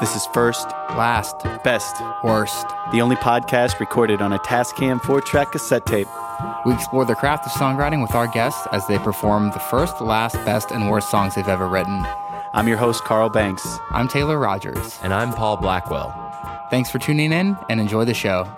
This 0.00 0.16
is 0.16 0.26
First, 0.32 0.70
Last, 0.96 1.42
Best, 1.62 2.00
worst. 2.24 2.66
the 2.90 3.02
only 3.02 3.16
podcast 3.16 3.78
recorded 3.80 4.22
on 4.22 4.32
a 4.32 4.38
Tascam 4.38 4.98
4 5.02 5.20
track 5.20 5.52
cassette 5.52 5.84
tape. 5.84 6.08
We 6.64 6.72
explore 6.72 7.04
the 7.04 7.14
craft 7.14 7.44
of 7.44 7.52
songwriting 7.52 8.00
with 8.00 8.14
our 8.14 8.26
guests 8.26 8.66
as 8.72 8.86
they 8.86 8.98
perform 8.98 9.50
the 9.50 9.58
first, 9.58 10.00
last, 10.00 10.36
best, 10.46 10.70
and 10.70 10.88
worst 10.88 11.10
songs 11.10 11.34
they've 11.34 11.46
ever 11.46 11.68
written. 11.68 12.06
I'm 12.54 12.66
your 12.66 12.78
host, 12.78 13.04
Carl 13.04 13.28
Banks. 13.28 13.78
I'm 13.90 14.08
Taylor 14.08 14.38
Rogers. 14.38 14.98
And 15.02 15.12
I'm 15.12 15.34
Paul 15.34 15.58
Blackwell. 15.58 16.10
Thanks 16.70 16.90
for 16.90 16.98
tuning 16.98 17.30
in 17.32 17.58
and 17.68 17.78
enjoy 17.78 18.06
the 18.06 18.14
show. 18.14 18.48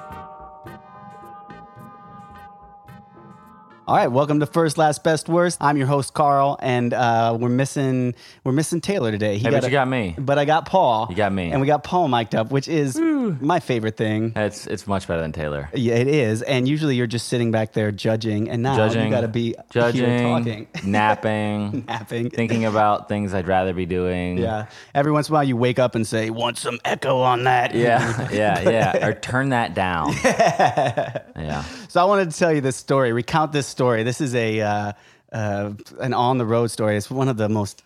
All 3.93 3.98
right, 3.98 4.11
welcome 4.11 4.40
to 4.40 4.46
First, 4.46 4.79
Last, 4.79 5.04
Best, 5.04 5.29
Worst. 5.29 5.59
I'm 5.61 5.77
your 5.77 5.86
host, 5.86 6.14
Carl, 6.14 6.56
and 6.62 6.95
uh, 6.95 7.36
we're 7.38 7.50
missing 7.50 8.14
we're 8.42 8.52
missing 8.52 8.80
Taylor 8.80 9.11
today. 9.11 9.36
He 9.36 9.45
Hey, 9.45 9.50
but 9.50 9.64
a- 9.64 9.66
you 9.66 9.70
got 9.70 9.86
me. 9.86 10.14
But 10.16 10.38
I 10.38 10.46
got 10.46 10.65
Paul. 10.65 11.09
You 11.10 11.15
got 11.16 11.30
me. 11.30 11.52
And 11.52 11.60
we 11.60 11.66
got 11.66 11.84
Paul 11.84 12.09
mic'd 12.09 12.34
up, 12.34 12.51
which 12.51 12.68
is 12.68 12.98
my 12.98 13.60
favorite 13.60 13.98
thing. 13.98 14.32
It's 14.34 14.66
it's 14.66 14.87
much 14.87 15.06
better 15.06 15.20
than 15.20 15.32
Taylor. 15.32 15.68
Yeah, 15.74 15.96
it 15.96 16.09
is. 16.09 16.41
And 16.41 16.66
usually 16.66 16.96
you're 16.96 17.06
just 17.06 17.28
sitting 17.28 17.51
back 17.51 17.74
there 17.74 17.92
judging, 17.92 18.48
and 18.48 18.62
now 18.62 18.77
Judging, 18.77 19.05
you 19.05 19.10
got 19.10 19.20
to 19.20 19.28
be 19.28 19.48
here 19.48 19.55
judging, 19.70 20.23
talking, 20.23 20.68
napping, 20.90 21.84
napping, 21.87 22.30
thinking 22.30 22.65
about 22.65 23.10
things 23.10 23.34
I'd 23.34 23.46
rather 23.46 23.74
be 23.74 23.84
doing. 23.84 24.38
Yeah. 24.38 24.68
Every 24.95 25.12
once 25.12 25.29
in 25.29 25.34
a 25.34 25.37
while, 25.37 25.45
you 25.45 25.59
wake 25.59 25.79
up 25.79 25.95
and 25.96 26.06
say, 26.06 26.30
"Want 26.30 26.56
some 26.56 26.80
echo 26.87 27.20
on 27.20 27.45
that?" 27.45 27.74
yeah, 27.74 28.30
yeah, 28.32 28.70
yeah. 28.70 29.06
Or 29.06 29.12
turn 29.12 29.51
that 29.51 29.74
down. 29.74 30.15
Yeah. 31.34 31.65
So 31.88 32.01
I 32.01 32.04
wanted 32.04 32.30
to 32.30 32.38
tell 32.38 32.52
you 32.52 32.60
this 32.60 32.77
story, 32.77 33.12
recount 33.12 33.52
this 33.52 33.66
story. 33.82 34.04
This 34.04 34.20
is 34.20 34.32
a 34.36 34.60
uh, 34.60 34.92
uh, 35.32 35.72
an 35.98 36.14
on 36.14 36.38
the 36.38 36.46
road 36.46 36.68
story. 36.68 36.96
It's 36.96 37.10
one 37.10 37.27
of 37.27 37.36
the 37.36 37.48
most, 37.48 37.82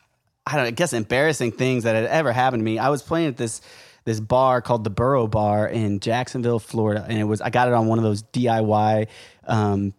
I 0.46 0.56
don't, 0.56 0.66
I 0.66 0.70
guess, 0.70 0.92
embarrassing 0.92 1.52
things 1.52 1.84
that 1.84 1.94
had 1.94 2.04
ever 2.04 2.32
happened 2.32 2.60
to 2.60 2.64
me. 2.64 2.78
I 2.78 2.90
was 2.90 3.02
playing 3.02 3.28
at 3.28 3.38
this 3.38 3.62
this 4.04 4.20
bar 4.20 4.60
called 4.60 4.84
the 4.84 4.90
Burro 4.90 5.26
Bar 5.26 5.66
in 5.66 6.00
Jacksonville, 6.00 6.58
Florida, 6.58 7.06
and 7.08 7.18
it 7.18 7.24
was 7.24 7.40
I 7.40 7.48
got 7.48 7.68
it 7.68 7.72
on 7.72 7.86
one 7.86 7.98
of 7.98 8.04
those 8.04 8.22
DIY. 8.24 9.06
Um, 9.46 9.94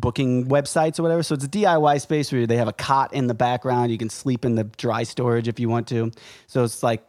booking 0.00 0.46
websites 0.46 1.00
or 1.00 1.02
whatever. 1.02 1.24
So 1.24 1.34
it's 1.34 1.44
a 1.44 1.48
DIY 1.48 2.00
space 2.00 2.30
where 2.30 2.46
they 2.46 2.56
have 2.58 2.68
a 2.68 2.72
cot 2.72 3.14
in 3.14 3.26
the 3.26 3.34
background. 3.34 3.90
You 3.90 3.98
can 3.98 4.10
sleep 4.10 4.44
in 4.44 4.54
the 4.54 4.62
dry 4.62 5.02
storage 5.02 5.48
if 5.48 5.58
you 5.58 5.68
want 5.68 5.88
to. 5.88 6.12
So 6.46 6.62
it's 6.62 6.84
like 6.84 7.02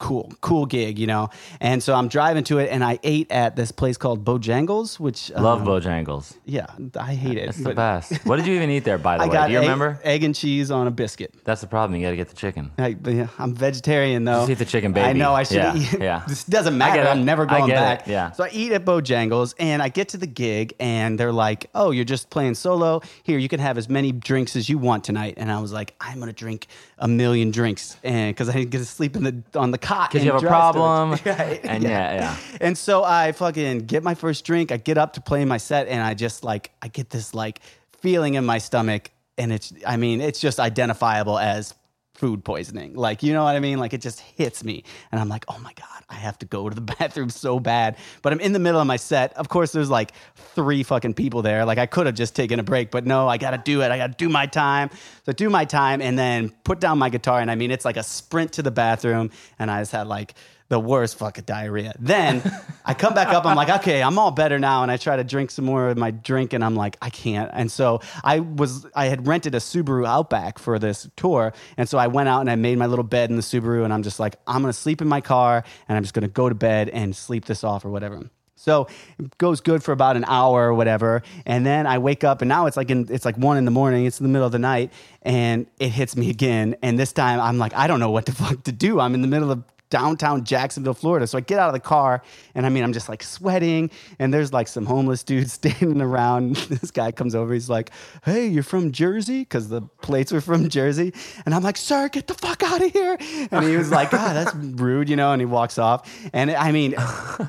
cool, 0.00 0.32
cool 0.40 0.66
gig, 0.66 0.98
you 0.98 1.06
know. 1.06 1.28
And 1.60 1.80
so 1.80 1.94
I'm 1.94 2.08
driving 2.08 2.42
to 2.44 2.58
it, 2.58 2.70
and 2.72 2.82
I 2.82 2.98
ate 3.04 3.30
at 3.30 3.54
this 3.54 3.70
place 3.70 3.96
called 3.96 4.24
Bojangles, 4.24 4.98
which 4.98 5.30
I 5.36 5.40
Love 5.40 5.60
um, 5.60 5.66
Bojangles. 5.68 6.34
yeah, 6.44 6.66
I 6.98 7.14
hate 7.14 7.36
it. 7.38 7.50
It's 7.50 7.58
the 7.62 7.74
best. 7.74 8.24
What 8.26 8.36
did 8.36 8.46
you 8.46 8.54
even 8.56 8.70
eat 8.70 8.84
there, 8.84 8.98
by 8.98 9.18
the 9.18 9.24
I 9.24 9.26
way? 9.28 9.46
Do 9.46 9.52
you 9.52 9.58
egg, 9.58 9.62
remember? 9.62 10.00
egg 10.02 10.24
and 10.24 10.34
cheese 10.34 10.70
on 10.70 10.86
a 10.86 10.90
biscuit. 10.90 11.32
That's 11.44 11.60
the 11.60 11.66
problem. 11.68 12.00
You 12.00 12.06
got 12.06 12.10
to 12.10 12.16
get 12.16 12.28
the 12.28 12.34
chicken. 12.36 12.70
I, 12.78 12.96
I'm 13.38 13.54
vegetarian 13.54 14.24
though. 14.24 14.40
Just 14.40 14.50
eat 14.50 14.58
the 14.58 14.64
chicken, 14.64 14.92
baby. 14.92 15.06
I 15.08 15.12
know 15.12 15.34
I 15.34 15.42
should 15.44 15.56
Yeah, 15.58 15.76
eat. 15.76 16.00
yeah. 16.00 16.24
This 16.26 16.44
doesn't 16.44 16.76
matter. 16.76 17.02
I'm 17.02 17.24
never 17.24 17.46
going 17.46 17.66
get 17.66 17.74
it, 17.76 17.98
back. 17.98 18.06
yeah. 18.08 18.32
So 18.32 18.44
I 18.44 18.48
eat 18.52 18.72
at 18.72 18.84
Bojangles 18.84 19.54
and 19.58 19.82
I 19.82 19.88
get 19.90 20.08
to 20.10 20.16
the 20.16 20.26
gig 20.26 20.74
and 20.80 21.18
they're 21.20 21.32
like, 21.32 21.68
"Oh, 21.74 21.90
you're 21.90 22.04
just 22.04 22.30
playing 22.30 22.54
solo. 22.54 23.02
Here, 23.22 23.38
you 23.38 23.48
can 23.48 23.60
have 23.60 23.76
as 23.78 23.88
many 23.88 24.12
drinks 24.12 24.56
as 24.56 24.68
you 24.68 24.78
want 24.78 25.04
tonight." 25.04 25.34
And 25.36 25.52
I 25.52 25.60
was 25.60 25.72
like, 25.72 25.94
"I'm 26.00 26.18
gonna 26.18 26.32
drink 26.32 26.66
a 26.98 27.06
million 27.08 27.50
drinks," 27.50 27.96
and 28.02 28.34
because 28.34 28.48
I 28.48 28.52
didn't 28.54 28.70
get 28.70 28.78
to 28.78 28.84
sleep 28.86 29.14
in 29.16 29.24
the 29.24 29.58
on 29.58 29.70
the 29.70 29.78
cot 29.90 30.10
Because 30.10 30.24
you 30.24 30.32
have 30.32 30.42
a 30.42 30.46
problem. 30.46 31.10
Right. 31.24 31.60
And 31.64 31.82
yeah, 31.82 32.14
yeah. 32.14 32.36
And 32.60 32.76
so 32.76 33.04
I 33.04 33.32
fucking 33.32 33.86
get 33.86 34.02
my 34.02 34.14
first 34.14 34.44
drink. 34.44 34.72
I 34.72 34.76
get 34.76 34.98
up 34.98 35.14
to 35.14 35.20
play 35.20 35.44
my 35.44 35.58
set, 35.58 35.88
and 35.88 36.02
I 36.02 36.14
just 36.14 36.44
like 36.44 36.70
I 36.82 36.88
get 36.88 37.10
this 37.10 37.34
like 37.34 37.60
feeling 37.98 38.34
in 38.34 38.44
my 38.44 38.58
stomach, 38.58 39.10
and 39.38 39.52
it's 39.52 39.72
I 39.86 39.96
mean 39.96 40.20
it's 40.20 40.40
just 40.40 40.60
identifiable 40.60 41.38
as 41.38 41.74
food 42.20 42.44
poisoning. 42.44 42.94
Like 42.94 43.22
you 43.22 43.32
know 43.32 43.42
what 43.44 43.56
I 43.56 43.60
mean? 43.60 43.78
Like 43.78 43.94
it 43.94 44.02
just 44.02 44.20
hits 44.20 44.62
me, 44.62 44.84
and 45.10 45.18
I'm 45.18 45.30
like, 45.30 45.46
oh 45.48 45.58
my 45.60 45.72
god, 45.72 46.04
I 46.10 46.14
have 46.14 46.38
to 46.40 46.46
go 46.46 46.68
to 46.68 46.74
the 46.74 46.80
bathroom 46.98 47.30
so 47.30 47.58
bad. 47.58 47.96
But 48.20 48.34
I'm 48.34 48.40
in 48.40 48.52
the 48.52 48.58
middle 48.58 48.78
of 48.78 48.86
my 48.86 48.96
set. 48.96 49.32
Of 49.32 49.48
course, 49.48 49.72
there's 49.72 49.88
like 49.88 50.12
three 50.54 50.82
fucking 50.82 51.14
people 51.14 51.40
there. 51.40 51.64
Like 51.64 51.78
I 51.78 51.86
could 51.86 52.04
have 52.04 52.14
just 52.14 52.36
taken 52.36 52.60
a 52.60 52.62
break, 52.62 52.90
but 52.90 53.06
no, 53.06 53.26
I 53.26 53.38
got 53.38 53.52
to 53.52 53.58
do 53.58 53.80
it. 53.80 53.90
I 53.90 53.96
got 53.96 54.08
to 54.08 54.24
do 54.24 54.28
my 54.28 54.44
time. 54.44 54.90
So 55.24 55.32
do 55.32 55.48
my 55.48 55.64
time, 55.64 56.02
and 56.02 56.18
then 56.18 56.50
put 56.62 56.78
down 56.78 56.98
my 56.98 57.08
guitar, 57.08 57.40
and 57.40 57.50
I 57.50 57.54
mean 57.54 57.70
it's 57.70 57.86
like 57.86 57.96
a 57.96 58.02
sprint 58.02 58.52
to 58.54 58.62
the 58.62 58.70
bathroom, 58.70 59.30
and 59.58 59.70
I 59.70 59.80
just 59.80 59.92
had 59.92 60.06
like 60.06 60.34
the 60.70 60.80
worst 60.80 61.18
fucking 61.18 61.44
diarrhea. 61.44 61.92
Then 61.98 62.42
I 62.84 62.94
come 62.94 63.12
back 63.12 63.28
up. 63.28 63.44
I'm 63.44 63.56
like, 63.56 63.68
okay, 63.80 64.02
I'm 64.02 64.18
all 64.18 64.30
better 64.30 64.58
now, 64.58 64.82
and 64.82 64.90
I 64.90 64.96
try 64.96 65.16
to 65.16 65.24
drink 65.24 65.50
some 65.50 65.64
more 65.64 65.88
of 65.88 65.98
my 65.98 66.12
drink, 66.12 66.52
and 66.52 66.64
I'm 66.64 66.76
like, 66.76 66.96
I 67.02 67.10
can't. 67.10 67.50
And 67.52 67.70
so 67.70 68.00
I 68.22 68.38
was, 68.38 68.86
I 68.94 69.06
had 69.06 69.26
rented 69.26 69.54
a 69.56 69.58
Subaru 69.58 70.06
Outback 70.06 70.60
for 70.60 70.78
this 70.78 71.10
tour, 71.16 71.52
and 71.76 71.88
so 71.88 71.98
I 71.98 72.06
went 72.06 72.28
out 72.28 72.40
and 72.40 72.48
I 72.48 72.54
made 72.54 72.78
my 72.78 72.86
little 72.86 73.04
bed 73.04 73.30
in 73.30 73.36
the 73.36 73.42
Subaru, 73.42 73.84
and 73.84 73.92
I'm 73.92 74.04
just 74.04 74.20
like, 74.20 74.36
I'm 74.46 74.62
gonna 74.62 74.72
sleep 74.72 75.02
in 75.02 75.08
my 75.08 75.20
car, 75.20 75.64
and 75.88 75.96
I'm 75.96 76.04
just 76.04 76.14
gonna 76.14 76.28
go 76.28 76.48
to 76.48 76.54
bed 76.54 76.88
and 76.88 77.14
sleep 77.14 77.46
this 77.46 77.64
off 77.64 77.84
or 77.84 77.90
whatever. 77.90 78.22
So 78.54 78.86
it 79.18 79.36
goes 79.38 79.60
good 79.60 79.82
for 79.82 79.90
about 79.90 80.16
an 80.16 80.24
hour 80.26 80.68
or 80.68 80.74
whatever, 80.74 81.22
and 81.46 81.66
then 81.66 81.88
I 81.88 81.98
wake 81.98 82.22
up, 82.22 82.42
and 82.42 82.48
now 82.48 82.66
it's 82.66 82.76
like 82.76 82.90
in, 82.90 83.08
it's 83.10 83.24
like 83.24 83.36
one 83.36 83.56
in 83.56 83.64
the 83.64 83.72
morning. 83.72 84.06
It's 84.06 84.20
in 84.20 84.24
the 84.24 84.30
middle 84.30 84.46
of 84.46 84.52
the 84.52 84.60
night, 84.60 84.92
and 85.22 85.66
it 85.80 85.88
hits 85.88 86.14
me 86.14 86.30
again. 86.30 86.76
And 86.80 86.96
this 86.96 87.12
time 87.12 87.40
I'm 87.40 87.58
like, 87.58 87.74
I 87.74 87.88
don't 87.88 87.98
know 87.98 88.12
what 88.12 88.26
the 88.26 88.32
fuck 88.32 88.62
to 88.64 88.72
do. 88.72 89.00
I'm 89.00 89.14
in 89.14 89.22
the 89.22 89.28
middle 89.28 89.50
of 89.50 89.64
downtown 89.90 90.44
Jacksonville, 90.44 90.94
Florida. 90.94 91.26
So 91.26 91.38
I 91.38 91.40
get 91.40 91.58
out 91.58 91.68
of 91.68 91.74
the 91.74 91.80
car 91.80 92.22
and 92.54 92.64
I 92.64 92.68
mean, 92.68 92.82
I'm 92.82 92.92
just 92.92 93.08
like 93.08 93.22
sweating 93.22 93.90
and 94.18 94.32
there's 94.32 94.52
like 94.52 94.68
some 94.68 94.86
homeless 94.86 95.22
dudes 95.22 95.52
standing 95.60 96.00
around. 96.00 96.56
This 96.80 96.92
guy 96.92 97.10
comes 97.10 97.34
over. 97.34 97.52
He's 97.52 97.68
like, 97.68 97.90
Hey, 98.24 98.46
you're 98.46 98.62
from 98.62 98.92
Jersey? 98.92 99.44
Cause 99.44 99.68
the 99.68 99.82
plates 99.82 100.32
were 100.32 100.40
from 100.40 100.68
Jersey. 100.68 101.12
And 101.44 101.54
I'm 101.54 101.62
like, 101.62 101.76
Sir, 101.76 102.08
get 102.08 102.26
the 102.26 102.34
fuck 102.34 102.62
out 102.62 102.80
of 102.82 102.92
here. 102.92 103.18
And 103.50 103.64
he 103.64 103.76
was 103.76 103.90
like, 103.90 104.10
God, 104.10 104.34
that's 104.36 104.54
rude, 104.54 105.08
you 105.08 105.16
know? 105.16 105.32
And 105.32 105.42
he 105.42 105.46
walks 105.46 105.78
off. 105.78 106.10
And 106.32 106.50
I 106.50 106.72
mean, 106.72 106.94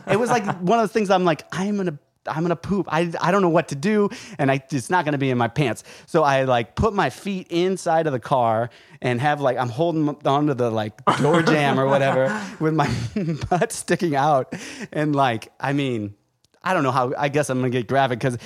it 0.07 0.19
was 0.19 0.29
like 0.29 0.43
one 0.59 0.79
of 0.79 0.83
those 0.83 0.91
things 0.91 1.09
I'm 1.09 1.23
like, 1.23 1.43
I'm 1.51 1.75
going 1.75 1.85
to 1.87 1.97
I'm 2.27 2.43
gonna 2.43 2.55
poop. 2.55 2.87
I, 2.89 3.11
I 3.19 3.31
don't 3.31 3.41
know 3.41 3.49
what 3.49 3.69
to 3.69 3.75
do, 3.75 4.09
and 4.37 4.51
I, 4.51 4.63
it's 4.71 4.89
not 4.89 5.05
gonna 5.05 5.17
be 5.17 5.29
in 5.29 5.37
my 5.37 5.47
pants. 5.47 5.83
So 6.05 6.23
I 6.23 6.43
like 6.43 6.75
put 6.75 6.93
my 6.93 7.09
feet 7.09 7.47
inside 7.49 8.07
of 8.07 8.13
the 8.13 8.19
car 8.19 8.69
and 9.01 9.19
have 9.19 9.41
like 9.41 9.57
I'm 9.57 9.69
holding 9.69 10.07
onto 10.25 10.53
the 10.53 10.69
like 10.69 11.03
door 11.17 11.41
jam 11.41 11.79
or 11.79 11.87
whatever 11.87 12.39
with 12.59 12.73
my 12.73 12.89
butt 13.49 13.71
sticking 13.71 14.15
out, 14.15 14.53
and 14.91 15.15
like 15.15 15.51
I 15.59 15.73
mean. 15.73 16.15
I 16.63 16.73
don't 16.75 16.83
know 16.83 16.91
how. 16.91 17.13
I 17.17 17.29
guess 17.29 17.49
I'm 17.49 17.57
gonna 17.59 17.71
get 17.71 17.87
graphic 17.87 18.19
because 18.19 18.37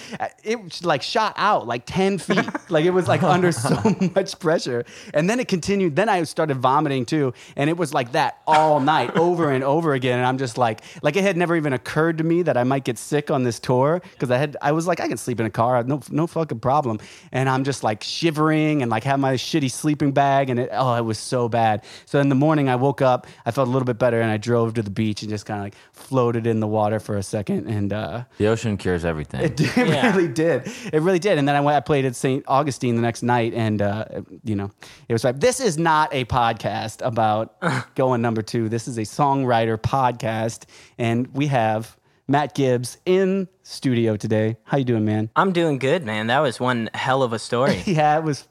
it 0.44 0.86
like 0.86 1.02
shot 1.02 1.34
out 1.36 1.68
like 1.68 1.84
ten 1.86 2.18
feet. 2.18 2.46
like 2.70 2.86
it 2.86 2.92
was 2.92 3.10
like 3.10 3.24
under 3.24 3.52
so 3.52 3.78
much 4.16 4.40
pressure, 4.40 4.86
and 5.14 5.30
then 5.30 5.42
it 5.42 5.50
continued. 5.50 5.98
Then 5.98 6.08
I 6.08 6.24
started 6.24 6.56
vomiting 6.58 7.06
too, 7.06 7.34
and 7.58 7.70
it 7.70 7.76
was 7.76 7.94
like 7.94 8.14
that 8.14 8.40
all 8.48 8.80
night, 8.80 9.18
over 9.18 9.52
and 9.52 9.66
over 9.66 9.94
again. 9.94 10.18
And 10.18 10.26
I'm 10.26 10.38
just 10.38 10.58
like, 10.58 10.80
like 11.02 11.18
it 11.18 11.24
had 11.24 11.36
never 11.36 11.58
even 11.58 11.74
occurred 11.74 12.18
to 12.20 12.24
me 12.24 12.42
that 12.44 12.56
I 12.56 12.64
might 12.64 12.86
get 12.86 12.98
sick 12.98 13.30
on 13.30 13.44
this 13.44 13.60
tour 13.60 14.02
because 14.14 14.32
I 14.32 14.38
had. 14.38 14.56
I 14.62 14.72
was 14.72 14.88
like, 14.88 15.02
I 15.02 15.10
can 15.10 15.18
sleep 15.18 15.42
in 15.42 15.46
a 15.46 15.50
car, 15.50 15.84
no, 15.84 16.00
no 16.10 16.26
fucking 16.26 16.62
problem. 16.62 17.00
And 17.34 17.50
I'm 17.50 17.66
just 17.66 17.84
like 17.84 18.02
shivering 18.02 18.82
and 18.82 18.90
like 18.90 19.04
have 19.04 19.20
my 19.20 19.34
shitty 19.34 19.70
sleeping 19.70 20.14
bag, 20.14 20.50
and 20.50 20.62
it, 20.62 20.70
oh, 20.72 20.96
it 20.96 21.04
was 21.04 21.20
so 21.20 21.50
bad. 21.50 21.84
So 22.06 22.22
in 22.22 22.30
the 22.30 22.36
morning, 22.36 22.70
I 22.70 22.78
woke 22.78 23.02
up, 23.02 23.28
I 23.46 23.52
felt 23.52 23.68
a 23.68 23.72
little 23.72 23.86
bit 23.86 24.00
better, 24.00 24.22
and 24.22 24.32
I 24.32 24.38
drove 24.38 24.76
to 24.76 24.82
the 24.82 24.90
beach 24.90 25.22
and 25.22 25.30
just 25.30 25.46
kind 25.46 25.60
of 25.60 25.66
like 25.66 25.76
floated 25.92 26.48
in 26.48 26.62
the 26.62 26.68
water 26.68 27.02
for 27.02 27.18
a 27.18 27.24
second, 27.24 27.68
and. 27.68 27.92
uh 27.92 28.05
The 28.38 28.48
ocean 28.48 28.78
cures 28.78 29.06
everything. 29.06 29.42
it 29.42 29.60
really 29.78 30.28
did. 30.28 30.68
It 30.92 31.02
really 31.02 31.20
did. 31.20 31.38
And 31.38 31.48
then 31.48 31.56
I 31.56 31.62
went. 31.62 31.76
I 31.78 31.80
played 31.80 32.06
at 32.06 32.16
St. 32.16 32.44
Augustine 32.48 32.96
the 32.96 33.02
next 33.02 33.24
night, 33.24 33.54
and 33.54 33.82
uh, 33.82 34.06
you 34.44 34.56
know, 34.56 34.72
it 35.08 35.14
was 35.14 35.24
like 35.24 35.40
this 35.40 35.60
is 35.60 35.78
not 35.78 36.14
a 36.14 36.26
podcast 36.26 37.06
about 37.06 37.56
going 37.96 38.22
number 38.22 38.42
two. 38.42 38.70
This 38.70 38.88
is 38.88 38.98
a 38.98 39.02
songwriter 39.04 39.78
podcast, 39.78 40.66
and 40.98 41.28
we 41.36 41.48
have 41.48 41.98
Matt 42.28 42.56
Gibbs 42.56 42.98
in 43.06 43.48
studio 43.64 44.16
today. 44.18 44.58
How 44.64 44.78
you 44.78 44.86
doing, 44.86 45.06
man? 45.06 45.30
I'm 45.36 45.52
doing 45.52 45.78
good, 45.80 46.04
man. 46.06 46.28
That 46.28 46.40
was 46.40 46.60
one 46.60 46.90
hell 46.94 47.24
of 47.24 47.34
a 47.34 47.40
story. 47.40 47.84
Yeah, 47.86 48.18
it 48.18 48.24
was. 48.24 48.48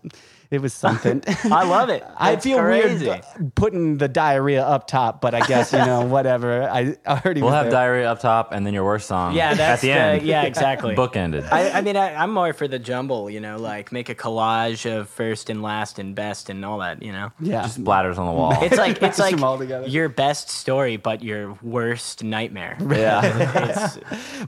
It 0.50 0.60
was 0.60 0.72
something. 0.72 1.22
I 1.44 1.64
love 1.64 1.88
it. 1.88 2.04
I 2.16 2.36
feel 2.36 2.58
crazy. 2.58 3.06
weird 3.06 3.24
putting 3.54 3.98
the 3.98 4.08
diarrhea 4.08 4.62
up 4.64 4.86
top, 4.86 5.20
but 5.20 5.34
I 5.34 5.40
guess 5.46 5.72
you 5.72 5.78
know 5.78 6.02
whatever. 6.06 6.62
I 6.68 6.96
already 7.06 7.40
We'll 7.40 7.50
was 7.50 7.54
have 7.54 7.64
there. 7.66 7.72
diarrhea 7.72 8.10
up 8.10 8.20
top, 8.20 8.52
and 8.52 8.66
then 8.66 8.74
your 8.74 8.84
worst 8.84 9.08
song. 9.08 9.34
Yeah, 9.34 9.54
that's 9.54 9.82
at 9.82 9.86
the 9.86 9.92
end. 9.92 10.22
yeah, 10.26 10.42
exactly. 10.42 10.94
Bookended. 10.96 11.50
I, 11.50 11.70
I 11.70 11.80
mean, 11.80 11.96
I, 11.96 12.14
I'm 12.14 12.32
more 12.32 12.52
for 12.52 12.68
the 12.68 12.78
jumble, 12.78 13.28
you 13.30 13.40
know, 13.40 13.56
like 13.56 13.90
make 13.92 14.08
a 14.08 14.14
collage 14.14 14.90
of 14.90 15.08
first 15.08 15.50
and 15.50 15.62
last 15.62 15.98
and 15.98 16.14
best 16.14 16.50
and 16.50 16.64
all 16.64 16.78
that, 16.78 17.02
you 17.02 17.12
know. 17.12 17.32
Yeah, 17.40 17.62
Just 17.62 17.82
bladders 17.82 18.18
on 18.18 18.26
the 18.26 18.32
wall. 18.32 18.56
It's 18.62 18.76
like 18.76 19.02
it's 19.02 19.18
like 19.18 19.40
all 19.40 19.62
your 19.88 20.08
best 20.08 20.50
story, 20.50 20.96
but 20.96 21.22
your 21.22 21.58
worst 21.62 22.22
nightmare. 22.22 22.76
yeah. 22.90 23.68
It's, 23.68 23.98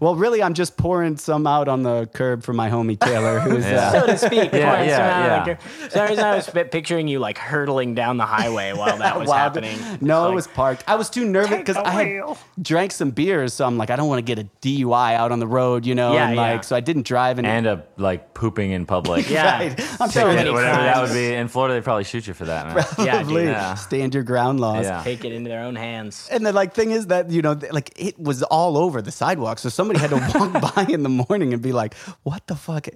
Well, 0.01 0.15
really, 0.15 0.43
I'm 0.43 0.55
just 0.55 0.77
pouring 0.77 1.17
some 1.17 1.47
out 1.47 1.69
on 1.69 1.83
the 1.83 2.09
curb 2.13 2.43
for 2.43 2.53
my 2.53 2.69
homie 2.71 2.99
Taylor, 2.99 3.41
who's 3.41 3.65
Yeah. 3.65 3.89
uh, 3.89 3.93
so 4.01 4.07
to 4.07 4.19
speak. 4.19 4.53
Yeah, 4.53 4.83
yeah, 4.83 5.47
yeah. 5.47 5.57
Like 5.97 6.11
a- 6.11 6.17
some 6.17 6.25
I 6.25 6.37
was 6.37 6.69
picturing 6.71 7.09
you 7.09 7.19
like 7.19 7.39
hurtling 7.39 7.95
down 7.95 8.17
the 8.17 8.27
highway 8.27 8.73
while 8.73 8.99
that 8.99 9.19
was 9.19 9.29
Wild- 9.29 9.39
happening. 9.57 9.79
No, 10.01 10.23
Like, 10.23 10.33
it 10.33 10.35
was 10.35 10.47
parked. 10.47 10.85
I 10.87 10.95
was 10.97 11.09
too 11.11 11.25
nervous 11.25 11.57
because 11.59 11.77
I 11.77 11.91
had 11.91 12.07
wheel. 12.07 12.39
drank 12.61 12.93
some 12.93 13.11
beers, 13.11 13.55
so 13.55 13.65
I'm 13.67 13.79
like, 13.79 13.91
I 13.91 13.97
don't 13.97 14.09
want 14.09 14.19
to 14.25 14.35
get 14.35 14.39
a 14.45 14.49
DUI 14.61 15.15
out 15.15 15.33
on 15.33 15.39
the 15.39 15.47
road, 15.47 15.87
you 15.87 15.95
know. 15.95 16.13
Yeah, 16.13 16.29
and 16.29 16.37
like, 16.37 16.55
yeah. 16.57 16.61
so 16.63 16.77
I 16.77 16.81
didn't 16.81 17.07
drive. 17.07 17.39
And, 17.39 17.47
And 17.47 17.67
a 17.67 17.85
like 17.97 18.35
pooping 18.35 18.71
in 18.73 18.87
public. 18.87 19.29
Yeah. 19.37 19.59
Right. 19.59 19.81
I'm 20.01 20.11
So 20.11 20.21
telling 20.21 20.37
many 20.37 20.51
Whatever 20.51 20.83
that 20.83 21.03
would 21.03 21.13
be. 21.13 21.33
In 21.35 21.49
Florida, 21.49 21.75
they'd 21.75 21.85
probably 21.85 22.05
shoot 22.05 22.27
you 22.27 22.35
for 22.35 22.45
that, 22.47 22.67
man. 22.67 22.85
Yeah, 23.07 23.17
probably 23.23 23.45
Yeah. 23.45 23.75
stand 23.75 24.15
your 24.15 24.23
ground 24.23 24.61
laws. 24.61 24.85
Yeah. 24.85 25.03
Take 25.03 25.25
it 25.25 25.33
into 25.33 25.49
their 25.49 25.63
own 25.63 25.77
hands. 25.77 26.29
And 26.31 26.45
the 26.47 26.53
like 26.53 26.75
thing 26.75 26.91
is 26.91 27.07
that 27.09 27.31
you 27.31 27.43
know, 27.43 27.59
like 27.73 27.91
it 27.97 28.19
was 28.19 28.43
all 28.45 28.77
over 28.79 29.03
the 29.03 29.11
sidewalk, 29.13 29.59
so 29.59 29.69
somebody 29.69 29.99
had 30.01 30.11
to 30.11 30.17
walk 30.39 30.75
by 30.75 30.87
in 30.89 31.03
the 31.03 31.09
morning 31.09 31.53
and 31.53 31.63
be 31.63 31.73
like, 31.73 31.95
"What 32.23 32.47
the 32.47 32.55
fuck? 32.57 32.89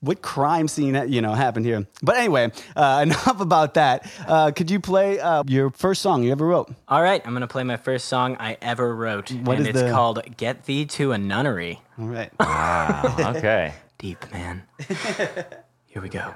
What 0.00 0.22
crime 0.22 0.68
scene 0.68 0.94
you 1.08 1.20
know 1.22 1.32
happened 1.32 1.64
here?" 1.66 1.86
But 2.02 2.16
anyway, 2.16 2.37
uh, 2.76 3.00
enough 3.02 3.40
about 3.40 3.74
that. 3.74 4.10
Uh, 4.26 4.50
could 4.50 4.70
you 4.70 4.80
play 4.80 5.18
uh, 5.20 5.42
your 5.46 5.70
first 5.70 6.02
song 6.02 6.22
you 6.22 6.32
ever 6.32 6.46
wrote? 6.46 6.72
All 6.88 7.02
right, 7.02 7.20
I'm 7.26 7.32
gonna 7.32 7.46
play 7.46 7.64
my 7.64 7.76
first 7.76 8.06
song 8.06 8.36
I 8.40 8.56
ever 8.62 8.94
wrote, 8.94 9.30
What 9.32 9.56
and 9.58 9.62
is 9.66 9.68
it's 9.68 9.82
the- 9.82 9.90
called 9.90 10.20
"Get 10.36 10.64
Thee 10.66 10.86
to 10.86 11.12
a 11.12 11.18
Nunnery." 11.18 11.80
All 11.98 12.06
right. 12.06 12.30
Wow. 12.38 13.16
Okay. 13.36 13.74
Deep 13.98 14.30
man. 14.32 14.62
Here 15.86 16.00
we 16.02 16.08
go. 16.08 16.34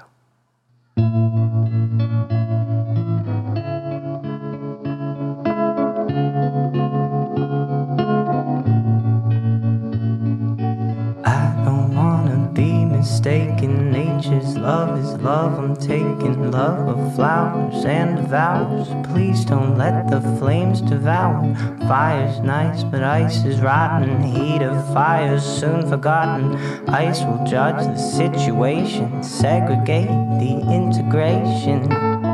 Mistaken. 13.22 13.92
Nature's 13.92 14.56
love 14.56 14.98
is 14.98 15.12
love. 15.22 15.56
I'm 15.56 15.76
taking 15.76 16.50
love 16.50 16.88
of 16.88 17.14
flowers 17.14 17.84
and 17.84 18.18
hours. 18.34 18.88
Please 19.12 19.44
don't 19.44 19.78
let 19.78 20.10
the 20.10 20.20
flames 20.40 20.80
devour. 20.80 21.54
Fire's 21.86 22.40
nice, 22.40 22.82
but 22.82 23.04
ice 23.04 23.44
is 23.44 23.60
rotten. 23.60 24.22
Heat 24.22 24.62
of 24.62 24.92
fire's 24.92 25.44
soon 25.44 25.88
forgotten. 25.88 26.56
Ice 26.88 27.20
will 27.22 27.46
judge 27.46 27.84
the 27.84 27.96
situation, 27.96 29.22
segregate 29.22 30.08
the 30.40 30.58
integration. 30.68 32.31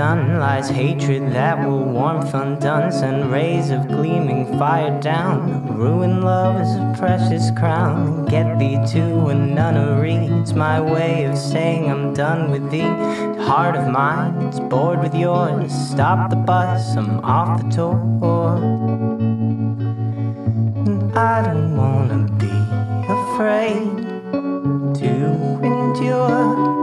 Sun 0.00 0.38
lies 0.38 0.70
hatred 0.70 1.30
that 1.34 1.58
will 1.62 1.84
warmth 1.84 2.32
undone. 2.32 2.90
Send 2.90 3.30
rays 3.30 3.68
of 3.68 3.86
gleaming 3.86 4.46
fire 4.58 4.98
down. 4.98 5.76
Ruin 5.76 6.22
love 6.22 6.58
is 6.58 6.72
a 6.74 6.94
precious 6.98 7.50
crown. 7.50 8.24
Get 8.24 8.58
thee 8.58 8.78
to 8.94 9.26
a 9.26 9.34
nunnery. 9.34 10.16
It's 10.40 10.54
my 10.54 10.80
way 10.80 11.24
of 11.24 11.36
saying 11.36 11.90
I'm 11.90 12.14
done 12.14 12.50
with 12.50 12.70
thee. 12.70 12.92
Heart 13.48 13.76
of 13.76 13.92
mine, 13.92 14.32
it's 14.46 14.58
bored 14.58 15.02
with 15.02 15.14
yours. 15.14 15.70
Stop 15.90 16.30
the 16.30 16.36
bus, 16.36 16.96
I'm 16.96 17.20
off 17.22 17.62
the 17.62 17.68
tour. 17.76 18.56
And 20.88 21.12
I 21.12 21.42
don't 21.46 21.76
wanna 21.76 22.20
be 22.44 22.56
afraid 23.18 23.92
to 25.00 25.10
endure. 25.70 26.79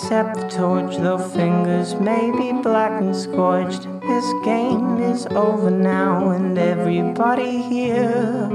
The 0.00 0.48
torch, 0.48 0.96
though 0.96 1.18
fingers 1.18 1.94
may 1.96 2.30
be 2.30 2.52
black 2.62 2.98
and 3.00 3.14
scorched. 3.14 3.82
This 4.00 4.24
game 4.42 5.02
is 5.02 5.26
over 5.26 5.70
now, 5.70 6.30
and 6.30 6.56
everybody 6.58 7.60
here. 7.60 8.48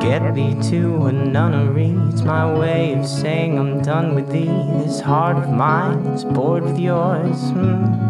Get 0.00 0.34
thee 0.34 0.56
to 0.70 1.06
a 1.06 1.12
nunnery. 1.12 1.94
It's 2.08 2.22
my 2.22 2.52
way 2.52 2.94
of 2.94 3.06
saying 3.06 3.58
I'm 3.58 3.80
done 3.82 4.16
with 4.16 4.30
thee. 4.32 4.46
This 4.82 5.00
heart 5.00 5.36
of 5.36 5.48
mine 5.48 6.06
is 6.06 6.24
bored 6.24 6.64
with 6.64 6.78
yours. 6.78 7.36
Mm. 7.52 8.06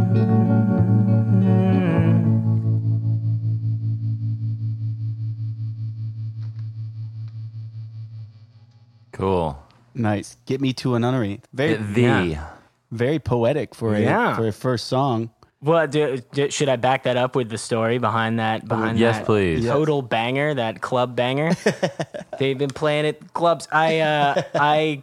Cool. 9.12 9.65
Nice. 9.96 10.36
Get 10.46 10.60
me 10.60 10.72
to 10.74 10.94
a 10.94 10.98
nunnery. 11.00 11.40
Very, 11.52 11.74
The. 11.74 12.00
Yeah. 12.02 12.46
very 12.92 13.18
poetic 13.18 13.74
for 13.74 13.94
a 13.94 14.00
Yeah. 14.00 14.36
for 14.36 14.46
a 14.46 14.52
first 14.52 14.86
song. 14.86 15.30
Well, 15.62 15.86
do, 15.86 16.18
do- 16.32 16.50
should 16.50 16.68
I 16.68 16.76
back 16.76 17.04
that 17.04 17.16
up 17.16 17.34
with 17.34 17.48
the 17.48 17.56
story 17.58 17.98
behind 17.98 18.38
that? 18.38 18.68
Behind 18.68 18.98
Yes, 18.98 19.16
that 19.16 19.26
please. 19.26 19.64
Yes. 19.64 19.72
Total 19.72 20.02
banger, 20.02 20.52
that 20.54 20.80
club 20.82 21.16
banger. 21.16 21.52
They've 22.38 22.58
been 22.58 22.70
playing 22.70 23.06
it 23.06 23.32
clubs. 23.32 23.66
I 23.72 24.00
uh, 24.00 24.42
I 24.54 25.02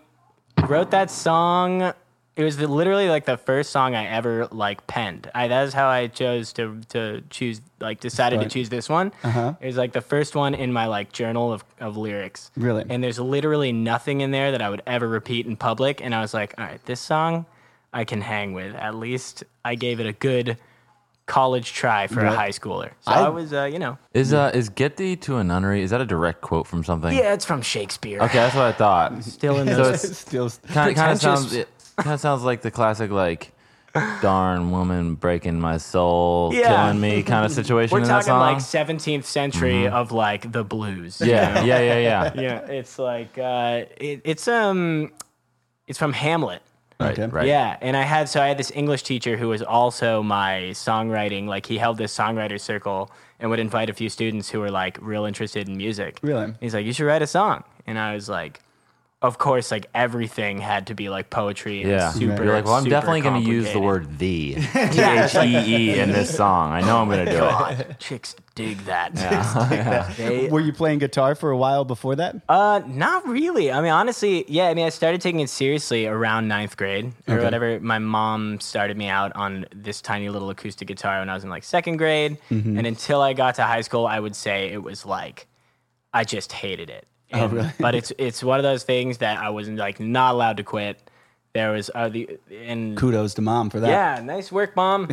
wrote 0.68 0.92
that 0.92 1.10
song. 1.10 1.94
It 2.36 2.44
was 2.44 2.58
the, 2.58 2.68
literally 2.68 3.10
like 3.10 3.26
the 3.26 3.38
first 3.38 3.70
song 3.70 3.94
I 3.94 4.08
ever 4.08 4.48
like 4.48 4.88
penned. 4.88 5.30
I 5.36 5.48
that 5.50 5.68
is 5.68 5.74
how 5.74 5.88
I 5.88 6.08
chose 6.08 6.52
to 6.54 6.82
to 6.90 7.22
choose 7.30 7.62
like 7.80 8.00
decided 8.00 8.38
Start. 8.38 8.50
to 8.50 8.54
choose 8.60 8.70
this 8.70 8.90
one. 8.90 9.12
Uh-huh. 9.24 9.54
It 9.62 9.68
was 9.68 9.78
like 9.78 9.94
the 9.94 10.02
first 10.02 10.36
one 10.36 10.56
in 10.56 10.74
my 10.74 10.88
like 10.88 11.12
journal 11.12 11.54
of, 11.54 11.64
of 11.80 11.96
lyrics. 11.96 12.50
Really? 12.58 12.86
And 12.90 13.04
there's 13.04 13.20
literally 13.20 13.72
nothing 13.72 14.22
in 14.22 14.32
there 14.32 14.52
that 14.52 14.64
I 14.64 14.70
would 14.72 14.82
ever 14.88 15.08
repeat 15.08 15.46
in 15.46 15.56
public. 15.58 16.02
And 16.04 16.16
I 16.16 16.22
was 16.22 16.34
like, 16.34 16.56
all 16.58 16.66
right, 16.66 16.84
this 16.86 17.00
song 17.02 17.46
I 17.94 18.04
can 18.04 18.22
hang 18.22 18.54
with. 18.54 18.74
At 18.76 18.96
least 18.96 19.44
I 19.64 19.76
gave 19.76 20.00
it 20.00 20.08
a 20.08 20.14
good 20.14 20.58
college 21.26 21.72
try 21.72 22.08
for 22.08 22.20
Right. 22.22 22.34
a 22.34 22.36
high 22.36 22.50
schooler. 22.50 22.92
So 23.02 23.12
I- 23.12 23.22
I, 23.26 23.30
was, 23.30 23.54
uh, 23.54 23.64
you 23.64 23.80
know, 23.80 23.98
Is 24.14 24.34
uh 24.34 24.52
is 24.54 24.68
get 24.70 24.98
thee 24.98 25.16
to 25.18 25.38
a 25.38 25.44
nunnery? 25.44 25.82
Is 25.82 25.92
that 25.92 26.02
a 26.02 26.06
direct 26.06 26.42
quote 26.42 26.68
from 26.68 26.84
something? 26.84 27.16
yeah, 27.16 27.34
it's 27.34 27.46
from 27.46 27.62
Shakespeare. 27.62 28.20
Okay, 28.22 28.40
that's 28.40 28.56
what 28.56 28.66
I 28.66 28.72
thought. 28.74 29.24
Still 29.24 29.58
in 29.60 29.68
So 29.68 29.84
it's 29.92 30.18
Still, 30.28 30.50
kind 30.74 30.98
of 31.12 31.20
sounds 31.20 31.54
it 31.54 31.70
kind 31.98 32.14
of 32.14 32.20
sounds 32.20 32.44
like 32.44 32.62
the 32.62 32.72
classic 32.72 33.12
like 33.12 33.52
darn 34.22 34.72
woman 34.72 35.16
breaking 35.16 35.60
my 35.60 35.78
soul, 35.78 36.52
Yeah. 36.54 36.68
killing 36.86 37.00
me 37.00 37.22
kind 37.24 37.46
of 37.46 37.52
situation 37.52 37.94
We're 37.96 38.02
in 38.02 38.08
that 38.08 38.26
talking 38.26 38.40
like 38.40 38.58
17th 38.58 39.24
century 39.26 39.88
of 39.88 40.12
like 40.12 40.52
the 40.52 40.64
blues. 40.64 41.22
you 41.22 41.28
yeah, 41.32 41.54
know? 41.54 41.64
yeah, 41.64 41.80
yeah, 41.80 41.98
yeah. 42.00 42.34
yeah. 42.42 42.60
It's 42.72 42.98
like 42.98 43.38
uh, 43.38 43.84
it, 43.98 44.22
it's 44.26 44.48
um, 44.48 45.12
it's 45.88 46.00
from 46.00 46.14
Hamlet. 46.14 46.62
Right, 47.00 47.12
Okay. 47.20 47.28
right. 47.28 47.48
Yeah, 47.48 47.78
and 47.82 47.98
I 47.98 48.04
had 48.04 48.30
so 48.30 48.42
I 48.42 48.48
had 48.48 48.58
this 48.58 48.72
English 48.74 49.04
teacher 49.04 49.36
who 49.36 49.50
was 49.50 49.62
also 49.62 50.24
my 50.24 50.70
songwriting. 50.74 51.48
Like 51.48 51.66
he 51.66 51.78
held 51.78 51.98
this 51.98 52.16
songwriter 52.16 52.60
circle 52.60 53.12
and 53.40 53.50
would 53.50 53.60
invite 53.60 53.90
a 53.90 53.94
few 53.94 54.10
students 54.10 54.50
who 54.50 54.60
were 54.60 54.72
like 54.72 54.98
real 55.02 55.26
interested 55.26 55.68
in 55.68 55.76
music. 55.76 56.20
Really? 56.24 56.54
He's 56.62 56.74
like, 56.74 56.86
you 56.86 56.94
should 56.94 57.06
write 57.06 57.22
a 57.22 57.28
song, 57.28 57.64
and 57.86 58.00
I 58.00 58.14
was 58.16 58.30
like, 58.30 58.62
of 59.24 59.38
course, 59.38 59.72
like 59.72 59.88
everything 59.96 60.60
had 60.60 60.88
to 60.88 60.94
be 60.96 61.10
like 61.10 61.30
poetry. 61.30 61.82
And 61.82 61.92
Yeah, 61.92 62.12
super, 62.12 62.44
you're 62.44 62.54
like, 62.54 62.66
well, 62.66 62.76
I'm 62.76 62.84
definitely 62.84 63.22
going 63.22 63.42
to 63.42 63.50
use 63.50 63.72
the 63.72 63.80
word 63.80 64.20
"the" 64.20 64.56
T 64.74 65.02
H 65.02 65.36
E 65.36 65.58
E 65.94 66.00
in 66.00 66.12
this 66.12 66.36
song. 66.36 66.74
I 66.74 66.82
know 66.82 66.98
I'm 67.02 67.08
going 67.08 67.26
to 67.26 67.32
do 67.32 67.38
it. 67.38 67.40
God, 67.40 67.96
chicks 68.00 68.36
dig 68.56 68.78
that. 68.86 69.16
They- 70.18 70.48
were 70.50 70.60
you 70.60 70.74
playing 70.74 71.00
guitar 71.00 71.34
for 71.36 71.50
a 71.52 71.58
while 71.58 71.86
before 71.86 72.16
that? 72.18 72.36
Uh, 72.50 72.82
not 72.86 73.26
really. 73.28 73.72
I 73.72 73.82
mean, 73.82 73.92
honestly, 73.92 74.46
yeah. 74.48 74.68
I 74.68 74.74
mean, 74.74 74.86
I 74.86 74.90
started 74.90 75.22
taking 75.22 75.40
it 75.40 75.50
seriously 75.50 76.06
around 76.06 76.48
ninth 76.50 76.76
grade 76.78 77.14
or 77.28 77.36
Okay. 77.36 77.44
whatever. 77.44 77.80
My 77.80 78.00
mom 78.00 78.60
started 78.60 78.98
me 78.98 79.08
out 79.08 79.32
on 79.36 79.66
this 79.74 80.02
tiny 80.02 80.30
little 80.30 80.50
acoustic 80.50 80.88
guitar 80.88 81.20
when 81.20 81.30
I 81.30 81.34
was 81.34 81.44
in 81.46 81.50
like 81.50 81.64
second 81.64 81.98
grade, 81.98 82.38
Mm-hmm. 82.52 82.78
and 82.78 82.86
until 82.86 83.22
I 83.22 83.34
got 83.34 83.56
to 83.56 83.64
high 83.64 83.82
school, 83.82 84.06
I 84.06 84.20
would 84.20 84.36
say 84.36 84.68
it 84.70 84.84
was 84.84 85.06
like 85.06 85.48
I 86.14 86.24
just 86.26 86.52
hated 86.52 86.90
it. 86.90 87.08
Oh, 87.34 87.48
really? 87.48 87.70
But 87.80 87.96
it's 87.96 88.12
it's 88.18 88.44
one 88.44 88.60
of 88.60 88.64
those 88.64 88.84
things 88.84 89.18
that 89.20 89.38
I 89.40 89.50
was 89.50 89.68
like 89.70 90.00
not 90.00 90.34
allowed 90.34 90.58
to 90.58 90.64
quit. 90.64 91.10
There 91.54 91.72
was 91.72 91.92
uh, 91.94 92.10
the 92.10 92.40
and 92.52 92.98
Kudos 92.98 93.36
to 93.36 93.42
mom 93.42 93.70
for 93.70 93.80
that. 93.80 93.90
yeah, 93.90 94.24
nice 94.24 94.52
work, 94.52 94.76
mom. 94.76 95.08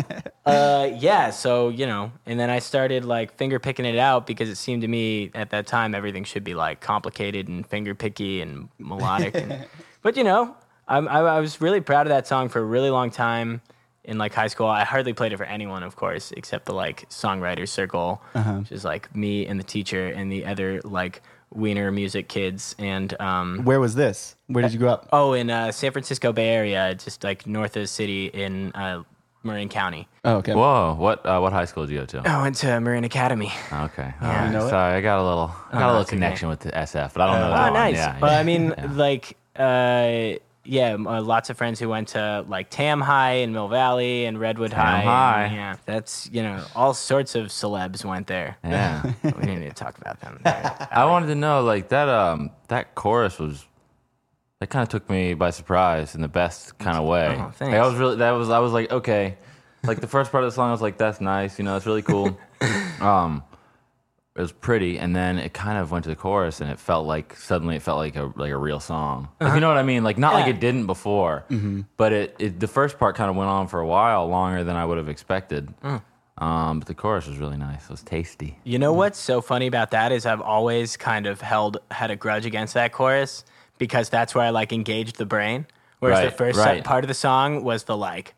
uh, 0.46 0.90
yeah, 0.92 1.30
so 1.30 1.68
you 1.68 1.86
know, 1.86 2.10
and 2.26 2.38
then 2.38 2.50
I 2.50 2.58
started 2.58 3.04
like 3.04 3.36
finger 3.36 3.58
picking 3.58 3.84
it 3.84 3.98
out 3.98 4.26
because 4.26 4.48
it 4.48 4.56
seemed 4.56 4.82
to 4.82 4.88
me 4.88 5.30
at 5.34 5.50
that 5.50 5.66
time 5.66 5.94
everything 5.94 6.24
should 6.24 6.44
be 6.44 6.54
like 6.54 6.80
complicated 6.80 7.46
and 7.48 7.66
finger 7.66 7.94
picky 7.94 8.40
and 8.40 8.68
melodic. 8.78 9.36
And, 9.36 9.66
but 10.02 10.16
you 10.16 10.24
know, 10.24 10.56
I'm, 10.88 11.06
I, 11.06 11.20
I 11.20 11.40
was 11.40 11.60
really 11.60 11.80
proud 11.80 12.06
of 12.06 12.10
that 12.10 12.26
song 12.26 12.48
for 12.48 12.58
a 12.58 12.64
really 12.64 12.90
long 12.90 13.12
time, 13.12 13.60
in 14.04 14.18
like 14.18 14.34
high 14.34 14.48
school. 14.48 14.66
I 14.66 14.84
hardly 14.84 15.12
played 15.12 15.32
it 15.32 15.36
for 15.38 15.44
anyone, 15.44 15.82
of 15.82 15.96
course, 15.96 16.32
except 16.36 16.66
the 16.66 16.74
like 16.74 17.08
songwriter 17.08 17.68
circle, 17.68 18.22
which 18.60 18.72
is 18.72 18.84
like 18.84 19.14
me 19.14 19.46
and 19.46 19.58
the 19.58 19.64
teacher 19.64 20.08
and 20.08 20.30
the 20.30 20.44
other 20.44 20.80
like 20.82 21.22
wiener 21.54 21.90
music 21.92 22.28
kids. 22.28 22.74
And 22.78 23.18
um, 23.20 23.64
Where 23.64 23.80
was 23.80 23.94
this? 23.94 24.36
Where 24.48 24.62
did 24.62 24.72
you 24.72 24.78
grow 24.78 24.90
up? 24.92 25.08
oh, 25.12 25.32
in 25.32 25.50
uh, 25.50 25.72
San 25.72 25.92
Francisco 25.92 26.32
Bay 26.32 26.48
Area, 26.48 26.94
just 26.94 27.24
like 27.24 27.46
north 27.46 27.76
of 27.76 27.82
the 27.82 27.86
city 27.86 28.26
in 28.26 28.72
uh, 28.72 29.02
Marin 29.42 29.68
County. 29.68 30.08
Oh, 30.24 30.36
okay. 30.36 30.54
Whoa, 30.54 30.94
what 30.98 31.24
uh, 31.26 31.38
what 31.38 31.52
high 31.52 31.64
school 31.66 31.86
did 31.86 31.92
you 31.92 31.98
go 32.00 32.06
to? 32.06 32.28
I 32.28 32.42
went 32.42 32.56
to 32.56 32.80
Marin 32.80 33.04
Academy. 33.04 33.52
Okay, 33.72 34.12
Yeah. 34.20 34.22
All 34.22 34.28
right. 34.28 34.46
You 34.46 34.52
know 34.52 34.66
it? 34.66 34.70
sorry, 34.70 34.96
I 34.96 35.00
got 35.00 35.18
a 35.18 35.22
little 35.26 35.54
I 35.70 35.72
got 35.72 35.82
a 35.82 35.86
little 35.86 35.98
that's 36.00 36.08
okay. 36.10 36.16
connection 36.16 36.48
with 36.48 36.60
the 36.60 36.70
SF, 36.70 37.12
but 37.14 37.20
I 37.22 37.26
don't 37.32 37.40
know 37.40 37.50
that 37.50 37.58
Oh, 37.60 37.62
one. 37.64 37.72
nice. 37.74 37.94
Yeah, 37.96 38.16
but 38.20 38.32
yeah, 38.32 38.38
I 38.38 38.42
mean, 38.42 38.74
yeah. 38.76 38.92
like, 38.92 39.36
uh, 39.56 40.38
yeah, 40.64 40.94
uh, 40.94 41.20
lots 41.22 41.50
of 41.50 41.56
friends 41.56 41.78
who 41.78 41.88
went 41.88 42.08
to 42.08 42.44
like 42.48 42.70
Tam 42.70 43.00
High 43.00 43.34
in 43.34 43.52
Mill 43.52 43.68
Valley 43.68 44.24
and 44.24 44.38
Redwood 44.38 44.72
High. 44.72 45.00
and, 45.00 45.08
High. 45.08 45.50
yeah, 45.54 45.76
that's 45.84 46.28
you 46.32 46.42
know 46.42 46.64
all 46.74 46.94
sorts 46.94 47.34
of 47.34 47.46
celebs 47.48 48.04
went 48.04 48.26
there. 48.26 48.56
yeah. 48.64 49.12
we 49.22 49.30
didn't 49.30 49.60
need 49.60 49.68
to 49.68 49.74
talk 49.74 49.98
about 49.98 50.20
them. 50.20 50.40
I 50.90 51.04
wanted 51.04 51.26
to 51.26 51.34
know 51.34 51.62
like 51.62 51.88
that 51.88 52.08
um 52.08 52.50
that 52.68 52.94
chorus 52.94 53.38
was 53.38 53.66
that 54.60 54.68
kind 54.70 54.82
of 54.82 54.88
took 54.88 55.08
me 55.10 55.34
by 55.34 55.50
surprise 55.50 56.14
in 56.14 56.22
the 56.22 56.28
best 56.28 56.78
kind 56.78 56.96
of 56.96 57.04
way. 57.04 57.36
Oh, 57.38 57.52
Like. 57.64 57.74
I 57.74 57.86
was 57.86 57.96
really 57.96 58.16
that 58.16 58.30
was 58.32 58.50
I 58.50 58.58
was 58.60 58.72
like 58.72 58.90
okay, 58.90 59.36
like 59.82 60.00
the 60.00 60.08
first 60.08 60.32
part 60.32 60.44
of 60.44 60.50
the 60.50 60.54
song 60.54 60.68
I 60.68 60.72
was 60.72 60.82
like 60.82 60.96
that's 60.96 61.20
nice, 61.20 61.58
you 61.58 61.64
know, 61.64 61.76
it's 61.76 61.86
really 61.86 62.02
cool. 62.02 62.38
um, 63.00 63.42
it 64.36 64.40
was 64.40 64.50
pretty, 64.52 64.98
and 64.98 65.14
then 65.14 65.38
it 65.38 65.52
kind 65.54 65.78
of 65.78 65.90
went 65.92 66.02
to 66.04 66.08
the 66.10 66.16
chorus, 66.16 66.60
and 66.60 66.68
it 66.70 66.78
felt 66.80 67.06
like 67.06 67.36
suddenly 67.36 67.76
it 67.76 67.82
felt 67.82 67.98
like 67.98 68.16
a 68.16 68.32
like 68.36 68.50
a 68.50 68.56
real 68.56 68.80
song. 68.80 69.28
Like, 69.40 69.54
you 69.54 69.60
know 69.60 69.68
what 69.68 69.76
I 69.78 69.82
mean? 69.84 70.02
Like 70.04 70.18
not 70.18 70.34
like 70.34 70.42
Uh-huh. 70.44 70.50
It 70.50 70.60
didn't 70.60 70.86
before, 70.86 71.44
but 71.96 72.12
it, 72.12 72.36
it 72.38 72.60
the 72.60 72.66
first 72.68 72.98
part 72.98 73.14
kind 73.16 73.30
of 73.30 73.36
went 73.36 73.48
on 73.50 73.68
for 73.68 73.80
a 73.80 73.86
while 73.86 74.26
longer 74.26 74.64
than 74.64 74.74
I 74.76 74.84
would 74.84 74.98
have 74.98 75.08
expected. 75.08 75.72
Mm. 75.82 76.02
Um, 76.36 76.80
but 76.80 76.88
the 76.88 76.94
chorus 76.94 77.28
was 77.28 77.38
really 77.38 77.56
nice. 77.56 77.84
It 77.84 77.90
was 77.90 78.02
tasty. 78.02 78.58
You 78.64 78.80
know 78.80 78.92
what's 78.92 79.18
so 79.20 79.40
funny 79.40 79.68
about 79.68 79.92
that 79.92 80.10
is 80.10 80.26
I've 80.26 80.40
always 80.40 80.96
kind 80.96 81.26
of 81.26 81.40
held 81.40 81.78
had 81.92 82.10
a 82.10 82.16
grudge 82.16 82.44
against 82.44 82.74
that 82.74 82.90
chorus 82.92 83.44
because 83.78 84.08
that's 84.08 84.34
where 84.34 84.44
I 84.44 84.50
like 84.50 84.72
engaged 84.72 85.16
the 85.16 85.26
brain. 85.26 85.64
Whereas 86.00 86.18
the 86.18 86.24
Right, 86.30 86.36
first 86.36 86.58
right. 86.58 86.82
part 86.82 87.04
of 87.04 87.08
the 87.08 87.14
song 87.14 87.62
was 87.62 87.84
the 87.84 87.96
like 87.96 88.34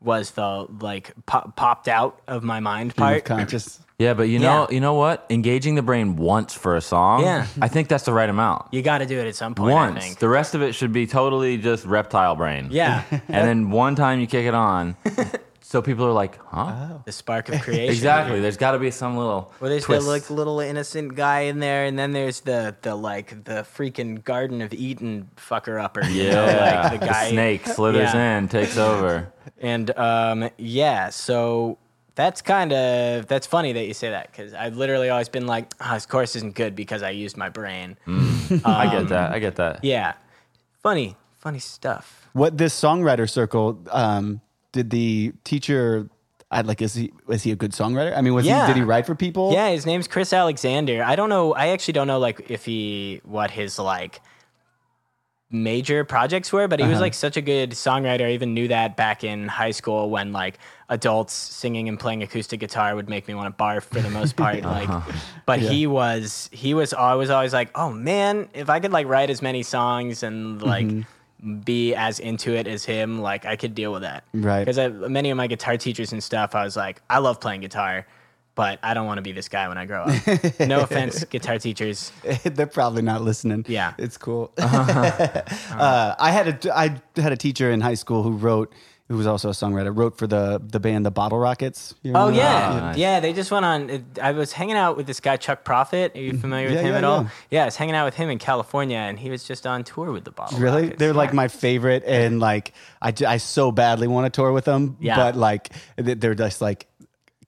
was 0.00 0.30
the 0.30 0.66
like 0.80 1.12
pop, 1.26 1.56
popped 1.56 1.88
out 1.88 2.20
of 2.28 2.44
my 2.44 2.60
mind 2.60 2.92
Stream 2.92 3.04
of 3.08 3.12
part. 3.14 3.24
conscious. 3.24 3.80
Yeah, 4.00 4.14
but 4.14 4.24
you 4.30 4.38
know, 4.38 4.66
Yeah. 4.68 4.74
you 4.74 4.80
know 4.80 4.94
what? 4.94 5.26
Engaging 5.28 5.74
the 5.74 5.82
brain 5.82 6.16
once 6.16 6.54
for 6.54 6.74
a 6.74 6.80
song, 6.80 7.22
Yeah. 7.22 7.46
I 7.60 7.68
think 7.68 7.88
that's 7.88 8.04
the 8.04 8.14
right 8.14 8.28
amount. 8.30 8.66
You 8.72 8.80
got 8.80 8.98
to 8.98 9.06
do 9.06 9.18
it 9.18 9.26
at 9.28 9.34
some 9.36 9.54
point. 9.54 9.72
I 9.72 9.74
Once. 9.74 10.02
think. 10.04 10.18
The 10.18 10.28
rest 10.28 10.54
of 10.54 10.62
it 10.62 10.74
should 10.74 10.92
be 10.92 11.06
totally 11.06 11.58
just 11.58 11.84
reptile 11.84 12.34
brain. 12.34 12.68
Yeah, 12.70 13.02
And 13.10 13.22
then 13.48 13.70
one 13.70 13.94
time 13.96 14.18
you 14.18 14.26
kick 14.26 14.46
it 14.46 14.54
on, 14.54 14.96
so 15.60 15.82
people 15.82 16.06
are 16.06 16.12
like, 16.12 16.38
huh? 16.46 16.98
the 17.04 17.12
spark 17.12 17.50
of 17.50 17.60
creation. 17.60 17.92
Exactly. 17.94 18.40
There's 18.40 18.56
got 18.56 18.72
to 18.72 18.78
be 18.78 18.90
some 18.90 19.16
little. 19.18 19.52
Well, 19.60 19.68
there's 19.70 19.84
twist. 19.84 20.04
the 20.06 20.10
like 20.10 20.30
little 20.30 20.60
innocent 20.60 21.14
guy 21.14 21.40
in 21.40 21.60
there, 21.60 21.84
and 21.84 21.98
then 21.98 22.12
there's 22.12 22.40
the 22.40 22.74
the 22.82 22.94
like 22.94 23.44
the 23.44 23.66
freaking 23.76 24.24
Garden 24.24 24.62
of 24.62 24.72
Eden 24.72 25.28
fucker 25.36 25.78
upper. 25.78 26.04
you 26.06 26.30
know, 26.30 26.46
yeah, 26.46 26.88
like 26.90 27.00
the 27.00 27.06
guy 27.06 27.30
snake 27.30 27.66
slithers 27.66 28.14
Yeah. 28.14 28.38
in, 28.38 28.48
takes 28.48 28.78
over. 28.78 29.32
And 29.62 29.90
um, 29.98 30.48
yeah, 30.56 31.10
so 31.10 31.76
that's 32.20 32.42
kind 32.42 32.72
of 32.72 33.26
that's 33.26 33.46
funny 33.46 33.72
that 33.72 33.86
you 33.86 33.94
say 33.94 34.10
that 34.10 34.30
because 34.30 34.54
I've 34.54 34.76
literally 34.76 35.08
always 35.10 35.28
been 35.28 35.46
like, 35.46 35.72
oh, 35.80 35.94
this 35.94 36.06
course 36.06 36.36
isn't 36.36 36.54
good 36.54 36.74
because 36.76 37.02
I 37.02 37.10
used 37.10 37.36
my 37.36 37.48
brain. 37.48 37.96
I 38.64 38.88
get 38.90 39.08
that. 39.08 39.32
I 39.32 39.38
get 39.38 39.56
that. 39.56 39.84
Yeah, 39.84 40.14
funny, 40.82 41.16
funny 41.38 41.58
stuff. 41.58 42.28
What 42.32 42.56
this 42.58 42.78
songwriter 42.78 43.28
circle? 43.28 43.78
Um, 43.90 44.40
did 44.72 44.90
the 44.90 45.32
teacher? 45.44 46.08
I'd 46.52 46.66
like. 46.66 46.82
Is 46.82 46.94
he? 46.94 47.12
Was 47.26 47.42
he 47.44 47.52
a 47.52 47.56
good 47.56 47.72
songwriter? 47.72 48.16
I 48.16 48.20
mean, 48.22 48.34
was 48.34 48.44
Yeah. 48.44 48.66
he? 48.66 48.72
Did 48.72 48.78
he 48.78 48.82
write 48.84 49.06
for 49.06 49.14
people? 49.14 49.52
Yeah, 49.52 49.70
his 49.70 49.86
name's 49.86 50.08
Chris 50.08 50.32
Alexander. 50.32 51.02
I 51.04 51.14
don't 51.16 51.28
know. 51.28 51.54
I 51.54 51.68
actually 51.68 51.92
don't 51.94 52.08
know 52.08 52.18
like 52.18 52.50
if 52.50 52.64
he 52.64 53.20
what 53.24 53.50
his 53.52 53.78
like 53.78 54.20
major 55.50 56.04
projects 56.04 56.52
were, 56.52 56.68
but 56.68 56.78
he 56.78 56.86
was 56.86 56.94
uh-huh. 56.94 57.02
like 57.02 57.14
such 57.14 57.36
a 57.36 57.42
good 57.42 57.70
songwriter. 57.72 58.26
I 58.26 58.32
even 58.32 58.54
knew 58.54 58.68
that 58.68 58.96
back 58.96 59.24
in 59.24 59.48
high 59.48 59.72
school 59.72 60.08
when 60.08 60.32
like 60.32 60.58
adults 60.88 61.32
singing 61.32 61.88
and 61.88 61.98
playing 61.98 62.22
acoustic 62.22 62.60
guitar 62.60 62.94
would 62.94 63.08
make 63.08 63.26
me 63.26 63.34
want 63.34 63.56
to 63.56 63.62
barf 63.62 63.82
for 63.82 64.00
the 64.00 64.10
most 64.10 64.36
part. 64.36 64.64
Uh-huh. 64.70 65.00
Like, 65.06 65.14
but 65.46 65.58
he 65.58 65.86
was 65.86 66.48
he 66.52 66.74
was 66.74 66.92
I 66.92 67.14
was 67.14 67.30
always 67.30 67.52
like, 67.52 67.70
oh 67.74 67.90
man, 67.90 68.48
if 68.54 68.68
I 68.68 68.78
could 68.78 68.92
like 68.92 69.06
write 69.06 69.30
as 69.30 69.42
many 69.42 69.62
songs 69.62 70.22
and 70.22 70.62
like. 70.62 70.86
Mm-hmm. 70.86 71.02
Be 71.64 71.94
as 71.94 72.20
into 72.20 72.54
it 72.54 72.66
as 72.66 72.84
him, 72.84 73.22
like 73.22 73.46
I 73.46 73.56
could 73.56 73.74
deal 73.74 73.92
with 73.94 74.02
that, 74.02 74.24
Right. 74.34 74.62
Because 74.62 75.08
many 75.08 75.30
of 75.30 75.38
my 75.38 75.46
guitar 75.46 75.78
teachers 75.78 76.12
and 76.12 76.22
stuff, 76.22 76.54
I 76.54 76.64
was 76.64 76.76
like, 76.76 77.00
I 77.08 77.16
love 77.16 77.40
playing 77.40 77.62
guitar, 77.62 78.06
but 78.60 78.78
I 78.82 78.92
don't 78.94 79.06
want 79.06 79.18
to 79.18 79.22
be 79.22 79.32
this 79.32 79.48
guy 79.48 79.68
when 79.68 79.78
I 79.78 79.86
grow 79.86 80.02
up. 80.04 80.60
no 80.60 80.80
offense, 80.80 81.24
guitar 81.24 81.58
teachers. 81.58 82.12
They're 82.44 82.66
probably 82.80 83.02
not 83.02 83.22
listening. 83.22 83.64
Yeah. 83.68 83.94
it's 83.96 84.18
cool. 84.18 84.52
uh, 84.58 86.14
I 86.18 86.30
had 86.30 86.46
a 86.66 86.76
I 86.76 87.00
had 87.16 87.32
a 87.32 87.36
teacher 87.36 87.70
in 87.70 87.80
high 87.80 87.94
school 87.94 88.22
who 88.22 88.32
wrote, 88.32 88.72
who 89.08 89.16
was 89.16 89.26
also 89.26 89.48
a 89.48 89.52
songwriter, 89.52 89.96
wrote 89.96 90.16
for 90.18 90.26
the 90.26 90.60
the 90.62 90.78
band 90.80 91.04
the 91.06 91.10
Bottle 91.10 91.38
Rockets. 91.38 91.94
You 92.02 92.12
Oh 92.14 92.26
remember 92.28 92.36
that? 92.42 92.72
yeah, 92.74 92.80
nice. 92.80 92.96
yeah. 92.98 93.20
They 93.20 93.32
just 93.32 93.50
went 93.50 93.64
on. 93.64 94.04
I 94.22 94.32
was 94.32 94.52
hanging 94.52 94.76
out 94.76 94.96
with 94.96 95.06
this 95.06 95.20
guy 95.20 95.36
Chuck 95.36 95.64
Prophet. 95.64 96.12
Are 96.14 96.20
you 96.20 96.36
familiar 96.38 96.68
with 96.68 96.76
Mm-hmm. 96.78 96.86
Yeah, 96.86 96.90
him 96.90 96.92
yeah, 96.92 96.98
at 96.98 97.04
all? 97.04 97.22
yeah. 97.22 97.28
Yeah, 97.50 97.62
I 97.62 97.64
was 97.66 97.76
hanging 97.76 97.94
out 97.96 98.04
with 98.04 98.14
him 98.14 98.28
in 98.30 98.38
California, 98.38 98.98
and 98.98 99.18
he 99.18 99.30
was 99.30 99.42
just 99.44 99.66
on 99.66 99.84
tour 99.84 100.12
with 100.12 100.24
the 100.24 100.30
Bottle 100.32 100.58
rockets. 100.58 100.62
Really? 100.62 100.82
Rockets. 100.82 100.98
They're 101.00 101.14
like 101.14 101.32
my 101.34 101.48
favorite, 101.48 102.04
and 102.06 102.40
like 102.40 102.72
I, 103.02 103.12
I 103.26 103.36
so 103.38 103.72
badly 103.72 104.06
want 104.06 104.26
to 104.32 104.36
tour 104.40 104.52
with 104.52 104.64
them. 104.66 104.96
Yeah. 105.00 105.16
But 105.16 105.36
like 105.36 105.70
they're 105.96 106.34
just 106.34 106.60
like, 106.60 106.86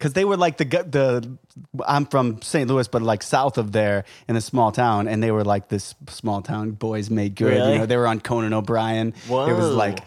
because 0.02 0.14
they 0.14 0.24
were 0.24 0.36
like 0.36 0.56
the 0.56 0.64
the 0.64 1.38
I'm 1.86 2.06
from 2.06 2.42
St. 2.42 2.68
Louis, 2.68 2.88
but 2.88 3.02
like 3.02 3.22
south 3.22 3.56
of 3.56 3.70
there 3.70 4.04
in 4.26 4.34
a 4.34 4.40
small 4.40 4.72
town, 4.72 5.06
and 5.06 5.22
they 5.22 5.30
were 5.30 5.44
like 5.44 5.68
this 5.68 5.94
small 6.08 6.42
town 6.42 6.72
boys 6.72 7.08
made 7.08 7.36
good. 7.36 7.52
Really? 7.52 7.74
You 7.74 7.78
know, 7.78 7.86
they 7.86 7.96
were 7.96 8.08
on 8.08 8.20
Conan 8.20 8.52
O'Brien. 8.52 9.14
It 9.26 9.30
was 9.30 9.70
like. 9.70 10.00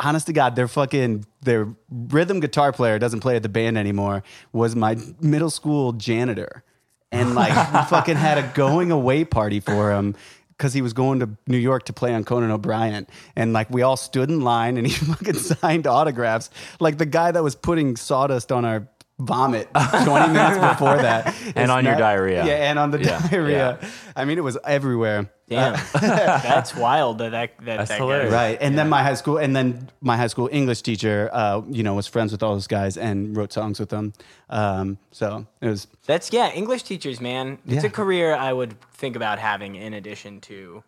Honest 0.00 0.26
to 0.26 0.34
God, 0.34 0.54
their 0.54 0.68
fucking 0.68 1.24
their 1.40 1.66
rhythm 1.90 2.40
guitar 2.40 2.74
player 2.74 2.98
doesn't 2.98 3.20
play 3.20 3.36
at 3.36 3.42
the 3.42 3.48
band 3.48 3.78
anymore. 3.78 4.22
Was 4.52 4.76
my 4.76 4.98
middle 5.18 5.48
school 5.48 5.94
janitor, 5.94 6.62
and 7.10 7.34
like 7.34 7.72
we 7.72 7.80
fucking 7.88 8.16
had 8.16 8.36
a 8.36 8.52
going 8.54 8.90
away 8.90 9.24
party 9.24 9.60
for 9.60 9.90
him 9.90 10.14
because 10.50 10.74
he 10.74 10.82
was 10.82 10.92
going 10.92 11.20
to 11.20 11.30
New 11.46 11.56
York 11.56 11.84
to 11.84 11.94
play 11.94 12.12
on 12.12 12.24
Conan 12.24 12.50
O'Brien. 12.50 13.06
And 13.34 13.54
like 13.54 13.70
we 13.70 13.80
all 13.80 13.96
stood 13.96 14.28
in 14.28 14.42
line 14.42 14.76
and 14.76 14.86
he 14.86 14.92
fucking 15.06 15.36
signed 15.36 15.86
autographs. 15.86 16.50
Like 16.80 16.98
the 16.98 17.06
guy 17.06 17.30
that 17.30 17.42
was 17.42 17.54
putting 17.54 17.96
sawdust 17.96 18.52
on 18.52 18.66
our 18.66 18.86
vomit 19.18 19.68
20 19.74 20.32
minutes 20.32 20.58
before 20.58 20.96
that. 20.98 21.34
And 21.48 21.56
It's 21.56 21.70
on 21.70 21.84
your 21.84 21.96
diarrhea. 21.96 22.44
Yeah, 22.46 22.70
and 22.70 22.78
on 22.78 22.90
the 22.90 23.02
Yeah, 23.02 23.26
diarrhea. 23.28 23.78
I 24.14 24.24
mean, 24.24 24.38
it 24.38 24.44
was 24.44 24.56
everywhere. 24.64 25.30
Damn, 25.48 25.74
that's 25.94 26.76
wild. 26.76 27.18
That 27.18 27.30
that, 27.32 27.56
that 27.58 27.76
That's 27.78 27.88
that 27.90 27.98
hilarious. 27.98 28.30
Guy. 28.30 28.50
Right. 28.50 28.58
And 28.60 28.78
then 28.78 28.88
my 28.88 29.02
high 29.02 29.14
school, 29.14 29.38
and 29.38 29.56
then 29.56 29.88
my 30.00 30.16
high 30.16 30.26
school 30.26 30.48
English 30.52 30.82
teacher, 30.82 31.30
uh, 31.32 31.62
you 31.68 31.82
know, 31.82 31.94
was 31.94 32.06
friends 32.06 32.32
with 32.32 32.42
all 32.42 32.52
those 32.52 32.66
guys 32.66 32.96
and 32.98 33.36
wrote 33.36 33.52
songs 33.52 33.80
with 33.80 33.88
them. 33.88 34.12
Um, 34.50 34.98
so 35.10 35.46
it 35.60 35.68
was, 35.68 35.86
That's 36.06 36.30
yeah. 36.32 36.50
English 36.52 36.82
teachers, 36.82 37.20
man. 37.20 37.58
It's 37.66 37.84
a 37.84 37.90
career 37.90 38.34
I 38.34 38.52
would 38.52 38.78
think 38.92 39.16
about 39.16 39.38
having 39.38 39.74
in 39.76 39.94
addition 39.94 40.40
to, 40.42 40.84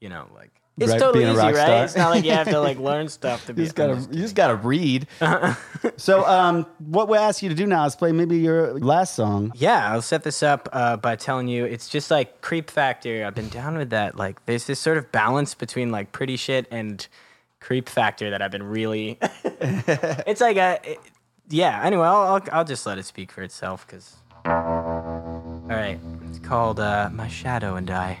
you 0.00 0.08
know, 0.10 0.26
like 0.34 0.52
it's 0.78 0.90
Right, 0.92 1.00
totally 1.00 1.24
easy, 1.24 1.36
right? 1.36 1.54
star. 1.56 1.84
It's 1.84 1.96
not 1.96 2.10
like 2.10 2.24
you 2.24 2.32
have 2.32 2.48
to 2.48 2.60
like 2.60 2.78
learn 2.90 3.08
stuff 3.08 3.46
to 3.46 3.54
be. 3.54 3.62
you 3.62 3.66
just 3.66 3.76
gotta, 3.76 3.94
you 4.12 4.20
just 4.22 4.34
gotta 4.34 4.56
read. 4.56 5.06
so, 5.96 6.26
um, 6.26 6.66
what 6.78 7.08
we 7.08 7.16
ask 7.16 7.42
you 7.42 7.48
to 7.48 7.54
do 7.54 7.66
now 7.66 7.86
is 7.86 7.96
play 7.96 8.12
maybe 8.12 8.36
your 8.38 8.78
last 8.78 9.14
song. 9.14 9.52
Yeah, 9.54 9.92
I'll 9.92 10.02
set 10.02 10.22
this 10.22 10.42
up 10.42 10.68
uh, 10.72 10.96
by 10.98 11.16
telling 11.16 11.48
you 11.48 11.64
it's 11.64 11.88
just 11.88 12.10
like 12.10 12.40
creep 12.42 12.70
factor. 12.70 13.24
I've 13.24 13.34
been 13.34 13.48
down 13.48 13.78
with 13.78 13.90
that. 13.90 14.16
Like, 14.16 14.44
there's 14.46 14.66
this 14.66 14.78
sort 14.78 14.98
of 14.98 15.10
balance 15.12 15.54
between 15.54 15.90
like 15.90 16.12
pretty 16.12 16.36
shit 16.36 16.66
and 16.70 17.06
creep 17.60 17.88
factor 17.88 18.28
that 18.30 18.42
I've 18.42 18.50
been 18.50 18.62
really. 18.62 19.18
it's 19.60 20.40
like 20.40 20.56
a, 20.58 20.78
it- 20.84 21.00
yeah. 21.48 21.80
Anyway, 21.84 22.04
I'll, 22.04 22.34
I'll 22.34 22.42
I'll 22.52 22.64
just 22.64 22.84
let 22.86 22.98
it 22.98 23.04
speak 23.04 23.30
for 23.32 23.42
itself 23.42 23.86
because. 23.86 24.16
All 24.44 25.62
right, 25.68 25.98
it's 26.28 26.38
called 26.38 26.78
uh, 26.80 27.08
"My 27.12 27.28
Shadow 27.28 27.76
and 27.76 27.90
I." 27.90 28.20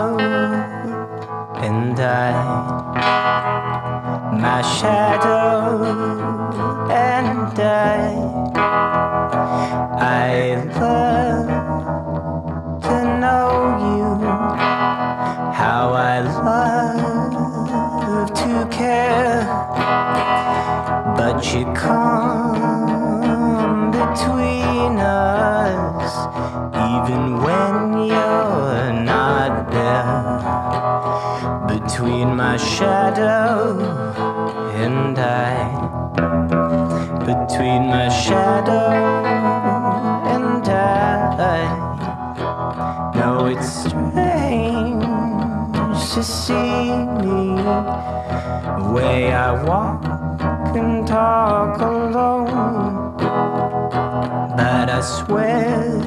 way 48.91 49.33
I 49.33 49.51
walk 49.63 50.03
and 50.75 51.07
talk 51.07 51.79
alone. 51.79 53.15
But 54.57 54.89
I 54.89 55.01
swear 55.01 56.01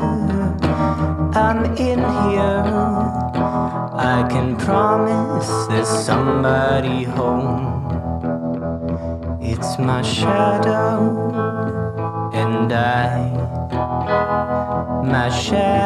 I'm 1.35 1.65
in 1.77 1.99
here. 1.99 2.65
I 4.15 4.27
can 4.31 4.57
promise 4.57 5.67
there's 5.69 5.89
somebody 5.89 7.05
home. 7.05 7.73
It's 9.41 9.79
my 9.79 10.03
shadow 10.03 11.31
and 12.35 12.73
I. 12.73 13.31
My 15.05 15.29
shadow 15.31 15.84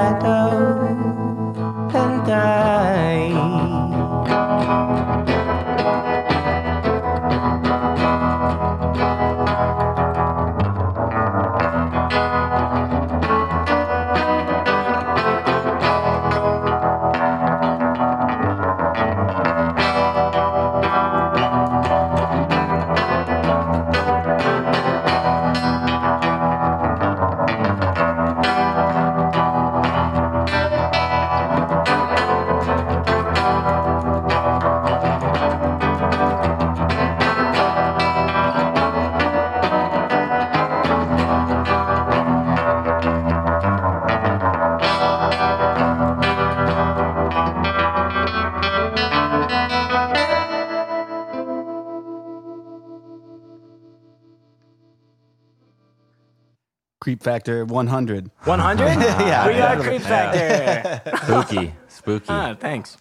Creep 57.08 57.22
factor 57.22 57.64
100. 57.64 58.30
100? 58.44 58.84
Yeah, 58.86 59.46
we 59.46 59.54
are 59.54 59.56
definitely. 59.56 59.86
Creep 59.86 60.02
Factor. 60.02 61.16
Spooky, 61.24 61.74
spooky. 61.88 62.26
Ah, 62.28 62.54
thanks. 62.54 62.98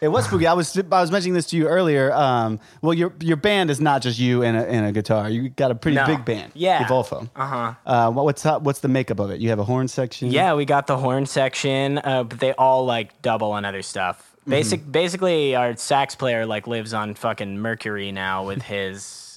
It 0.00 0.08
was 0.08 0.24
spooky. 0.24 0.46
I 0.46 0.54
was 0.54 0.74
I 0.78 0.82
was 1.02 1.10
mentioning 1.12 1.34
this 1.34 1.44
to 1.48 1.58
you 1.58 1.68
earlier. 1.68 2.10
Um, 2.14 2.58
well, 2.80 2.94
your 2.94 3.12
your 3.20 3.36
band 3.36 3.68
is 3.70 3.78
not 3.78 4.00
just 4.00 4.18
you 4.18 4.42
and 4.42 4.56
a, 4.56 4.66
and 4.66 4.86
a 4.86 4.92
guitar. 4.92 5.28
You 5.28 5.50
got 5.50 5.70
a 5.70 5.74
pretty 5.74 5.96
No. 5.96 6.06
big 6.06 6.24
band. 6.24 6.52
Yeah. 6.54 6.82
Evolfo. 6.84 7.28
Uh-huh. 7.36 7.74
Uh 7.84 8.10
what, 8.10 8.24
What's 8.24 8.46
up, 8.46 8.62
what's 8.62 8.80
the 8.80 8.88
makeup 8.88 9.20
of 9.20 9.30
it? 9.30 9.42
You 9.42 9.50
have 9.50 9.58
a 9.58 9.64
horn 9.64 9.88
section. 9.88 10.30
Yeah, 10.30 10.54
we 10.54 10.64
got 10.64 10.86
the 10.86 10.96
horn 10.96 11.26
section, 11.26 11.98
uh, 11.98 12.24
but 12.24 12.40
they 12.40 12.54
all 12.54 12.86
like 12.86 13.20
double 13.20 13.52
on 13.52 13.66
other 13.66 13.82
stuff. 13.82 14.34
Mm-hmm. 14.40 14.50
Basic, 14.52 14.90
basically, 14.90 15.54
our 15.54 15.76
sax 15.76 16.14
player 16.14 16.46
like 16.46 16.66
lives 16.66 16.94
on 16.94 17.12
fucking 17.14 17.58
Mercury 17.58 18.10
now 18.10 18.46
with 18.46 18.62
his 18.62 19.29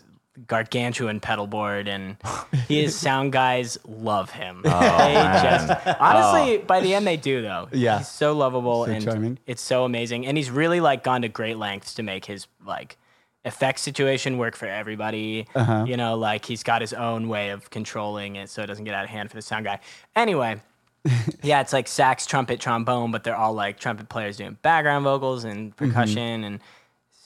gargantuan 0.47 1.19
pedal 1.19 1.47
board, 1.47 1.87
and 1.87 2.17
his 2.67 2.95
sound 2.95 3.31
guys 3.31 3.77
love 3.87 4.29
him. 4.31 4.61
Oh, 4.65 4.79
they 4.79 5.13
just 5.43 5.87
honestly, 5.99 6.57
by 6.59 6.79
the 6.79 6.93
end, 6.95 7.05
they 7.07 7.17
do 7.17 7.41
though. 7.41 7.69
Yeah. 7.71 7.99
he's 7.99 8.07
so 8.07 8.33
lovable 8.33 8.85
So 8.85 8.91
and 8.91 9.03
charming. 9.03 9.39
it's 9.45 9.61
so 9.61 9.83
amazing, 9.85 10.25
and 10.25 10.37
he's 10.37 10.49
really 10.49 10.79
like 10.79 11.03
gone 11.03 11.21
to 11.23 11.29
great 11.29 11.57
lengths 11.57 11.93
to 11.95 12.03
make 12.03 12.25
his 12.25 12.47
like 12.65 12.97
effects 13.45 13.81
situation 13.81 14.37
work 14.37 14.55
for 14.55 14.67
everybody. 14.67 15.47
Uh-huh. 15.53 15.85
You 15.87 15.97
know, 15.97 16.15
like 16.15 16.45
he's 16.45 16.63
got 16.63 16.81
his 16.81 16.93
own 16.93 17.27
way 17.27 17.49
of 17.49 17.69
controlling 17.69 18.35
it 18.37 18.49
so 18.49 18.63
it 18.63 18.67
doesn't 18.67 18.85
get 18.85 18.93
out 18.93 19.03
of 19.03 19.09
hand 19.09 19.29
for 19.29 19.35
the 19.35 19.41
sound 19.41 19.65
guy. 19.65 19.79
Anyway, 20.15 20.61
yeah, 21.43 21.59
it's 21.61 21.73
like 21.73 21.87
sax, 21.87 22.25
trumpet, 22.25 22.59
trombone, 22.59 23.11
but 23.11 23.23
they're 23.23 23.35
all 23.35 23.53
like 23.53 23.77
trumpet 23.79 24.07
players 24.09 24.37
doing 24.37 24.57
background 24.61 25.03
vocals 25.03 25.43
and 25.43 25.75
Mm-hmm. 25.75 25.87
percussion, 25.91 26.43
and 26.43 26.59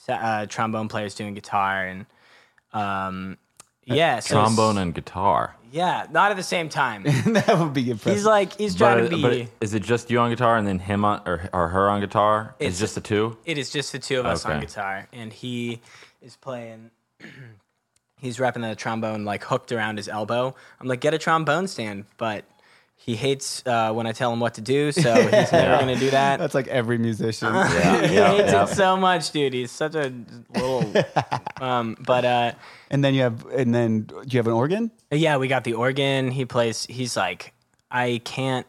uh, 0.10 0.46
trombone 0.48 0.88
players 0.88 1.14
doing 1.16 1.34
guitar, 1.34 1.86
and 1.86 2.06
um, 2.74 3.38
yeah, 3.86 4.20
so 4.20 4.36
Trombone 4.36 4.78
and 4.78 4.94
guitar. 4.94 5.56
yeah, 5.72 6.08
not 6.12 6.32
at 6.32 6.38
the 6.38 6.44
same 6.44 6.68
time. 6.70 7.04
that 7.28 7.58
would 7.58 7.74
be 7.74 7.90
impressive. 7.92 8.14
He's 8.18 8.26
like 8.26 8.58
he's 8.58 8.76
trying 8.76 9.04
But, 9.06 9.10
to 9.12 9.16
be. 9.16 9.22
but 9.22 9.48
is 9.62 9.74
it 9.74 9.84
just 9.84 10.10
you 10.12 10.20
on 10.20 10.30
guitar 10.30 10.58
and 10.58 10.68
then 10.68 10.80
him 10.80 11.06
on 11.06 11.22
or, 11.26 11.50
or 11.54 11.70
her 11.70 11.90
on 11.90 12.02
guitar? 12.02 12.56
It's, 12.60 12.66
It's- 12.68 12.80
just 12.80 12.96
the 12.96 13.02
two. 13.02 13.38
It 13.46 13.58
is 13.58 13.70
just 13.70 13.92
the 13.94 14.00
two 14.00 14.20
of 14.20 14.26
us 14.26 14.46
on 14.46 14.60
guitar, 14.60 15.08
and 15.14 15.32
he 15.32 15.82
is 16.22 16.36
playing. 16.36 16.92
he's 18.20 18.38
repping 18.38 18.68
the 18.68 18.76
trombone 18.76 19.24
like 19.26 19.44
hooked 19.44 19.72
around 19.72 19.98
his 19.98 20.08
elbow. 20.10 20.56
I'm 20.82 20.88
like, 20.88 21.00
get 21.02 21.14
a 21.14 21.18
trombone 21.18 21.68
stand, 21.68 22.06
but 22.18 22.46
he 23.08 23.16
hates 23.16 23.64
uh, 23.66 23.94
when 23.94 24.06
I 24.06 24.12
tell 24.12 24.34
him 24.34 24.42
what 24.42 24.56
to 24.56 24.62
do, 24.62 24.92
so 24.92 25.16
he's 25.22 25.52
never 25.52 25.80
gonna 25.80 25.96
do 25.96 26.10
that. 26.10 26.40
That's 26.40 26.54
like 26.54 26.68
every 26.68 26.98
musician. 26.98 27.54
Yeah, 27.54 28.06
he 28.06 28.16
yeah, 28.16 28.32
hates 28.32 28.52
yeah. 28.52 28.64
it 28.64 28.70
so 28.70 28.98
much, 28.98 29.32
dude. 29.32 29.54
He's 29.54 29.72
such 29.72 29.96
a 29.96 30.12
little. 30.54 30.94
um, 31.62 31.96
but 32.06 32.26
uh, 32.26 32.52
and 32.90 33.04
then 33.04 33.14
you 33.14 33.22
have 33.22 33.46
and 33.46 33.74
then 33.74 34.02
do 34.02 34.26
you 34.28 34.40
have 34.40 34.48
an 34.48 34.54
organ? 34.54 34.92
yeah, 35.12 35.38
we 35.38 35.48
got 35.48 35.64
the 35.64 35.74
organ. 35.74 36.32
He 36.32 36.44
plays. 36.44 36.86
He's 36.90 37.16
like, 37.16 37.54
I 37.90 38.20
can't 38.26 38.68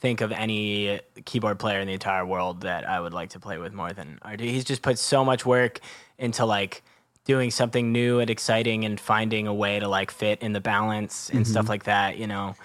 think 0.00 0.22
of 0.22 0.32
any 0.32 1.00
keyboard 1.24 1.60
player 1.60 1.78
in 1.80 1.86
the 1.86 1.94
entire 1.94 2.26
world 2.26 2.62
that 2.62 2.88
I 2.88 2.98
would 2.98 3.12
like 3.12 3.30
to 3.30 3.40
play 3.40 3.58
with 3.58 3.72
more 3.72 3.92
than 3.92 4.18
RD. 4.28 4.40
He's 4.40 4.64
just 4.64 4.82
put 4.82 4.98
so 4.98 5.24
much 5.24 5.46
work 5.46 5.78
into 6.18 6.44
like 6.46 6.82
doing 7.26 7.50
something 7.50 7.92
new 7.92 8.18
and 8.18 8.30
exciting 8.30 8.84
and 8.84 8.98
finding 8.98 9.46
a 9.46 9.54
way 9.54 9.78
to 9.78 9.86
like 9.86 10.10
fit 10.10 10.40
in 10.42 10.52
the 10.52 10.60
balance 10.60 11.30
and 11.30 11.46
stuff 11.46 11.68
like 11.68 11.84
that. 11.84 12.18
You 12.18 12.26
know. 12.26 12.56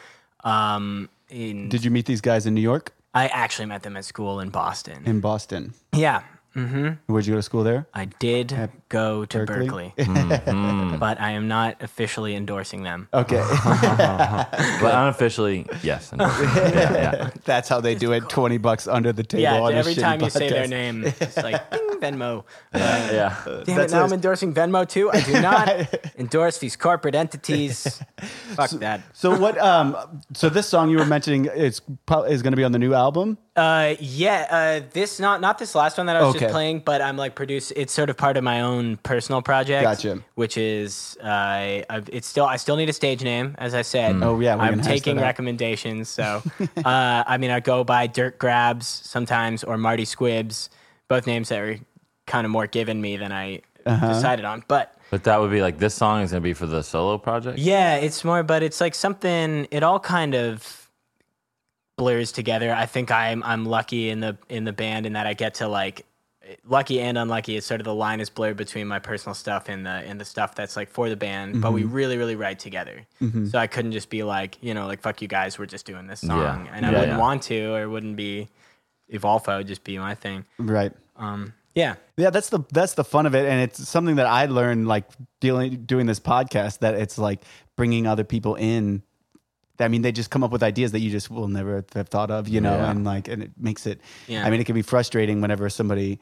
Um, 0.44 1.10
in, 1.30 1.70
Did 1.70 1.84
you 1.84 1.92
meet 1.92 2.06
these 2.06 2.22
guys 2.22 2.46
in 2.46 2.54
New 2.54 2.62
York? 2.62 2.94
I 3.14 3.28
actually 3.28 3.68
met 3.68 3.84
them 3.84 3.96
at 3.96 4.06
school 4.06 4.40
in 4.40 4.50
Boston. 4.50 5.04
In 5.06 5.20
Boston. 5.20 5.74
yeah. 5.94 6.24
Mm-hmm. 6.56 7.12
Where'd 7.12 7.26
you 7.26 7.34
go 7.34 7.38
to 7.38 7.44
school 7.44 7.64
there? 7.64 7.88
I 7.94 8.06
did 8.06 8.70
go 8.90 9.26
to 9.26 9.40
Berklee? 9.40 9.96
Berklee, 9.96 9.96
mm-hmm. 10.46 10.98
but 11.00 11.20
I 11.20 11.32
am 11.32 11.48
not 11.48 11.82
officially 11.82 12.36
endorsing 12.36 12.84
them. 12.84 13.08
Okay. 13.14 13.44
But 14.84 14.94
unofficially, 14.96 15.66
yes. 15.82 16.12
yeah, 16.18 16.94
yeah. 16.94 17.30
That's 17.46 17.70
how 17.70 17.80
they 17.80 17.96
do 17.96 18.12
it. 18.12 18.28
20 18.30 18.58
bucks 18.58 18.88
under 18.88 19.14
the 19.14 19.24
table. 19.24 19.42
Yeah, 19.42 19.62
on 19.62 19.74
a 19.74 19.76
every 19.76 19.94
shitty 19.94 20.02
time 20.02 20.22
you 20.22 20.30
say 20.30 20.50
their 20.50 20.66
podcast. 20.66 20.70
name, 20.70 21.04
it's 21.06 21.38
like 21.38 21.72
ding, 21.72 21.90
Venmo. 22.02 22.44
Uh, 22.74 22.80
yeah. 22.80 23.42
Damn 23.46 23.54
it, 23.56 23.66
That's 23.66 23.94
now 23.94 24.02
what 24.02 24.08
I'm 24.08 24.14
endorsing 24.14 24.54
Venmo 24.54 24.88
too. 24.88 25.10
I 25.12 25.22
do 25.22 25.42
not 25.42 25.70
endorse 26.18 26.58
these 26.58 26.76
corporate 26.76 27.16
entities. 27.16 28.02
Fuck 28.56 28.72
that. 28.72 29.02
So 29.14 29.38
what? 29.38 29.58
Um. 29.58 29.96
So 30.34 30.50
this 30.50 30.68
song 30.68 30.90
you 30.90 30.98
were 30.98 31.06
mentioning 31.06 31.46
is 31.46 31.82
pro- 32.06 32.24
is 32.24 32.42
going 32.42 32.54
to 32.54 32.58
be 32.58 32.64
on 32.64 32.74
the 32.74 32.80
new 32.80 32.94
album. 32.94 33.38
Uh, 33.56 33.94
yeah. 34.00 34.48
Uh, 34.82 34.88
this 34.94 35.20
not 35.20 35.40
not 35.40 35.60
this 35.60 35.76
last 35.76 35.98
one 35.98 36.08
that 36.08 36.16
I 36.16 36.22
was 36.22 36.32
Okay. 36.36 36.46
just 36.46 36.52
playing, 36.52 36.80
but 36.80 37.02
I'm 37.02 37.18
like 37.18 37.36
produce. 37.36 37.70
It's 37.72 37.94
sort 37.94 38.10
of 38.10 38.18
part 38.18 38.36
of 38.36 38.44
my 38.44 38.62
own 38.62 38.98
personal 38.98 39.44
project. 39.44 39.84
Gotcha. 39.84 40.24
Which 40.36 40.58
is 40.58 41.18
uh, 41.24 41.28
I- 41.28 41.86
it's 42.12 42.28
still 42.28 42.46
I 42.46 42.56
still 42.56 42.76
need 42.78 42.90
a 42.90 42.94
stage 42.94 43.24
name, 43.24 43.54
as 43.60 43.76
I 43.76 43.84
said. 43.84 44.22
Oh, 44.24 44.40
yeah, 44.40 44.56
we're 44.56 44.62
I'm 44.64 44.82
taking 44.82 45.18
recommendations. 45.20 46.10
So, 46.10 46.42
uh, 46.78 47.24
I 47.28 47.38
mean, 47.38 47.52
I 47.52 47.60
go 47.60 47.84
by 47.84 48.08
Dirt 48.08 48.40
Grabs 48.40 48.88
sometimes 48.88 49.64
or 49.64 49.78
Marty 49.78 50.06
Squibs, 50.06 50.70
both 51.08 51.28
names 51.28 51.50
that 51.50 51.60
are 51.60 51.78
kind 52.26 52.46
of 52.46 52.52
more 52.52 52.66
given 52.68 53.02
me 53.02 53.18
than 53.18 53.32
I 53.32 53.62
Uh-huh. 53.86 54.14
decided 54.14 54.46
on, 54.46 54.64
but. 54.68 54.96
But 55.12 55.26
that 55.26 55.40
would 55.40 55.52
be 55.52 55.62
like 55.62 55.78
this 55.78 55.94
song 55.94 56.22
is 56.24 56.32
gonna 56.32 56.42
be 56.42 56.54
for 56.54 56.66
the 56.66 56.82
solo 56.82 57.20
project. 57.20 57.60
Yeah, 57.60 57.98
it's 57.98 58.24
more, 58.24 58.42
but 58.42 58.64
it's 58.64 58.82
like 58.82 58.96
something. 58.96 59.68
It 59.70 59.84
all 59.84 60.00
kind 60.00 60.34
of 60.34 60.83
blurs 61.98 62.32
together. 62.32 62.74
I 62.74 62.86
think 62.86 63.12
I'm 63.12 63.44
I'm 63.44 63.66
lucky 63.66 64.10
in 64.10 64.20
the 64.20 64.38
in 64.50 64.64
the 64.64 64.74
band 64.74 65.06
in 65.06 65.14
that 65.14 65.28
I 65.28 65.34
get 65.34 65.56
to 65.56 65.68
like 65.68 66.06
lucky 66.66 67.00
and 67.00 67.18
unlucky. 67.18 67.56
It's 67.56 67.66
sort 67.66 67.80
of 67.80 67.86
the 67.86 67.94
line 67.96 68.20
is 68.20 68.30
blurred 68.30 68.58
between 68.58 68.88
my 68.88 69.00
personal 69.00 69.34
stuff 69.34 69.70
and 69.70 69.86
the 69.86 69.90
and 69.90 70.20
the 70.20 70.26
stuff 70.26 70.56
that's 70.56 70.76
like 70.76 70.90
for 70.90 71.10
the 71.10 71.16
band. 71.16 71.62
But 71.62 71.72
we 71.74 71.84
really 71.84 72.18
really 72.18 72.36
write 72.36 72.60
together. 72.60 73.06
So 73.50 73.58
I 73.58 73.68
couldn't 73.68 73.92
just 73.94 74.10
be 74.10 74.24
like 74.24 74.58
you 74.62 74.74
know 74.74 74.88
like 74.88 75.02
fuck 75.02 75.22
you 75.22 75.28
guys, 75.28 75.58
we're 75.60 75.66
just 75.68 75.86
doing 75.86 76.08
this 76.08 76.22
song, 76.22 76.40
Yeah. 76.66 76.72
and 76.74 76.86
I 76.86 76.92
Yeah, 76.92 77.00
wouldn't 77.00 77.18
yeah. 77.18 77.20
want 77.20 77.44
to 77.44 77.74
or 77.76 77.90
wouldn't 77.90 78.16
be. 78.16 78.50
Evolfo 79.12 79.58
would 79.58 79.68
just 79.68 79.84
be 79.84 79.98
my 80.00 80.16
thing. 80.16 80.46
Right. 80.58 80.92
Um, 81.18 81.54
yeah. 81.76 81.96
Yeah, 82.18 82.30
that's 82.32 82.50
the 82.50 82.62
that's 82.72 82.94
the 82.94 83.04
fun 83.04 83.26
of 83.26 83.36
it, 83.36 83.46
and 83.46 83.62
it's 83.62 83.88
something 83.88 84.16
that 84.16 84.26
I 84.26 84.46
learned 84.46 84.88
like 84.88 85.06
dealing 85.40 85.84
doing 85.86 86.06
this 86.08 86.20
podcast. 86.20 86.80
That 86.80 86.96
it's 86.96 87.18
like 87.18 87.44
bringing 87.76 88.08
other 88.08 88.24
people 88.24 88.56
in. 88.56 89.04
I 89.84 89.88
mean, 89.88 90.02
they 90.02 90.12
just 90.12 90.30
come 90.30 90.44
up 90.44 90.52
with 90.52 90.64
ideas 90.64 90.92
that 90.94 91.00
you 91.02 91.12
just 91.12 91.30
will 91.30 91.48
never 91.48 91.84
have 91.94 92.10
thought 92.10 92.32
of, 92.32 92.48
you 92.48 92.62
know, 92.62 92.76
Yeah. 92.76 92.90
and 92.92 93.04
like, 93.06 93.28
and 93.28 93.44
it 93.44 93.52
makes 93.58 93.86
it. 93.86 94.02
Yeah. 94.28 94.46
I 94.46 94.50
mean, 94.50 94.60
it 94.60 94.66
can 94.66 94.76
be 94.76 94.82
frustrating 94.82 95.42
whenever 95.42 95.70
somebody 95.70 96.20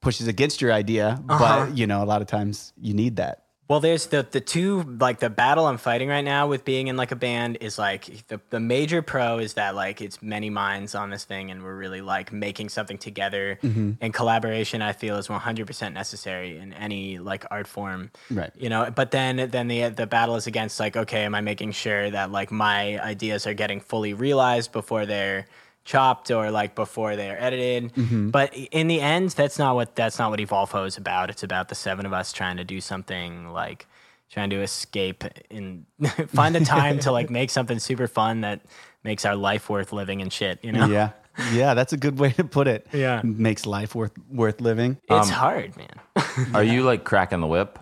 pushes 0.00 0.28
against 0.28 0.60
your 0.62 0.72
idea, 0.72 1.20
Uh-huh. 1.28 1.66
but 1.66 1.76
you 1.76 1.86
know, 1.86 2.02
a 2.02 2.06
lot 2.06 2.20
of 2.22 2.28
times 2.28 2.72
you 2.80 2.94
need 2.94 3.16
that. 3.16 3.44
Well, 3.68 3.80
there's 3.80 4.06
the 4.06 4.26
the 4.28 4.40
two 4.40 4.82
like 4.98 5.18
the 5.20 5.28
battle 5.28 5.66
I'm 5.66 5.76
fighting 5.76 6.08
right 6.08 6.24
now 6.24 6.46
with 6.46 6.64
being 6.64 6.88
in 6.88 6.96
like 6.96 7.12
a 7.12 7.16
band 7.16 7.58
is 7.60 7.78
like 7.78 8.26
the 8.28 8.40
the 8.48 8.58
major 8.58 9.02
pro 9.02 9.38
is 9.38 9.54
that 9.54 9.74
like 9.74 10.00
it's 10.00 10.22
many 10.22 10.48
minds 10.48 10.94
on 10.94 11.10
this 11.10 11.24
thing 11.24 11.50
and 11.50 11.62
we're 11.62 11.76
really 11.76 12.00
like 12.00 12.32
making 12.32 12.70
something 12.70 12.96
together 12.96 13.58
mm-hmm. 13.62 13.92
and 14.00 14.14
collaboration 14.14 14.80
I 14.80 14.94
feel 14.94 15.16
is 15.16 15.28
100% 15.28 15.92
necessary 15.92 16.56
in 16.56 16.72
any 16.72 17.18
like 17.18 17.44
art 17.50 17.66
form. 17.66 18.10
Right. 18.30 18.50
You 18.56 18.70
know, 18.70 18.90
but 18.90 19.10
then 19.10 19.50
then 19.50 19.68
the 19.68 19.90
the 19.90 20.06
battle 20.06 20.36
is 20.36 20.46
against 20.46 20.80
like 20.80 20.96
okay, 20.96 21.24
am 21.24 21.34
I 21.34 21.42
making 21.42 21.72
sure 21.72 22.10
that 22.10 22.32
like 22.32 22.50
my 22.50 22.98
ideas 23.02 23.46
are 23.46 23.54
getting 23.54 23.80
fully 23.80 24.14
realized 24.14 24.72
before 24.72 25.04
they're 25.04 25.44
chopped 25.88 26.30
or 26.30 26.50
like 26.50 26.74
before 26.74 27.16
they're 27.16 27.42
edited. 27.42 27.94
Mm-hmm. 27.94 28.28
But 28.28 28.54
in 28.54 28.88
the 28.88 29.00
end, 29.00 29.30
that's 29.30 29.58
not 29.58 29.74
what 29.74 29.96
that's 29.96 30.18
not 30.18 30.30
what 30.30 30.38
Evolfo 30.38 30.86
is 30.86 30.98
about. 30.98 31.30
It's 31.30 31.42
about 31.42 31.68
the 31.70 31.74
seven 31.74 32.04
of 32.04 32.12
us 32.12 32.30
trying 32.30 32.58
to 32.58 32.64
do 32.64 32.80
something 32.80 33.48
like 33.52 33.86
trying 34.30 34.50
to 34.50 34.60
escape 34.60 35.24
and 35.50 35.86
find 36.28 36.54
the 36.54 36.60
time 36.60 36.98
to 37.00 37.10
like 37.10 37.30
make 37.30 37.48
something 37.48 37.78
super 37.78 38.06
fun 38.06 38.42
that 38.42 38.60
makes 39.02 39.24
our 39.24 39.34
life 39.34 39.70
worth 39.70 39.90
living 39.90 40.20
and 40.20 40.30
shit. 40.30 40.62
You 40.62 40.72
know, 40.72 40.86
Yeah, 40.86 41.12
yeah, 41.52 41.72
that's 41.72 41.94
a 41.94 41.96
good 41.96 42.18
way 42.18 42.32
to 42.32 42.44
put 42.44 42.68
it. 42.68 42.86
Yeah. 42.92 43.22
makes 43.24 43.64
life 43.64 43.94
worth 43.94 44.12
worth 44.30 44.60
living. 44.60 44.98
it's 45.08 45.28
um, 45.28 45.34
hard, 45.34 45.74
man. 45.78 46.52
Are 46.52 46.64
you 46.74 46.82
like 46.82 47.04
cracking 47.04 47.40
the 47.40 47.46
whip? 47.46 47.78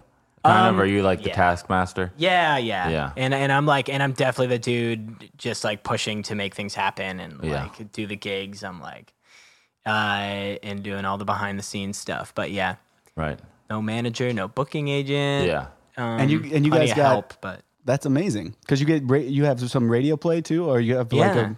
Kind 0.47 0.75
of. 0.75 0.81
Are 0.81 0.87
you 0.87 1.03
like 1.03 1.23
the 1.23 1.29
yeah. 1.31 1.35
taskmaster? 1.35 2.13
Yeah, 2.17 2.57
yeah, 2.59 2.89
Yeah. 2.89 3.13
And 3.17 3.33
and 3.35 3.51
I'm 3.53 3.67
like, 3.67 3.89
and 3.89 4.03
I'm 4.03 4.13
definitely 4.13 4.57
the 4.57 4.59
dude 4.59 5.31
just 5.37 5.65
like 5.65 5.83
pushing 5.83 6.23
to 6.25 6.35
make 6.35 6.55
things 6.55 6.75
happen 6.75 7.21
and 7.21 7.43
Yeah. 7.43 7.65
like 7.65 7.93
do 7.93 8.07
the 8.07 8.17
gigs. 8.17 8.63
I'm 8.65 8.81
like, 8.81 9.13
uh, 9.85 9.91
and 10.63 10.83
doing 10.83 11.05
all 11.05 11.19
the 11.19 11.25
behind 11.25 11.59
the 11.59 11.63
scenes 11.63 11.99
stuff. 11.99 12.33
But 12.35 12.51
yeah, 12.51 12.77
Right. 13.17 13.39
no 13.71 13.81
manager, 13.83 14.33
no 14.33 14.49
booking 14.49 14.89
agent. 14.89 15.47
Yeah. 15.47 15.67
Um, 15.97 16.21
And 16.21 16.31
you- 16.31 16.51
and 16.53 16.65
you 16.65 16.71
guys 16.71 16.93
got- 16.93 17.07
help, 17.07 17.35
but 17.41 17.61
That's 17.85 18.05
amazing 18.05 18.57
because 18.63 18.81
you 18.81 18.87
get 18.87 19.03
ra- 19.09 19.19
you 19.19 19.45
have 19.45 19.61
some 19.71 19.89
radio 19.89 20.17
play 20.17 20.41
too, 20.41 20.69
or 20.69 20.81
you 20.81 20.97
have 20.97 21.13
like 21.13 21.35
Yeah. 21.35 21.51
a 21.53 21.57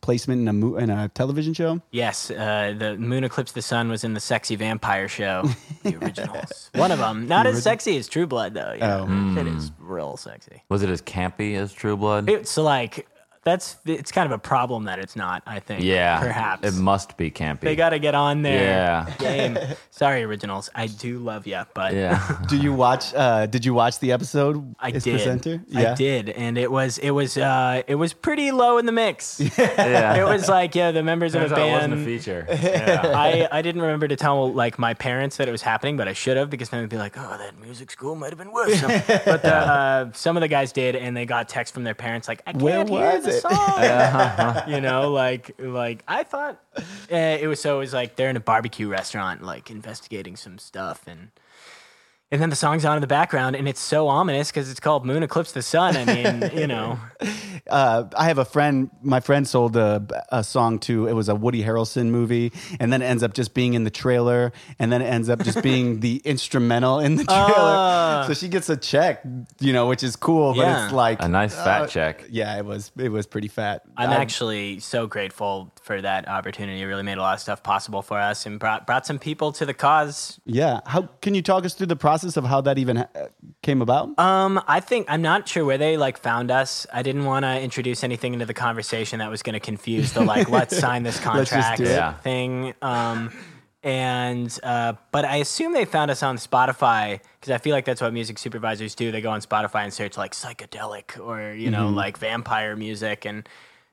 placement 0.00 0.40
in 0.40 0.48
a 0.48 0.52
mo- 0.52 0.76
in 0.76 0.88
a 0.90 1.08
television 1.10 1.52
show. 1.54 1.80
yes, 1.90 2.30
uh, 2.30 2.74
the 2.76 2.96
Moon 2.96 3.24
Eclipse 3.24 3.52
the 3.52 3.62
Sun 3.62 3.88
was 3.90 4.02
in 4.04 4.14
the 4.14 4.20
Sexy 4.20 4.56
Vampire 4.56 5.08
Show, 5.08 5.44
the 5.82 5.96
originals. 5.96 6.70
One 6.74 6.90
of 6.90 6.98
them, 6.98 7.26
not 7.28 7.46
as 7.46 7.62
sexy 7.62 7.96
as 7.98 8.08
True 8.08 8.26
Blood 8.26 8.54
though. 8.54 8.72
You 8.72 8.80
know? 8.80 9.06
Oh. 9.08 9.40
It 9.40 9.46
is 9.46 9.70
real 9.78 10.16
sexy. 10.16 10.62
Was 10.70 10.82
it 10.82 10.88
as 10.90 11.02
campy 11.02 11.54
as 11.56 11.72
True 11.72 11.96
Blood? 11.96 12.28
It's 12.30 12.56
like 12.56 13.06
that's 13.48 13.76
it's 13.86 14.12
kind 14.12 14.26
of 14.26 14.32
a 14.32 14.38
problem 14.38 14.84
that 14.84 14.98
it's 14.98 15.16
not. 15.16 15.42
I 15.46 15.60
think. 15.60 15.82
yeah. 15.82 16.20
perhaps 16.20 16.66
It 16.66 16.74
must 16.74 17.16
be 17.16 17.30
campy. 17.30 17.60
They 17.60 17.76
got 17.76 17.90
to 17.90 17.98
get 17.98 18.14
on 18.14 18.42
there. 18.42 18.62
Yeah. 18.62 19.14
Game. 19.18 19.58
Sorry, 19.90 20.22
originals. 20.22 20.70
I 20.74 20.86
do 20.86 21.18
love 21.18 21.46
you, 21.46 21.62
but 21.74 21.94
yeah. 21.94 22.38
Do 22.48 22.56
you 22.56 22.72
watch? 22.72 23.14
Uh, 23.14 23.46
did 23.46 23.64
you 23.64 23.74
watch 23.74 23.98
the 24.00 24.12
episode? 24.12 24.74
I 24.78 24.90
did. 24.90 25.02
Presenter? 25.02 25.62
I 25.74 25.94
did, 25.94 26.28
and 26.30 26.58
it 26.58 26.70
was 26.70 26.98
it 26.98 27.10
was 27.10 27.36
uh, 27.36 27.82
it 27.86 27.94
was 27.94 28.12
pretty 28.12 28.50
low 28.52 28.78
in 28.78 28.86
the 28.86 28.92
mix. 28.92 29.40
yeah. 29.58 30.16
It 30.16 30.24
was 30.24 30.48
like 30.48 30.74
yeah, 30.74 30.90
the 30.90 31.02
members 31.02 31.34
of 31.34 31.42
a 31.42 31.48
band. 31.48 31.60
out 31.60 31.72
wasn't 31.72 31.94
a 31.94 32.04
feature. 32.04 32.46
Yeah. 32.48 33.02
I, 33.14 33.48
I 33.50 33.62
didn't 33.62 33.82
remember 33.82 34.08
to 34.08 34.16
tell 34.16 34.52
like 34.52 34.78
my 34.78 34.94
parents 34.94 35.36
that 35.38 35.48
it 35.48 35.52
was 35.52 35.62
happening, 35.62 35.96
but 35.96 36.08
I 36.08 36.12
should 36.12 36.36
have 36.36 36.50
because 36.50 36.68
then 36.68 36.80
they'd 36.80 36.90
be 36.90 36.96
like, 36.96 37.16
"Oh, 37.16 37.36
that 37.38 37.58
music 37.60 37.90
school 37.90 38.14
might 38.14 38.30
have 38.30 38.38
been 38.38 38.52
worse." 38.52 38.80
but 38.82 39.42
the, 39.42 39.54
uh, 39.54 40.12
some 40.12 40.36
of 40.36 40.42
the 40.42 40.48
guys 40.48 40.72
did, 40.72 40.96
and 40.96 41.16
they 41.16 41.26
got 41.26 41.48
text 41.48 41.74
from 41.74 41.84
their 41.84 41.94
parents 41.94 42.28
like, 42.28 42.42
"I 42.46 42.52
can't 42.52 42.62
Where 42.62 42.84
hear 42.84 43.16
was 43.16 43.24
the 43.24 43.37
it?" 43.50 44.12
song." 44.12 44.62
you 44.68 44.80
know, 44.80 45.10
like 45.10 45.54
like 45.58 46.02
I 46.08 46.22
thought 46.22 46.60
uh, 46.76 46.82
it 47.10 47.48
was 47.48 47.60
so 47.60 47.76
it 47.76 47.80
was 47.80 47.92
like 47.92 48.16
they're 48.16 48.30
in 48.30 48.36
a 48.36 48.40
barbecue 48.40 48.88
restaurant, 48.88 49.42
like 49.42 49.70
investigating 49.70 50.36
some 50.36 50.58
stuff, 50.58 51.06
and 51.06 51.30
and 52.30 52.40
then 52.42 52.50
the 52.50 52.56
song's 52.56 52.84
on 52.84 52.96
in 52.96 53.00
the 53.00 53.06
background, 53.06 53.56
and 53.56 53.66
it's 53.68 53.80
so 53.80 54.08
ominous 54.08 54.48
because 54.50 54.70
it's 54.70 54.80
called 54.80 55.06
"Moon 55.06 55.22
Eclipse 55.22 55.52
the 55.52 55.62
Sun." 55.62 55.96
I 55.96 56.04
mean, 56.04 56.50
you 56.60 56.66
know, 56.66 56.98
Uh, 57.68 58.04
I 58.16 58.26
have 58.28 58.38
a 58.38 58.44
friend. 58.44 58.90
My 59.02 59.20
friend 59.20 59.46
sold 59.46 59.76
a, 59.76 60.06
a 60.30 60.42
song 60.44 60.78
to. 60.80 61.06
It 61.06 61.12
was 61.12 61.28
a 61.28 61.34
Woody 61.34 61.62
Harrelson 61.62 62.06
movie, 62.10 62.52
and 62.80 62.92
then 62.92 63.02
it 63.02 63.06
ends 63.06 63.22
up 63.22 63.34
just 63.34 63.52
being 63.54 63.74
in 63.74 63.84
the 63.84 63.90
trailer, 63.90 64.52
and 64.78 64.90
then 64.92 65.02
it 65.02 65.06
ends 65.06 65.28
up 65.28 65.42
just 65.42 65.62
being 65.62 66.00
the 66.00 66.16
instrumental 66.24 66.98
in 67.00 67.16
the 67.16 67.24
trailer. 67.24 67.44
Ah. 67.56 68.24
so 68.26 68.34
she 68.34 68.48
gets 68.48 68.68
a 68.70 68.76
check, 68.76 69.22
you 69.60 69.72
know, 69.72 69.86
which 69.86 70.02
is 70.02 70.16
cool. 70.16 70.52
But 70.54 70.60
Yeah. 70.62 70.84
it's 70.84 70.92
like 70.94 71.22
A 71.22 71.28
nice 71.28 71.54
fat 71.54 71.82
uh, 71.82 71.86
check. 71.86 72.24
Yeah, 72.30 72.56
it 72.58 72.64
was. 72.64 72.90
It 72.96 73.10
was 73.10 73.26
pretty 73.26 73.48
fat. 73.48 73.82
I'm 73.96 74.10
I- 74.10 74.16
actually 74.16 74.80
so 74.80 75.06
grateful 75.06 75.72
for 75.82 76.00
that 76.00 76.28
opportunity. 76.28 76.80
It 76.80 76.86
really 76.86 77.02
made 77.02 77.18
a 77.18 77.22
lot 77.22 77.34
of 77.34 77.40
stuff 77.40 77.62
possible 77.62 78.02
for 78.02 78.18
us 78.18 78.46
and 78.46 78.58
brought 78.58 78.86
brought 78.86 79.06
some 79.06 79.18
people 79.18 79.52
to 79.52 79.64
the 79.66 79.74
cause. 79.74 80.40
Yeah. 80.46 80.80
How 80.86 81.08
can 81.22 81.34
you 81.34 81.42
talk 81.42 81.64
us 81.64 81.74
through 81.74 81.86
the 81.88 81.96
process 81.96 82.17
of 82.24 82.44
how 82.44 82.60
that 82.62 82.78
even 82.78 83.06
came 83.62 83.82
about? 83.82 84.18
Um, 84.18 84.60
I 84.66 84.80
think 84.80 85.06
I'm 85.08 85.22
not 85.22 85.48
sure 85.48 85.64
where 85.64 85.78
they 85.78 85.96
like 85.96 86.18
found 86.18 86.50
us. 86.50 86.86
I 86.92 87.02
didn't 87.02 87.24
want 87.24 87.44
to 87.44 87.60
introduce 87.60 88.04
anything 88.04 88.34
into 88.34 88.46
the 88.46 88.54
conversation 88.54 89.18
that 89.20 89.30
was 89.30 89.42
going 89.42 89.54
to 89.54 89.60
confuse 89.60 90.12
the 90.12 90.20
like 90.24 90.48
let's 90.48 90.76
sign 90.80 91.02
this 91.02 91.20
contract 91.20 91.78
do 91.78 91.84
it. 91.84 91.90
Yeah. 91.90 92.14
thing. 92.14 92.74
Um, 92.82 93.32
and 93.82 94.58
uh, 94.62 94.94
but 95.12 95.24
I 95.24 95.36
assume 95.36 95.72
they 95.72 95.84
found 95.84 96.10
us 96.10 96.22
on 96.22 96.36
Spotify 96.36 97.20
because 97.40 97.52
I 97.52 97.58
feel 97.58 97.74
like 97.74 97.84
that's 97.84 98.00
what 98.00 98.12
music 98.12 98.38
supervisors 98.38 98.94
do. 98.94 99.12
They 99.12 99.20
go 99.20 99.30
on 99.30 99.40
Spotify 99.40 99.84
and 99.84 99.92
search 99.92 100.16
like 100.16 100.32
psychedelic 100.32 101.18
or 101.24 101.54
you 101.54 101.70
know 101.70 101.88
like 101.88 102.18
vampire 102.18 102.74
music, 102.74 103.24
and 103.24 103.48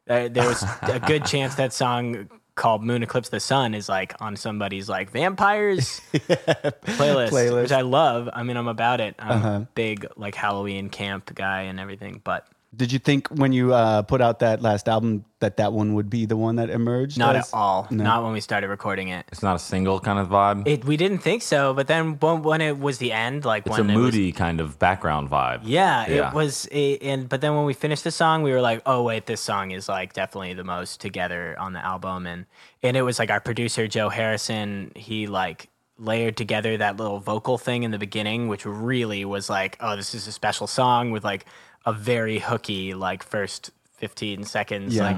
uh, 0.09 0.27
there 0.29 0.47
was 0.47 0.63
a 0.81 0.99
good 0.99 1.25
chance 1.25 1.55
that 1.55 1.71
song 1.71 2.29
called 2.55 2.83
Moon 2.83 3.03
Eclipse 3.03 3.29
the 3.29 3.39
Sun 3.39 3.73
is 3.73 3.89
like 3.89 4.13
on 4.21 4.35
somebody's 4.37 4.87
like 4.87 5.11
vampires 5.11 6.01
playlist, 6.13 7.29
Playlist. 7.29 7.61
which 7.63 7.71
I 7.71 7.81
love. 7.81 8.29
I 8.31 8.43
mean, 8.43 8.55
I'm 8.57 8.67
about 8.67 9.01
it. 9.01 9.15
I'm 9.19 9.43
a 9.43 9.67
big 9.75 10.05
like 10.15 10.35
Halloween 10.35 10.89
camp 10.89 11.35
guy 11.35 11.63
and 11.63 11.79
everything, 11.79 12.21
but 12.23 12.47
Did 12.75 12.91
you 12.91 12.99
think 12.99 13.27
when 13.29 13.53
you 13.53 13.73
uh, 13.73 14.01
put 14.01 14.21
out 14.21 14.39
that 14.39 14.61
last 14.61 14.89
album 14.89 15.23
that 15.39 15.57
that 15.57 15.71
one 15.71 15.93
would 15.93 16.09
be 16.09 16.25
the 16.25 16.35
one 16.35 16.55
that 16.57 16.69
emerged? 16.69 17.17
not 17.17 17.35
as- 17.35 17.53
at 17.53 17.57
all. 17.57 17.87
No. 17.89 18.03
Not 18.03 18.23
when 18.23 18.33
we 18.33 18.41
started 18.41 18.67
recording 18.67 19.09
it. 19.09 19.25
It's 19.31 19.43
not 19.43 19.55
a 19.55 19.59
single 19.59 19.99
kind 19.99 20.19
of 20.19 20.27
vibe. 20.29 20.67
It 20.67 20.83
we 20.85 20.97
didn't 20.97 21.19
think 21.19 21.41
so, 21.41 21.73
but 21.73 21.87
then 21.87 22.17
when, 22.19 22.41
when 22.43 22.61
it 22.61 22.79
was 22.79 22.97
the 22.97 23.11
end, 23.11 23.45
like 23.45 23.65
it's 23.65 23.77
a 23.77 23.81
when 23.81 23.89
it 23.89 23.95
was- 23.95 24.03
moody 24.13 24.31
kind 24.31 24.59
of 24.59 24.77
background 24.79 25.29
vibe. 25.29 25.61
Yeah, 25.63 26.07
Yeah. 26.09 26.27
it 26.29 26.33
was. 26.33 26.67
A, 26.71 26.97
and 26.97 27.29
but 27.29 27.41
then 27.41 27.55
when 27.55 27.65
we 27.65 27.73
finished 27.73 28.03
the 28.03 28.11
song, 28.11 28.43
we 28.43 28.51
were 28.51 28.61
like, 28.61 28.81
"Oh 28.85 29.03
wait, 29.03 29.25
this 29.25 29.41
song 29.41 29.71
is 29.71 29.87
like 29.87 30.13
definitely 30.13 30.53
the 30.53 30.63
most 30.63 30.99
together 30.99 31.55
on 31.59 31.73
the 31.73 31.83
album." 31.85 32.25
And 32.27 32.45
and 32.83 32.97
it 32.97 33.03
was 33.03 33.19
like 33.19 33.29
our 33.29 33.39
producer 33.39 33.87
Joe 33.87 34.09
Harrison. 34.09 34.91
He 34.95 35.27
like 35.27 35.69
layered 35.97 36.35
together 36.35 36.75
that 36.75 36.97
little 36.97 37.19
vocal 37.19 37.57
thing 37.57 37.83
in 37.83 37.91
the 37.91 37.97
beginning, 37.97 38.49
which 38.49 38.65
really 38.65 39.23
was 39.23 39.49
like, 39.49 39.77
"Oh, 39.79 39.95
this 39.95 40.13
is 40.13 40.27
a 40.27 40.31
special 40.33 40.67
song 40.67 41.11
with 41.11 41.23
like 41.23 41.45
a 41.85 41.93
very 41.93 42.39
hooky 42.39 42.93
like 42.93 43.23
first 43.23 43.71
fifteen 43.93 44.43
seconds." 44.43 44.95
Yeah. 44.95 45.03
Like, 45.03 45.17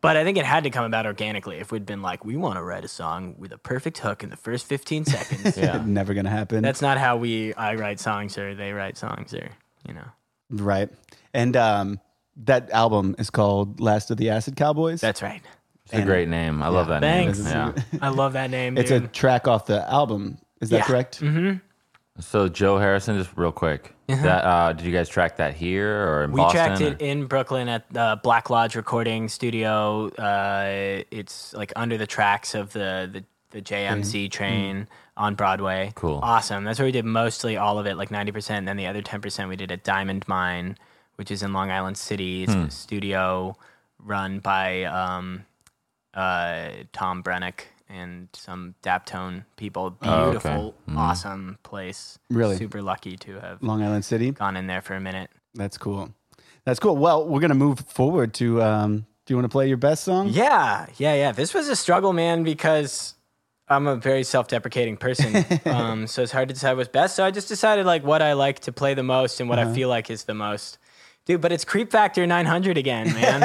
but 0.00 0.16
I 0.16 0.24
think 0.24 0.38
it 0.38 0.46
had 0.46 0.64
to 0.64 0.70
come 0.70 0.84
about 0.84 1.04
organically. 1.06 1.56
If 1.58 1.70
we'd 1.72 1.84
been 1.86 2.02
like, 2.02 2.24
"We 2.24 2.36
want 2.36 2.56
to 2.56 2.62
write 2.62 2.84
a 2.84 2.88
song 2.88 3.34
with 3.38 3.52
a 3.52 3.58
perfect 3.58 3.98
hook 3.98 4.22
in 4.24 4.30
the 4.30 4.36
first 4.36 4.66
fifteen 4.66 5.04
seconds," 5.16 5.56
Yeah. 5.56 5.82
Never 5.84 6.14
gonna 6.14 6.30
happen. 6.30 6.62
that's 6.62 6.80
not 6.82 6.98
how 6.98 7.16
we 7.16 7.52
I 7.54 7.74
write 7.74 8.00
songs 8.00 8.38
or 8.38 8.54
they 8.54 8.72
write 8.72 8.96
songs 8.96 9.34
or 9.34 9.48
you 9.86 9.94
know. 9.94 10.06
right. 10.50 10.88
And 11.34 11.56
um, 11.56 12.00
that 12.44 12.70
album 12.70 13.14
is 13.18 13.30
called 13.30 13.80
"Last 13.80 14.10
of 14.10 14.16
the 14.16 14.30
Acid 14.30 14.56
Cowboys." 14.56 15.00
That's 15.00 15.22
right. 15.22 15.42
It's 15.92 15.94
a 15.94 16.02
great 16.04 16.28
name. 16.28 16.62
I 16.62 16.68
love 16.68 16.86
that 16.88 17.00
Thanks. 17.02 17.40
name. 17.40 17.74
Yeah. 17.74 17.82
I 18.00 18.10
love 18.10 18.34
that 18.34 18.48
name. 18.50 18.78
it's 18.78 18.92
a 18.92 19.00
track 19.00 19.48
off 19.48 19.66
the 19.66 19.86
album. 19.90 20.38
Is 20.60 20.70
that 20.70 20.76
Yeah. 20.78 20.84
correct? 20.84 21.20
Mm-hmm. 21.20 21.58
So 22.20 22.48
Joe 22.48 22.78
Harrison, 22.78 23.16
just 23.18 23.30
real 23.36 23.52
quick. 23.52 23.94
That 24.08 24.44
uh, 24.44 24.72
did 24.72 24.84
you 24.86 24.92
guys 24.92 25.08
track 25.08 25.36
that 25.36 25.54
here 25.54 26.08
or 26.08 26.24
in 26.24 26.32
we 26.32 26.38
Boston? 26.38 26.66
tracked 26.66 26.82
or- 26.82 26.86
it 26.88 27.00
in 27.00 27.26
Brooklyn 27.26 27.68
at 27.68 27.88
the 27.92 28.18
Black 28.22 28.50
Lodge 28.50 28.74
Recording 28.74 29.28
Studio. 29.28 30.08
Uh, 30.08 31.02
it's 31.12 31.52
like 31.54 31.72
under 31.76 31.96
the 31.96 32.06
tracks 32.08 32.54
of 32.56 32.72
the 32.72 33.08
the, 33.12 33.24
the 33.50 33.62
JMZ 33.62 34.30
train 34.32 34.88
on 35.16 35.34
Broadway. 35.36 35.92
Cool. 35.94 36.18
awesome. 36.22 36.64
That's 36.64 36.78
where 36.78 36.86
we 36.86 36.92
did 36.92 37.04
mostly 37.04 37.56
all 37.56 37.78
of 37.78 37.86
it, 37.86 37.96
like 37.96 38.10
ninety 38.10 38.32
percent. 38.32 38.58
And 38.58 38.68
then 38.68 38.76
the 38.76 38.88
other 38.88 39.00
ten 39.02 39.20
percent 39.20 39.48
we 39.48 39.54
did 39.56 39.70
at 39.70 39.84
Diamond 39.84 40.26
Mine, 40.26 40.76
which 41.14 41.30
is 41.30 41.42
in 41.44 41.52
Long 41.52 41.70
Island 41.70 41.96
City. 41.96 42.42
It's 42.44 42.52
a 42.54 42.70
studio 42.70 43.56
run 44.02 44.40
by 44.40 44.84
um, 44.84 45.44
uh, 46.14 46.70
Tom 46.92 47.22
Brenneck 47.22 47.60
and 47.90 48.28
some 48.32 48.74
Daptone 48.82 49.44
people. 49.56 49.96
Oh, 50.02 50.10
okay. 50.12 50.30
Beautiful, 50.30 50.74
awesome 50.96 51.58
place. 51.62 52.18
Really? 52.30 52.56
super 52.56 52.80
lucky 52.82 53.16
to 53.18 53.40
have 53.40 53.62
Long 53.62 53.82
Island 53.82 54.04
City. 54.04 54.30
gone 54.30 54.56
in 54.56 54.66
there 54.66 54.80
for 54.80 54.94
a 54.94 55.00
minute. 55.00 55.30
That's 55.54 55.76
cool. 55.76 56.14
That's 56.64 56.78
cool. 56.78 56.96
Well, 56.96 57.26
we're 57.26 57.40
gonna 57.40 57.54
move 57.54 57.80
forward 57.80 58.34
to. 58.34 58.62
Um, 58.62 59.06
do 59.26 59.32
you 59.32 59.36
want 59.36 59.44
to 59.44 59.48
play 59.52 59.68
your 59.68 59.76
best 59.76 60.04
song? 60.04 60.28
Yeah, 60.28 60.86
yeah, 60.96 61.14
yeah. 61.14 61.32
This 61.32 61.54
was 61.54 61.68
a 61.68 61.76
struggle, 61.76 62.12
man, 62.12 62.42
because 62.42 63.14
I'm 63.68 63.86
a 63.86 63.94
very 63.96 64.24
self-deprecating 64.24 64.96
person. 64.96 65.44
um, 65.66 66.06
so 66.06 66.22
it's 66.22 66.32
hard 66.32 66.48
to 66.48 66.54
decide 66.54 66.76
what's 66.76 66.88
best. 66.88 67.14
So 67.16 67.24
I 67.24 67.30
just 67.30 67.46
decided 67.48 67.86
like 67.86 68.02
what 68.04 68.22
I 68.22 68.32
like 68.32 68.60
to 68.60 68.72
play 68.72 68.94
the 68.94 69.02
most 69.04 69.38
and 69.40 69.48
what 69.48 69.58
Uh-huh. 69.58 69.70
I 69.70 69.74
feel 69.74 69.88
like 69.88 70.10
is 70.10 70.24
the 70.24 70.34
most. 70.34 70.78
Dude, 71.30 71.40
but 71.40 71.52
it's 71.52 71.64
Creep 71.64 71.92
Factor 71.92 72.26
900 72.26 72.76
again, 72.76 73.06
man. 73.14 73.44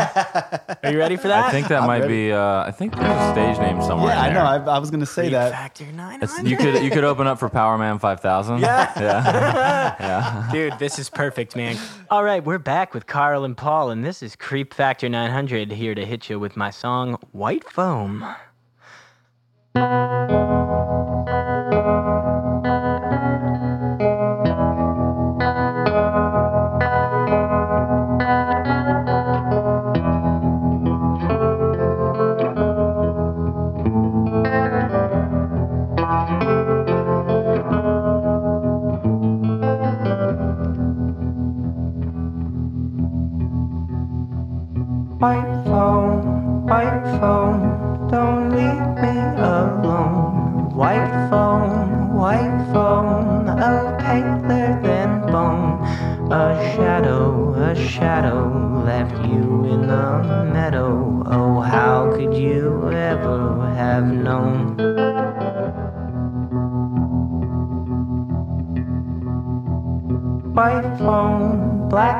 Are 0.84 0.92
you 0.92 0.98
ready 0.98 1.18
for 1.18 1.28
that? 1.28 1.46
I 1.46 1.52
think 1.52 1.68
that 1.68 1.82
I'm 1.82 1.88
might 1.88 2.02
ready. 2.02 2.30
be. 2.30 2.32
Uh, 2.32 2.64
I 2.66 2.72
think 2.72 2.96
there's 2.96 3.06
a 3.08 3.32
stage 3.32 3.60
name 3.60 3.80
somewhere. 3.80 4.12
Yeah, 4.12 4.22
I 4.24 4.28
in 4.30 4.34
know. 4.34 4.40
there. 4.40 4.70
I, 4.72 4.76
I 4.78 4.80
was 4.80 4.90
gonna 4.90 5.06
say 5.06 5.26
Creep 5.26 5.34
that. 5.34 5.52
Factor 5.52 5.86
900. 5.92 6.24
It's, 6.24 6.50
you 6.50 6.58
could 6.58 6.84
you 6.84 6.90
could 6.90 7.04
open 7.04 7.28
up 7.28 7.38
for 7.38 7.48
Powerman 7.48 8.02
5000. 8.02 8.60
Yeah. 8.60 9.96
Yeah. 10.00 10.50
Dude, 10.52 10.80
this 10.80 10.98
is 10.98 11.12
perfect, 11.12 11.56
man. 11.56 11.78
All 12.10 12.24
right, 12.24 12.44
we're 12.44 12.58
back 12.58 12.96
with 12.96 13.06
Carl 13.06 13.44
and 13.46 13.56
Paul, 13.56 13.92
and 13.92 14.04
this 14.04 14.24
is 14.24 14.36
Creep 14.36 14.74
Factor 14.74 15.08
900 15.08 15.72
here 15.72 15.94
to 15.94 16.06
hit 16.08 16.28
you 16.28 16.40
with 16.40 16.58
my 16.58 16.72
song 16.72 17.20
White 17.34 17.70
Foam. 17.70 18.26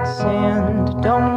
Sand, 0.06 1.02
don't 1.02 1.35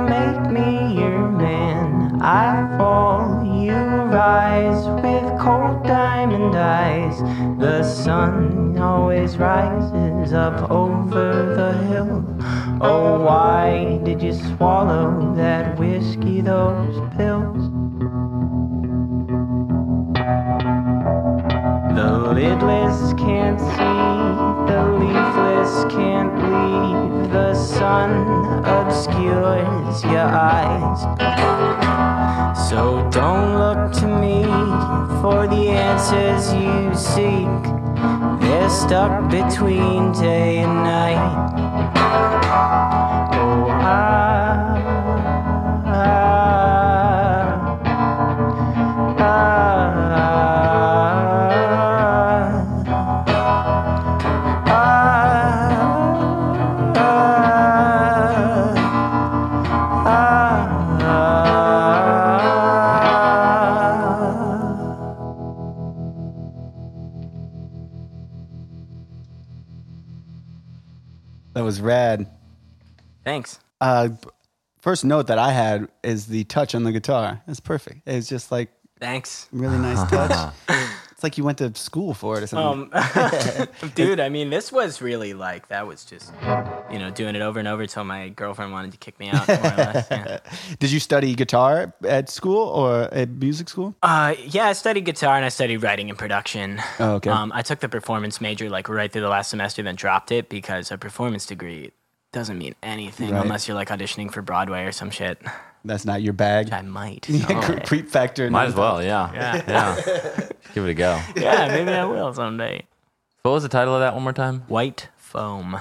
Stuck 38.99 39.31
between 39.31 40.11
day 40.11 40.59
and 40.59 40.75
night. 40.83 41.68
Was 71.69 71.83
rad. 71.83 72.27
Thanks. 73.25 73.61
Uh, 73.79 74.09
first 74.81 75.05
note 75.05 75.27
that 75.27 75.39
I 75.39 75.53
had 75.53 75.89
is 76.03 76.27
the 76.27 76.45
touch 76.45 76.75
on 76.75 76.83
the 76.85 76.93
guitar. 76.93 77.43
It's 77.47 77.61
perfect. 77.61 78.09
It's 78.09 78.27
just 78.27 78.51
like 78.51 78.71
Thanks. 78.99 79.49
really 79.53 79.77
nice 79.77 80.03
touch. 80.11 80.55
it's 81.19 81.25
like 81.25 81.37
you 81.37 81.43
went 81.43 81.59
to 81.59 81.75
school 81.75 82.15
for 82.15 82.37
it 82.39 82.45
or 82.45 82.47
something. 82.47 82.91
Um, 82.95 83.91
dude, 83.97 84.21
I 84.21 84.29
mean, 84.29 84.51
this 84.51 84.71
was 84.71 85.03
really 85.03 85.35
like 85.35 85.67
that 85.67 85.85
was 85.85 86.05
just, 86.05 86.33
you 86.93 87.01
know, 87.01 87.11
doing 87.11 87.35
it 87.35 87.43
over 87.43 87.59
and 87.59 87.67
over 87.67 87.83
until 87.83 88.05
my 88.05 88.29
girlfriend 88.29 88.71
wanted 88.71 88.93
to 88.93 88.99
kick 88.99 89.19
me 89.19 89.29
out, 89.29 89.49
more 89.49 89.57
or 89.57 89.61
less. 89.63 90.07
Yeah. 90.13 90.39
Did 90.79 90.93
you 90.93 91.01
study 91.01 91.35
guitar 91.35 91.93
at 92.05 92.31
school 92.31 92.69
or 92.69 93.13
at 93.13 93.31
music 93.31 93.69
school? 93.69 93.97
Uh, 94.01 94.37
yeah, 94.45 94.67
I 94.67 94.75
studied 94.75 95.07
guitar 95.07 95.35
and 95.35 95.45
I 95.45 95.49
studied 95.49 95.79
writing 95.83 96.09
and 96.09 96.17
production. 96.17 96.81
Oh, 97.01 97.15
okay. 97.15 97.31
Um, 97.31 97.51
I 97.53 97.63
took 97.63 97.81
the 97.81 97.89
performance 97.89 98.41
major 98.41 98.71
like 98.71 98.89
right 98.89 99.11
through 99.11 99.23
the 99.23 99.29
last 99.29 99.51
semester, 99.51 99.83
then 99.83 99.97
dropped 99.97 100.31
it 100.31 100.49
because 100.49 100.93
a 100.93 100.99
performance 100.99 101.47
degree 101.47 101.91
doesn't 102.31 102.59
mean 102.59 102.77
anything 102.81 103.31
Right. 103.33 103.43
unless 103.43 103.67
you're 103.67 103.75
like 103.75 103.89
auditioning 103.89 104.31
for 104.31 104.41
Broadway 104.41 104.85
or 104.85 104.93
some 104.93 105.11
shit. 105.11 105.43
That's 105.88 106.05
not 106.05 106.22
your 106.22 106.33
bag. 106.35 106.72
I 106.72 106.83
might. 106.83 107.29
Yeah, 107.31 107.46
someday. 107.46 107.66
cre- 107.81 107.87
creep 107.87 108.09
factor. 108.09 108.48
Might 108.51 108.66
as 108.66 108.74
well. 108.74 109.03
Yeah. 109.03 109.33
Yeah. 109.33 110.48
Give 110.74 110.85
it 110.87 110.90
a 110.90 110.94
go. 110.94 111.20
yeah, 111.37 111.68
maybe 111.68 111.90
I 111.90 112.05
will 112.05 112.33
someday. 112.35 112.85
What 113.42 113.53
was 113.53 113.62
the 113.62 113.68
title 113.68 113.94
of 113.94 114.01
that 114.01 114.14
one 114.14 114.22
more 114.22 114.33
time? 114.33 114.61
White 114.68 115.09
foam. 115.16 115.81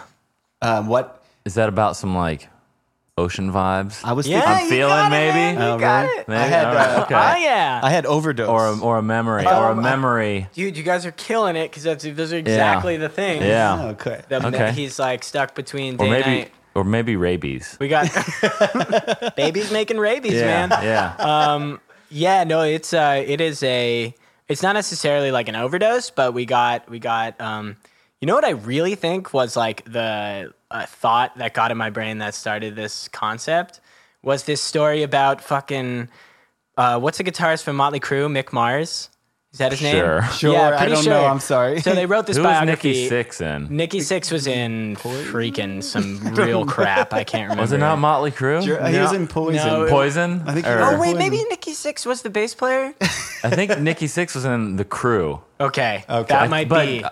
Um, 0.61 0.87
what 0.87 1.23
Is 1.45 1.53
that 1.55 1.69
about 1.69 1.95
some 1.97 2.15
like 2.15 2.49
ocean 3.17 3.51
vibes? 3.51 4.03
I 4.05 4.13
was 4.13 4.27
Yeah, 4.27 4.41
thinking. 4.41 4.55
I'm 4.57 4.63
you 4.63 4.69
feeling 4.69 4.89
got 4.89 5.07
it, 5.07 5.09
maybe. 5.09 5.33
man. 5.33 5.55
You 5.55 5.61
Oh, 5.61 5.77
got 5.79 6.05
really? 6.07 6.19
it. 6.19 6.27
Maybe? 6.27 6.39
I 6.39 6.47
had, 6.47 6.65
All 6.67 6.73
right, 6.75 6.89
uh, 6.89 7.01
okay. 7.03 7.15
Oh 7.15 7.35
yeah. 7.43 7.79
I 7.83 7.89
had 7.89 8.05
overdose. 8.05 8.47
or 8.47 8.67
a, 8.67 8.79
or 8.79 8.97
a 8.97 9.01
memory 9.03 9.45
or 9.45 9.49
a 9.69 9.71
Um, 9.71 9.79
I- 9.79 9.83
memory. 9.83 10.47
Dude, 10.53 10.77
you 10.77 10.83
guys 10.83 11.05
are 11.05 11.11
killing 11.11 11.55
it 11.55 11.69
because 11.71 11.83
those 11.83 12.31
are 12.33 12.37
exactly 12.37 12.97
the 12.97 13.09
things. 13.09 13.43
Yeah. 13.43 13.77
Oh, 13.81 13.87
okay. 13.89 14.21
The, 14.29 14.47
Okay. 14.47 14.71
He's 14.71 14.97
like 14.99 15.23
stuck 15.23 15.53
between 15.55 15.95
Or 15.95 15.97
day 15.97 16.03
and 16.05 16.11
maybe 16.11 16.37
night. 16.43 16.51
Or 16.77 16.83
maybe 16.83 17.15
rabies. 17.15 17.75
We 17.79 17.87
got 17.87 18.07
babies 19.35 19.71
making 19.71 19.97
rabies, 19.97 20.33
Yeah. 20.33 20.67
man. 20.67 20.69
Yeah. 20.83 21.15
Um, 21.17 21.81
yeah, 22.09 22.43
no, 22.43 22.61
it's 22.61 22.93
uh, 22.93 23.23
it 23.25 23.41
is 23.41 23.63
a. 23.63 24.13
It's 24.47 24.61
not 24.61 24.73
necessarily 24.73 25.31
like 25.31 25.49
an 25.49 25.55
overdose, 25.55 26.11
but 26.11 26.33
we 26.33 26.45
got 26.45 26.87
we 26.89 26.99
got. 26.99 27.39
Um, 27.41 27.75
you 28.21 28.27
know 28.27 28.35
what 28.35 28.45
I 28.45 28.51
really 28.51 28.95
think 28.95 29.33
was 29.33 29.55
like 29.57 29.83
the 29.85 30.53
uh, 30.71 30.85
thought 30.85 31.37
that 31.37 31.53
got 31.53 31.71
in 31.71 31.77
my 31.77 31.89
brain 31.89 32.19
that 32.19 32.33
started 32.35 32.75
this 32.75 33.07
concept 33.07 33.79
was 34.21 34.43
this 34.43 34.61
story 34.61 35.01
about 35.03 35.41
fucking. 35.41 36.09
Uh, 36.77 36.99
what's 36.99 37.17
the 37.17 37.23
guitarist 37.23 37.63
from 37.63 37.75
Motley 37.75 37.99
Crue? 37.99 38.29
Mick 38.31 38.53
Mars. 38.53 39.09
Is 39.57 39.59
that 39.59 39.71
his 39.71 39.79
Sure. 39.79 40.21
name? 40.21 40.31
Sure, 40.33 40.53
Yeah, 40.53 40.67
I 40.67 40.77
pretty 40.77 40.93
don't 40.93 41.03
sure. 41.03 41.13
know. 41.13 41.25
I'm 41.25 41.39
sorry. 41.39 41.81
So 41.81 41.95
they 41.95 42.05
wrote 42.05 42.27
this 42.27 42.37
Who 42.37 42.43
was 42.43 42.51
biography. 42.51 42.89
Nikki 42.93 43.09
Sixx 43.09 43.41
in? 43.41 43.75
Nikki 43.75 43.99
Sixx 44.01 44.31
was 44.31 44.45
in 44.45 44.95
freaking 44.97 45.81
some 45.83 46.19
real 46.35 46.63
crap. 46.63 47.11
I 47.11 47.23
can't 47.23 47.45
remember. 47.45 47.63
Was 47.63 47.71
it 47.71 47.79
not 47.79 47.97
Motley 47.97 48.29
Crue? 48.29 48.63
Sure, 48.63 48.85
He 48.87 48.99
was 48.99 49.13
in 49.13 49.25
Poison. 49.27 49.65
No, 49.67 49.87
Poison? 49.89 50.43
I 50.45 50.53
think 50.53 50.67
he 50.67 50.71
Or- 50.71 50.77
was 50.77 50.87
Oh 50.93 50.99
wait, 50.99 51.15
Poison. 51.15 51.17
maybe 51.17 51.37
Nikki 51.49 51.71
Sixx 51.71 52.05
was 52.05 52.21
the 52.21 52.29
bass 52.29 52.53
player. 52.53 52.93
I 53.01 53.49
think 53.49 53.79
Nikki 53.79 54.05
Sixx 54.05 54.35
was 54.35 54.45
in 54.45 54.75
the 54.75 54.85
crew. 54.85 55.41
Okay, 55.59 56.05
Okay. 56.07 56.35
that 56.35 56.51
might 56.51 56.69
But, 56.69 56.85
be. 56.85 57.03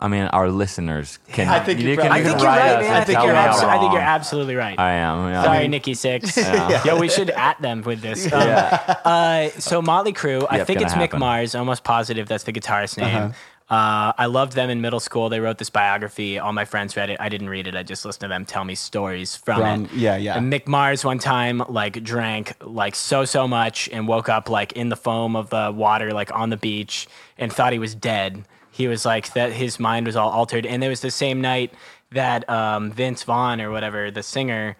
I 0.00 0.06
mean, 0.06 0.22
our 0.26 0.48
listeners 0.48 1.18
can. 1.32 1.48
I 1.48 1.58
think 1.58 1.80
you 1.80 1.88
you're 1.88 1.96
can, 1.96 2.06
you 2.06 2.10
I 2.12 2.22
think 2.22 2.38
you're 2.38 2.46
right, 2.46 2.80
man. 2.80 2.94
I 3.02 3.04
think 3.04 3.20
you're. 3.20 3.34
Abso- 3.34 3.64
I 3.64 3.78
think 3.80 3.92
you're 3.92 4.00
absolutely 4.00 4.54
right. 4.54 4.78
I 4.78 4.92
am. 4.92 5.28
yeah. 5.28 5.42
Sorry, 5.42 5.66
Nikki 5.66 5.94
Sixx. 5.94 6.84
Yo, 6.84 7.00
we 7.00 7.08
should 7.08 7.30
at 7.30 7.60
them 7.60 7.82
with 7.82 8.00
this. 8.00 8.30
Um, 8.32 8.40
Yeah. 8.46 8.94
uh, 9.04 9.48
so 9.58 9.82
Motley 9.82 10.12
Crue, 10.12 10.46
I 10.48 10.58
Yep, 10.58 10.66
think 10.68 10.80
it's 10.82 10.92
Mick. 10.94 11.18
Mars. 11.18 11.54
Almost 11.56 11.82
positive 11.82 12.28
that's 12.28 12.44
the 12.44 12.52
guitarist 12.52 12.96
name. 12.98 13.32
Uh, 13.70 14.12
I 14.16 14.26
loved 14.26 14.54
them 14.54 14.70
in 14.70 14.80
middle 14.80 15.00
school. 15.00 15.28
They 15.28 15.40
wrote 15.40 15.58
this 15.58 15.68
biography. 15.68 16.38
All 16.38 16.52
my 16.54 16.64
friends 16.64 16.96
read 16.96 17.10
it. 17.10 17.18
I 17.20 17.28
didn't 17.28 17.50
read 17.50 17.66
it. 17.66 17.74
I 17.74 17.82
just 17.82 18.04
listened 18.04 18.22
to 18.22 18.28
them 18.28 18.46
tell 18.46 18.64
me 18.64 18.74
stories 18.76 19.34
from, 19.36 19.60
From- 19.60 19.84
it. 19.86 19.92
yeah, 19.92 20.16
yeah. 20.16 20.38
And 20.38 20.50
Mick 20.50 20.66
Mars 20.68 21.04
one 21.04 21.18
time 21.18 21.58
like 21.68 22.02
drank 22.04 22.52
like 22.62 22.94
so 22.94 23.24
so 23.26 23.46
much 23.48 23.88
and 23.92 24.06
woke 24.08 24.28
up 24.30 24.48
like 24.48 24.72
in 24.72 24.88
the 24.90 24.96
foam 24.96 25.34
of 25.36 25.50
the 25.50 25.72
water 25.74 26.12
like 26.14 26.32
on 26.34 26.48
the 26.50 26.56
beach 26.56 27.08
and 27.36 27.52
thought 27.52 27.72
he 27.72 27.78
was 27.80 27.94
dead. 27.96 28.44
He 28.78 28.86
was 28.86 29.04
like 29.04 29.32
that. 29.32 29.50
His 29.52 29.80
mind 29.80 30.06
was 30.06 30.14
all 30.14 30.30
altered. 30.30 30.64
And 30.64 30.84
it 30.84 30.88
was 30.88 31.00
the 31.00 31.10
same 31.10 31.40
night 31.40 31.74
that 32.12 32.48
um, 32.48 32.92
Vince 32.92 33.24
Vaughn 33.24 33.60
or 33.60 33.72
whatever 33.72 34.12
the 34.12 34.22
singer 34.22 34.76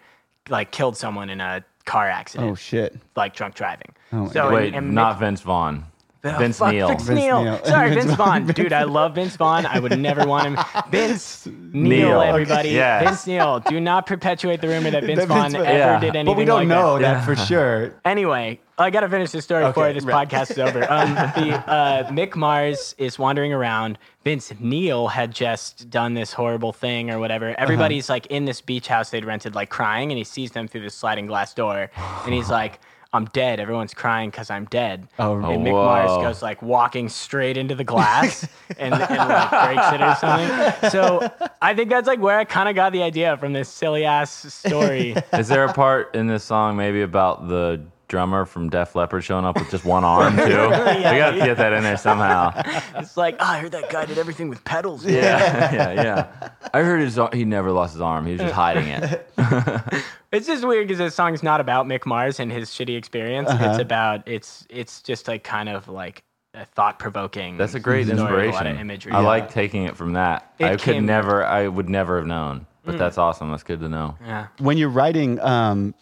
like 0.47 0.71
killed 0.71 0.95
someone 0.95 1.29
in 1.29 1.41
a 1.41 1.65
car 1.83 2.07
accident 2.09 2.49
Oh 2.51 2.55
shit. 2.55 2.95
like 3.17 3.35
drunk 3.35 3.55
driving. 3.55 3.93
my 4.11 4.27
so 4.29 4.53
Wait, 4.53 4.67
and, 4.67 4.77
and 4.87 4.95
not 4.95 5.17
Mick- 5.17 5.19
Vince 5.19 5.41
Vaughn. 5.41 5.83
Oh, 6.21 6.37
Vince 6.37 6.57
fuck, 6.59 6.73
Neil. 6.73 6.89
Vince 6.89 7.03
Vince 7.03 7.19
Neil. 7.19 7.43
Neil. 7.43 7.61
Sorry, 7.65 7.89
Vince 7.91 8.05
Vince 8.05 8.17
Vaughn. 8.17 8.45
Vaughn. 8.45 8.53
Dude, 8.53 8.73
I 8.73 8.83
love 8.83 9.15
Vince 9.15 9.37
Vaughn. 9.37 9.65
I 9.65 9.79
would 9.79 9.97
never 9.97 10.25
want 10.27 10.47
him. 10.47 10.57
Vince 10.91 11.45
Neil, 11.45 11.71
Neil. 11.71 12.21
everybody. 12.21 12.69
Yes. 12.69 13.03
Vince 13.05 13.27
Neil. 13.27 13.61
Do 13.61 13.79
not 13.79 14.05
perpetuate 14.05 14.59
the 14.59 14.67
rumor 14.67 14.91
that 14.91 15.05
Vince 15.05 15.19
That 15.19 15.27
Vaughn 15.29 15.55
ever 15.55 15.63
yeah. 15.63 15.99
did 15.99 16.15
anything 16.17 16.25
But 16.25 16.37
we 16.37 16.43
don't 16.43 16.59
like 16.59 16.67
know 16.67 16.99
that. 16.99 17.25
that, 17.25 17.25
for 17.25 17.35
sure. 17.45 17.93
Anyway, 18.03 18.59
I 18.77 18.89
got 18.89 19.01
to 19.01 19.09
finish 19.09 19.31
the 19.31 19.41
story 19.41 19.63
before 19.63 19.93
this 19.93 20.03
right. 20.03 20.27
podcast 20.27 20.51
is 20.51 20.59
over. 20.59 20.83
Um, 20.91 21.13
the 21.13 21.71
uh, 21.71 22.09
Mick 22.11 22.35
Mars 22.35 22.95
is 22.97 23.17
wandering 23.17 23.53
around. 23.53 23.97
Vince 24.25 24.51
Neil 24.59 25.07
had 25.07 25.33
just 25.33 25.89
done 25.89 26.15
this 26.15 26.33
horrible 26.33 26.73
thing 26.73 27.11
or 27.11 27.19
whatever. 27.19 27.51
Uh-huh. 27.51 27.55
Everybody's 27.59 28.09
like 28.09 28.25
in 28.25 28.43
this 28.43 28.59
beach 28.59 28.87
house 28.89 29.09
they'd 29.09 29.23
rented, 29.23 29.55
like 29.55 29.69
crying, 29.69 30.11
and 30.11 30.17
he 30.17 30.25
sees 30.25 30.51
them 30.51 30.67
through 30.67 30.81
this 30.81 30.95
sliding 30.95 31.27
glass 31.27 31.53
door, 31.53 31.89
and 32.25 32.33
he's 32.33 32.49
like. 32.49 32.81
I'm 33.11 33.25
dead. 33.25 33.59
Everyone's 33.59 33.95
crying 33.95 34.29
because 34.29 34.51
I'm 34.51 34.65
dead. 34.65 35.07
Oh, 35.17 35.35
and 35.37 35.65
Mick 35.65 35.71
whoa. 35.71 35.85
Mars 35.85 36.23
goes 36.23 36.43
like 36.43 36.61
walking 36.61 37.09
straight 37.09 37.57
into 37.57 37.73
the 37.73 37.83
glass 37.83 38.47
and, 38.77 38.93
and 38.93 39.29
like 39.29 39.49
breaks 39.49 39.93
it 39.93 40.01
or 40.01 40.15
something. 40.15 40.89
So 40.91 41.31
I 41.59 41.73
think 41.73 41.89
that's 41.89 42.07
like 42.07 42.19
where 42.19 42.37
I 42.37 42.45
kind 42.45 42.69
of 42.69 42.75
got 42.75 42.91
the 42.91 43.01
idea 43.01 43.35
from 43.37 43.53
this 43.53 43.67
silly 43.67 44.05
ass 44.05 44.53
story. 44.53 45.15
Is 45.33 45.47
there 45.47 45.63
a 45.63 45.73
part 45.73 46.13
in 46.15 46.27
this 46.27 46.43
song 46.43 46.77
maybe 46.77 47.01
about 47.01 47.47
the 47.47 47.83
drummer 48.09 48.45
from 48.45 48.69
Def 48.69 48.95
Leppard 48.95 49.23
showing 49.23 49.45
up 49.45 49.57
with 49.57 49.71
just 49.71 49.85
one 49.85 50.03
arm 50.03 50.35
too? 50.35 50.43
we 50.43 50.45
got 50.47 51.31
to 51.31 51.37
get 51.37 51.55
that 51.57 51.71
in 51.71 51.83
there 51.83 51.95
somehow. 51.97 52.51
it's 52.95 53.15
like, 53.15 53.35
oh, 53.39 53.45
I 53.45 53.59
heard 53.59 53.71
that 53.71 53.89
guy 53.89 54.05
did 54.05 54.17
everything 54.17 54.49
with 54.49 54.61
pedals. 54.65 55.05
man." 55.05 55.13
Yeah, 55.15 55.73
yeah, 55.73 55.93
yeah. 56.03 56.49
I 56.73 56.81
heard 56.81 56.99
his 56.99 57.17
he 57.33 57.45
never 57.45 57.71
lost 57.71 57.93
his 57.93 58.01
arm. 58.01 58.25
He 58.25 58.33
was 58.33 58.41
just 58.41 58.53
hiding 58.53 58.87
it. 58.89 59.31
It's 60.31 60.45
just 60.45 60.63
weird 60.63 60.87
because 60.87 60.99
this 60.99 61.15
song's 61.15 61.41
not 61.41 61.59
about 61.59 61.87
Mick 61.87 62.05
Mars 62.05 62.39
and 62.39 62.51
his 62.51 62.69
shitty 62.69 62.95
experience. 62.95 63.49
Uh-huh. 63.49 63.69
It's 63.71 63.79
about 63.79 64.27
it's 64.27 64.63
it's 64.69 65.01
just 65.01 65.27
like 65.27 65.43
kind 65.43 65.67
of 65.67 65.87
like 65.87 66.21
a 66.53 66.65
thought 66.65 66.99
provoking. 66.99 67.57
That's 67.57 67.73
a 67.73 67.79
great 67.79 68.07
inspiration. 68.07 68.51
A 68.53 68.55
lot 68.55 68.67
of 68.67 68.79
imagery. 68.79 69.11
I 69.11 69.21
like 69.21 69.49
taking 69.51 69.85
it 69.85 69.97
from 69.97 70.13
that. 70.13 70.53
It 70.59 70.65
I 70.65 70.69
could 70.73 70.81
came- 70.81 71.03
Mm. 71.03 71.07
never. 71.07 71.43
I 71.43 71.67
would 71.67 71.89
never 71.89 72.17
have 72.17 72.27
known. 72.27 72.67
But 72.85 72.99
that's 72.99 73.17
awesome. 73.17 73.49
That's 73.49 73.63
good 73.63 73.79
to 73.79 73.89
know. 73.89 74.17
Yeah. 74.23 74.47
When 74.59 74.77
you're 74.77 74.89
writing, 74.89 75.39
um, 75.39 75.95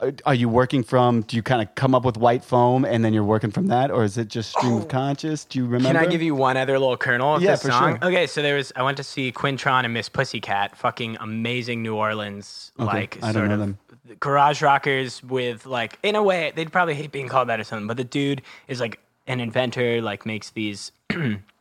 are- 0.00 0.12
are 0.26 0.34
you 0.34 0.48
working 0.48 0.82
from? 0.82 1.22
Do 1.22 1.36
you 1.36 1.42
kind 1.42 1.62
of 1.62 1.74
come 1.74 1.94
up 1.94 2.04
with 2.04 2.16
white 2.16 2.44
foam 2.44 2.84
and 2.84 3.04
then 3.04 3.14
you're 3.14 3.24
working 3.24 3.50
from 3.50 3.68
that, 3.68 3.90
or 3.90 4.04
is 4.04 4.18
it 4.18 4.28
just 4.28 4.50
stream 4.50 4.74
of 4.74 4.82
oh. 4.84 4.86
conscious? 4.86 5.44
Do 5.44 5.58
you 5.58 5.66
remember? 5.66 5.88
Oh. 5.88 6.02
Can 6.02 6.08
I 6.08 6.10
give 6.10 6.22
you 6.22 6.34
one 6.34 6.56
other 6.56 6.78
little 6.78 6.96
kernel 6.96 7.36
of 7.36 7.42
Yeah, 7.42 7.52
this 7.52 7.62
song? 7.62 7.98
sure. 8.00 8.08
Okay, 8.08 8.26
so 8.26 8.42
there 8.42 8.56
was 8.56 8.72
I 8.76 8.82
went 8.82 8.96
to 8.96 9.04
see 9.04 9.30
Quintron 9.30 9.84
and 9.84 9.94
Miss 9.94 10.08
Pussycat, 10.08 10.76
fucking 10.76 11.16
amazing 11.20 11.82
New 11.82 11.94
Orleans, 11.94 12.72
like 12.76 13.18
I 13.22 13.32
don't 13.32 13.34
sort 13.34 13.48
know 13.48 13.54
of 13.54 13.60
them. 13.60 13.78
garage 14.20 14.62
rockers 14.62 15.22
with 15.22 15.64
like 15.64 15.98
in 16.02 16.16
a 16.16 16.22
way 16.22 16.52
they'd 16.54 16.72
probably 16.72 16.94
hate 16.94 17.12
being 17.12 17.28
called 17.28 17.48
that 17.48 17.60
or 17.60 17.64
something, 17.64 17.86
but 17.86 17.96
the 17.96 18.04
dude 18.04 18.42
is 18.66 18.80
like 18.80 18.98
an 19.26 19.40
inventor, 19.40 20.02
like 20.02 20.26
makes 20.26 20.50
these 20.50 20.92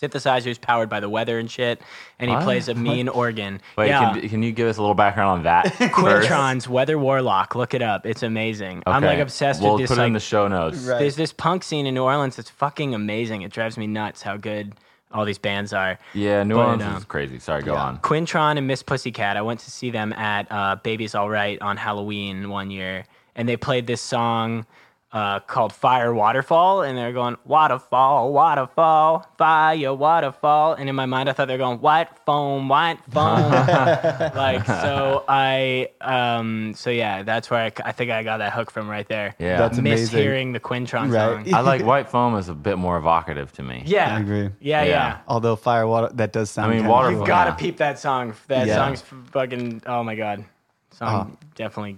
synthesizers 0.00 0.60
powered 0.60 0.88
by 0.88 1.00
the 1.00 1.08
weather 1.08 1.38
and 1.38 1.50
shit, 1.50 1.80
and 2.18 2.30
he 2.30 2.36
What? 2.36 2.44
plays 2.44 2.68
a 2.68 2.74
mean 2.74 3.08
organ. 3.08 3.60
Wait, 3.76 3.88
yeah. 3.88 4.12
can, 4.18 4.28
can 4.28 4.42
you 4.42 4.52
give 4.52 4.68
us 4.68 4.76
a 4.76 4.80
little 4.80 4.94
background 4.94 5.30
on 5.30 5.42
that? 5.44 5.66
Quintron's 5.92 6.68
Weather 6.68 6.98
Warlock. 6.98 7.54
Look 7.54 7.74
it 7.74 7.82
up. 7.82 8.06
It's 8.06 8.22
amazing. 8.22 8.82
I'm 8.86 9.02
like 9.02 9.18
obsessed 9.18 9.62
we'll 9.62 9.74
with 9.74 9.82
this. 9.82 9.90
put 9.90 9.98
it 10.02 10.06
in 10.06 10.12
the 10.12 10.20
show 10.20 10.48
notes. 10.48 10.78
Right. 10.84 10.98
there's 11.00 11.16
this 11.16 11.32
punk 11.32 11.62
scene 11.64 11.86
in 11.86 11.94
New 11.94 12.04
Orleans 12.04 12.36
that's 12.36 12.50
fucking 12.50 12.94
amazing. 12.94 13.42
It 13.42 13.52
drives 13.52 13.76
me 13.76 13.86
nuts 13.86 14.22
how 14.22 14.36
good 14.36 14.74
all 15.10 15.24
these 15.24 15.38
bands 15.38 15.72
are. 15.72 15.98
Yeah, 16.12 16.42
New 16.42 16.56
But, 16.56 16.60
Orleans 16.66 16.82
um, 16.82 16.96
is 16.96 17.04
crazy. 17.04 17.38
Sorry, 17.38 17.62
go 17.62 17.74
on. 17.74 17.98
Quintron 17.98 18.58
and 18.58 18.66
Miss 18.66 18.82
Pussycat. 18.82 19.36
I 19.36 19.42
went 19.42 19.60
to 19.60 19.70
see 19.70 19.90
them 19.90 20.12
at 20.12 20.46
uh, 20.52 20.76
Baby's 20.76 21.14
All 21.14 21.30
Right 21.30 21.60
on 21.62 21.76
Halloween 21.78 22.50
one 22.50 22.70
year, 22.70 23.04
and 23.34 23.48
they 23.48 23.56
played 23.56 23.86
this 23.86 24.02
song 24.02 24.66
uh, 25.10 25.40
called 25.40 25.72
Fire 25.72 26.12
Waterfall, 26.12 26.82
and 26.82 26.96
they're 26.98 27.14
going 27.14 27.38
waterfall, 27.46 28.30
waterfall, 28.30 29.26
fire 29.38 29.94
waterfall, 29.94 30.74
and 30.74 30.86
in 30.86 30.94
my 30.94 31.06
mind 31.06 31.30
I 31.30 31.32
thought 31.32 31.48
they're 31.48 31.56
going 31.56 31.80
white 31.80 32.08
foam, 32.26 32.68
white 32.68 32.98
foam, 33.10 33.50
like 34.34 34.66
so. 34.66 35.24
I 35.26 35.88
um 36.02 36.74
so 36.76 36.90
yeah, 36.90 37.22
that's 37.22 37.48
where 37.50 37.60
I, 37.64 37.72
I 37.88 37.92
think 37.92 38.10
I 38.10 38.22
got 38.22 38.38
that 38.38 38.52
hook 38.52 38.70
from 38.70 38.88
right 38.88 39.08
there. 39.08 39.34
Yeah. 39.38 39.56
That's 39.56 39.78
amazing. 39.78 40.18
mishearing 40.18 40.52
the 40.52 40.60
Quintron 40.60 41.10
Right. 41.10 41.46
song. 41.46 41.54
I 41.54 41.60
like 41.60 41.82
white 41.84 42.10
foam 42.10 42.36
is 42.36 42.48
a 42.50 42.54
bit 42.54 42.76
more 42.76 42.98
evocative 42.98 43.50
to 43.52 43.62
me. 43.62 43.82
Yeah, 43.86 44.14
I 44.16 44.20
agree. 44.20 44.50
Yeah, 44.60 44.82
yeah. 44.82 44.84
Yeah. 44.84 45.18
Although 45.26 45.56
fire 45.56 45.86
water, 45.86 46.10
that 46.14 46.32
does 46.32 46.50
sound. 46.50 46.66
I 46.66 46.70
mean, 46.70 46.78
kinda 46.80 46.90
water- 46.90 47.10
You've 47.12 47.26
got 47.26 47.44
to 47.44 47.50
Yeah. 47.52 47.56
peep 47.56 47.76
that 47.78 47.98
song. 47.98 48.34
That 48.48 48.66
Yeah. 48.66 48.76
song's 48.76 49.02
fucking. 49.30 49.82
Oh 49.86 50.02
my 50.02 50.14
god, 50.16 50.44
song 50.90 51.38
definitely 51.54 51.96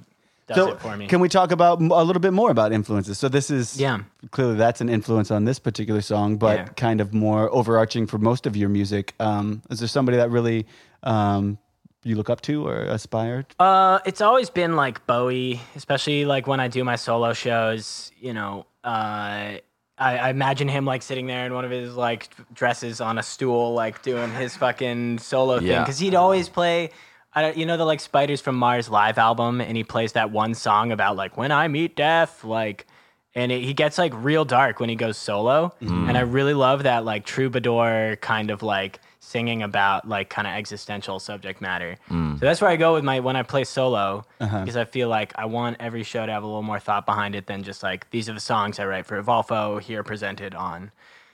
does 0.50 0.56
So, 0.66 0.72
it 0.72 0.80
for 0.80 0.96
me. 0.96 1.06
can 1.06 1.20
we 1.20 1.28
talk 1.28 1.52
about 1.52 1.80
a 1.80 2.04
little 2.04 2.20
bit 2.20 2.32
more 2.32 2.50
about 2.50 2.72
influences? 2.72 3.18
So 3.18 3.28
this 3.28 3.50
is 3.50 3.80
Yeah. 3.80 4.00
clearly 4.32 4.56
that's 4.56 4.80
an 4.80 4.88
influence 4.88 5.30
on 5.30 5.44
this 5.44 5.58
particular 5.58 6.00
song, 6.00 6.36
but 6.36 6.56
Yeah. 6.58 6.64
kind 6.76 7.00
of 7.00 7.14
more 7.14 7.48
overarching 7.54 8.06
for 8.06 8.18
most 8.18 8.46
of 8.46 8.56
your 8.56 8.68
music. 8.68 9.14
Um, 9.20 9.62
is 9.70 9.78
there 9.78 9.88
somebody 9.88 10.16
that 10.18 10.30
really 10.30 10.66
um, 11.02 11.56
you 12.04 12.16
look 12.16 12.28
up 12.30 12.40
to 12.42 12.66
or 12.66 12.76
aspire? 12.82 13.44
to? 13.44 13.62
Uh, 13.62 13.98
it's 14.04 14.20
always 14.20 14.50
been 14.50 14.76
like 14.76 15.06
Bowie, 15.06 15.60
especially 15.76 16.24
like 16.24 16.46
when 16.46 16.60
I 16.60 16.68
do 16.68 16.82
my 16.84 16.96
solo 16.96 17.32
shows. 17.32 18.10
You 18.18 18.34
know, 18.34 18.66
uh, 18.84 18.88
I, 18.88 19.60
I 19.98 20.30
imagine 20.30 20.66
him 20.68 20.84
like 20.84 21.02
sitting 21.02 21.26
there 21.26 21.46
in 21.46 21.52
one 21.54 21.64
of 21.64 21.70
his 21.70 21.94
like 21.94 22.28
dresses 22.52 23.00
on 23.00 23.18
a 23.18 23.22
stool, 23.22 23.72
like 23.74 24.02
doing 24.02 24.30
his 24.32 24.56
fucking 24.56 25.18
solo 25.18 25.58
thing. 25.60 25.78
Because 25.80 25.98
he'd 25.98 26.14
always 26.14 26.48
play. 26.48 26.90
I 27.34 27.52
you 27.52 27.66
know 27.66 27.76
the 27.76 27.84
like 27.84 28.00
Spiders 28.00 28.40
from 28.40 28.56
Mars 28.56 28.88
live 28.88 29.18
album, 29.18 29.60
and 29.60 29.76
he 29.76 29.84
plays 29.84 30.12
that 30.12 30.30
one 30.30 30.54
song 30.54 30.92
about 30.92 31.16
like 31.16 31.36
when 31.36 31.52
I 31.52 31.68
meet 31.68 31.96
death, 31.96 32.44
like, 32.44 32.86
and 33.34 33.52
it, 33.52 33.62
he 33.62 33.72
gets 33.72 33.98
like 33.98 34.12
real 34.16 34.44
dark 34.44 34.80
when 34.80 34.88
he 34.88 34.96
goes 34.96 35.16
solo, 35.16 35.72
mm-hmm. 35.80 36.08
and 36.08 36.18
I 36.18 36.22
really 36.22 36.54
love 36.54 36.82
that 36.82 37.04
like 37.04 37.24
troubadour 37.24 38.16
kind 38.20 38.50
of 38.50 38.62
like 38.62 39.00
singing 39.20 39.62
about 39.62 40.08
like 40.08 40.28
kind 40.28 40.48
of 40.48 40.54
existential 40.54 41.20
subject 41.20 41.60
matter. 41.60 41.96
Mm. 42.08 42.40
So 42.40 42.46
that's 42.46 42.60
where 42.60 42.70
I 42.70 42.76
go 42.76 42.94
with 42.94 43.04
my 43.04 43.20
when 43.20 43.36
I 43.36 43.42
play 43.42 43.64
solo 43.64 44.24
uh-huh. 44.40 44.60
because 44.60 44.76
I 44.76 44.84
feel 44.84 45.08
like 45.08 45.32
I 45.36 45.44
want 45.44 45.76
every 45.78 46.02
show 46.02 46.26
to 46.26 46.32
have 46.32 46.42
a 46.42 46.46
little 46.46 46.62
more 46.62 46.80
thought 46.80 47.06
behind 47.06 47.34
it 47.36 47.46
than 47.46 47.62
just 47.62 47.82
like 47.82 48.10
these 48.10 48.28
are 48.28 48.32
the 48.32 48.40
songs 48.40 48.80
I 48.80 48.86
write 48.86 49.06
for 49.06 49.22
Evolfo 49.22 49.80
here 49.80 50.02
presented 50.02 50.54
on 50.54 50.90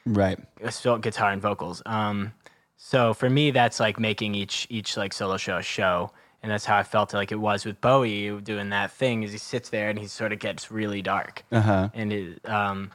Right. 0.07 0.39
guitar 1.03 1.33
and 1.33 1.43
vocals. 1.43 1.83
Um, 1.85 2.33
so 2.77 3.15
for 3.15 3.29
me, 3.31 3.51
that's 3.51 3.81
like 3.81 3.99
making 3.99 4.35
each 4.35 4.67
each 4.71 4.97
like 4.97 5.13
solo 5.13 5.37
show 5.37 5.57
a 5.57 5.63
show, 5.63 6.11
and 6.43 6.53
that's 6.53 6.65
how 6.65 6.77
I 6.77 6.83
felt 6.83 7.15
like 7.15 7.33
it 7.33 7.41
was 7.41 7.65
with 7.65 7.81
Bowie 7.81 8.41
doing 8.43 8.71
that 8.71 8.91
thing. 8.93 9.23
Is 9.23 9.33
he 9.33 9.39
sits 9.39 9.71
there 9.71 9.89
and 9.91 9.99
he 9.99 10.07
sort 10.07 10.33
of 10.33 10.39
gets 10.39 10.71
really 10.71 11.03
dark, 11.03 11.45
Uh-huh. 11.53 11.89
and 11.95 12.13
it, 12.13 12.49
um, 12.49 12.91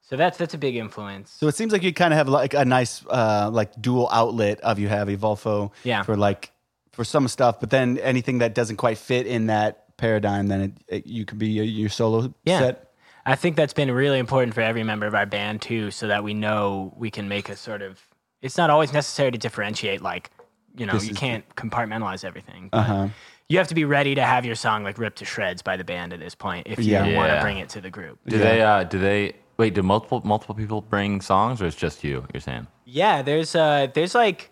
so 0.00 0.16
that's 0.16 0.38
that's 0.38 0.54
a 0.54 0.58
big 0.58 0.76
influence. 0.76 1.30
So 1.30 1.46
it 1.48 1.54
seems 1.54 1.72
like 1.72 1.82
you 1.82 1.92
kind 1.92 2.12
of 2.12 2.18
have 2.18 2.28
like 2.28 2.54
a 2.54 2.64
nice 2.64 3.04
uh, 3.06 3.50
like 3.52 3.80
dual 3.80 4.08
outlet 4.10 4.60
of 4.60 4.78
you 4.78 4.88
have 4.88 5.08
Evolfo 5.08 5.70
Yeah. 5.84 6.02
for 6.02 6.16
like 6.16 6.50
for 6.92 7.04
some 7.04 7.28
stuff, 7.28 7.60
but 7.60 7.70
then 7.70 7.98
anything 7.98 8.38
that 8.38 8.54
doesn't 8.54 8.76
quite 8.76 8.96
fit 8.96 9.26
in 9.26 9.46
that 9.48 9.96
paradigm, 9.98 10.46
then 10.46 10.60
it, 10.62 10.72
it, 10.88 11.06
you 11.06 11.24
could 11.26 11.38
be 11.38 11.48
your, 11.48 11.64
your 11.64 11.88
solo 11.90 12.32
Yeah. 12.44 12.58
set. 12.58 12.92
I 13.26 13.34
think 13.34 13.56
that's 13.56 13.74
been 13.74 13.90
really 13.90 14.18
important 14.18 14.54
for 14.54 14.60
every 14.62 14.82
member 14.84 15.04
of 15.06 15.14
our 15.14 15.26
band 15.26 15.60
too, 15.60 15.90
so 15.90 16.06
that 16.06 16.24
we 16.24 16.32
know 16.32 16.94
we 16.96 17.10
can 17.10 17.28
make 17.28 17.48
a 17.50 17.56
sort 17.56 17.82
of. 17.82 18.00
It's 18.42 18.56
not 18.56 18.70
always 18.70 18.92
necessary 18.92 19.30
to 19.30 19.38
differentiate, 19.38 20.02
like 20.02 20.30
you 20.76 20.84
know, 20.84 20.92
This 20.92 21.08
you 21.08 21.14
can't 21.14 21.42
compartmentalize 21.56 22.22
everything. 22.24 22.68
but 22.70 22.78
Uh-huh. 22.78 23.08
You 23.48 23.58
have 23.58 23.68
to 23.68 23.74
be 23.74 23.84
ready 23.84 24.14
to 24.16 24.22
have 24.22 24.44
your 24.44 24.56
song 24.56 24.82
like 24.82 24.98
ripped 24.98 25.18
to 25.18 25.24
shreds 25.24 25.62
by 25.62 25.76
the 25.76 25.84
band 25.84 26.12
at 26.12 26.18
this 26.20 26.34
point 26.34 26.66
if 26.66 26.78
you 26.80 26.92
Yeah. 26.92 27.16
want 27.16 27.32
to 27.32 27.40
bring 27.40 27.58
it 27.58 27.68
to 27.70 27.80
the 27.80 27.90
group. 27.90 28.18
Do 28.26 28.38
they? 28.38 28.60
Uh, 28.60 28.84
do 28.84 28.98
they? 28.98 29.36
Wait, 29.56 29.72
do 29.74 29.82
multiple 29.82 30.20
multiple 30.24 30.54
people 30.54 30.82
bring 30.82 31.20
songs, 31.22 31.62
or 31.62 31.66
it's 31.66 31.76
just 31.76 32.04
you? 32.04 32.26
You're 32.34 32.40
saying? 32.42 32.66
Yeah, 32.84 33.22
there's 33.22 33.54
uh 33.54 33.86
there's 33.94 34.14
like 34.14 34.50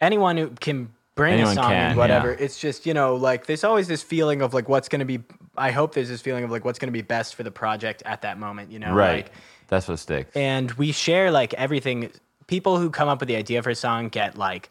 anyone 0.00 0.36
who 0.36 0.48
can 0.60 0.90
bring 1.14 1.34
Anyone 1.34 1.52
a 1.52 1.54
song 1.54 1.70
can, 1.70 1.96
whatever. 1.96 2.30
yeah. 2.30 2.36
It's 2.44 2.58
just, 2.58 2.86
you 2.86 2.94
know, 2.94 3.14
like 3.16 3.46
there's 3.46 3.62
always 3.64 3.86
this 3.86 4.02
feeling 4.02 4.42
of 4.42 4.54
like 4.54 4.68
what's 4.68 4.88
gonna 4.88 5.04
be 5.04 5.20
I 5.56 5.70
hope 5.72 5.94
there's 5.94 6.08
this 6.08 6.20
feeling 6.22 6.42
of 6.44 6.50
like 6.50 6.64
what's 6.64 6.78
gonna 6.78 6.90
be 6.92 7.02
best 7.02 7.34
for 7.34 7.42
the 7.42 7.50
project 7.52 8.02
at 8.06 8.22
that 8.22 8.38
moment, 8.38 8.72
you 8.72 8.78
know. 8.78 8.94
right. 8.94 9.24
Like, 9.26 9.32
That's 9.68 9.88
what 9.88 9.98
sticks. 9.98 10.34
and 10.36 10.72
we 10.72 10.90
share 10.92 11.30
like 11.30 11.52
everything 11.54 12.10
people 12.46 12.78
who 12.78 12.90
come 12.90 13.08
up 13.08 13.20
with 13.20 13.28
the 13.28 13.36
idea 13.36 13.62
for 13.62 13.70
a 13.70 13.74
song 13.74 14.08
get 14.08 14.36
like 14.36 14.70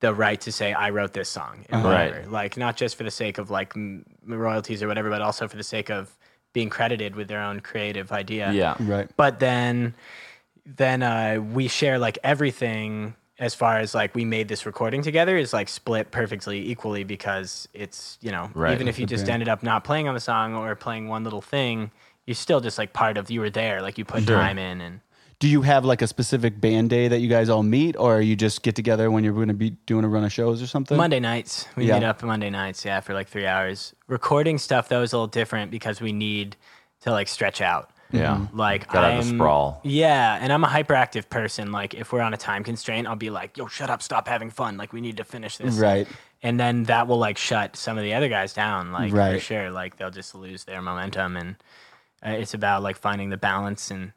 the 0.00 0.14
right 0.14 0.40
to 0.42 0.52
say 0.52 0.72
I 0.72 0.90
wrote 0.90 1.12
this 1.12 1.28
song 1.28 1.64
and 1.68 1.80
Uh-huh. 1.80 1.88
whatever. 1.88 2.16
Right. 2.20 2.30
Like 2.30 2.56
not 2.56 2.76
just 2.76 2.96
for 2.96 3.02
the 3.04 3.10
sake 3.10 3.38
of 3.38 3.50
like 3.50 3.72
m- 3.76 4.04
royalties 4.26 4.82
or 4.82 4.88
whatever, 4.88 5.10
but 5.10 5.20
also 5.22 5.48
for 5.48 5.56
the 5.56 5.64
sake 5.64 5.90
of 5.90 6.16
being 6.52 6.70
credited 6.70 7.16
with 7.16 7.28
their 7.28 7.40
own 7.42 7.60
creative 7.60 8.12
idea. 8.12 8.52
yeah. 8.52 8.76
Right. 8.80 9.08
But 9.16 9.40
then 9.40 9.94
then 10.64 11.02
uh, 11.02 11.40
we 11.52 11.66
share 11.66 11.98
like 11.98 12.18
everything 12.22 13.14
as 13.38 13.54
far 13.54 13.78
as 13.78 13.94
like 13.94 14.14
we 14.14 14.24
made 14.24 14.48
this 14.48 14.66
recording 14.66 15.00
together 15.00 15.36
is 15.36 15.52
like 15.52 15.68
split 15.68 16.10
perfectly 16.10 16.68
equally 16.70 17.04
because 17.04 17.68
it's 17.72 18.18
you 18.20 18.30
know 18.30 18.50
Right. 18.54 18.72
even 18.74 18.86
if 18.88 18.98
you 18.98 19.06
just 19.06 19.28
ended 19.28 19.48
up 19.48 19.62
not 19.62 19.82
playing 19.84 20.08
on 20.08 20.14
the 20.14 20.20
song 20.20 20.54
or 20.54 20.74
playing 20.74 21.08
one 21.08 21.24
little 21.24 21.40
thing 21.40 21.90
you're 22.26 22.34
still 22.34 22.60
just 22.60 22.76
like 22.78 22.92
part 22.92 23.16
of 23.16 23.30
you 23.30 23.40
were 23.40 23.48
there 23.48 23.80
like 23.80 23.96
you 23.96 24.04
put 24.04 24.24
Sure. 24.24 24.36
time 24.36 24.58
in 24.58 24.80
and 24.80 25.00
Do 25.40 25.46
you 25.46 25.62
have 25.62 25.84
like 25.84 26.02
a 26.02 26.08
specific 26.08 26.60
band 26.60 26.90
day 26.90 27.06
that 27.06 27.18
you 27.20 27.28
guys 27.28 27.48
all 27.48 27.62
meet, 27.62 27.94
or 27.96 28.20
you 28.20 28.34
just 28.34 28.62
get 28.62 28.74
together 28.74 29.08
when 29.08 29.22
you're 29.22 29.32
going 29.34 29.48
to 29.48 29.54
be 29.54 29.70
doing 29.86 30.04
a 30.04 30.08
run 30.08 30.24
of 30.24 30.32
shows 30.32 30.60
or 30.60 30.66
something? 30.66 30.96
Monday 30.96 31.20
nights. 31.20 31.66
We 31.76 31.86
Yeah. 31.86 32.00
meet 32.00 32.04
up 32.06 32.22
Monday 32.24 32.50
nights, 32.50 32.84
yeah, 32.84 32.98
for 33.00 33.14
like 33.14 33.28
three 33.28 33.46
hours. 33.46 33.94
Recording 34.08 34.58
stuff 34.58 34.88
though 34.88 35.02
is 35.02 35.12
a 35.12 35.16
little 35.16 35.28
different 35.28 35.70
because 35.70 36.00
we 36.00 36.12
need 36.12 36.56
to 37.02 37.12
like 37.12 37.28
stretch 37.28 37.60
out. 37.60 37.90
Yeah. 38.10 38.46
Like 38.52 38.90
Gotta 38.90 39.12
have 39.12 39.22
the 39.24 39.28
I'm- 39.28 39.36
sprawl. 39.38 39.80
Yeah, 39.84 40.38
and 40.40 40.52
I'm 40.52 40.64
a 40.64 40.68
hyperactive 40.68 41.28
person. 41.28 41.70
Like 41.70 41.94
if 41.94 42.12
we're 42.12 42.22
on 42.22 42.34
a 42.34 42.38
time 42.38 42.64
constraint, 42.64 43.06
I'll 43.06 43.14
be 43.16 43.30
like, 43.30 43.56
"Yo, 43.56 43.66
shut 43.68 43.90
up, 43.90 44.02
stop 44.02 44.26
having 44.26 44.50
fun. 44.50 44.76
Like 44.76 44.92
we 44.92 45.00
need 45.00 45.18
to 45.18 45.24
finish 45.24 45.56
this." 45.58 45.76
Right. 45.76 46.08
And 46.42 46.58
then 46.58 46.84
that 46.84 47.06
will 47.06 47.18
like 47.18 47.38
shut 47.38 47.76
some 47.76 47.96
of 47.96 48.02
the 48.02 48.14
other 48.14 48.28
guys 48.28 48.54
down. 48.54 48.90
Like 48.92 49.12
right. 49.12 49.34
for 49.34 49.40
sure. 49.40 49.70
Like 49.70 49.98
they'll 49.98 50.10
just 50.10 50.34
lose 50.34 50.64
their 50.64 50.80
momentum, 50.82 51.36
and 51.36 51.56
uh, 52.26 52.30
it's 52.30 52.54
about 52.54 52.82
like 52.82 52.96
finding 52.96 53.28
the 53.30 53.36
balance. 53.36 53.90
And 53.90 54.12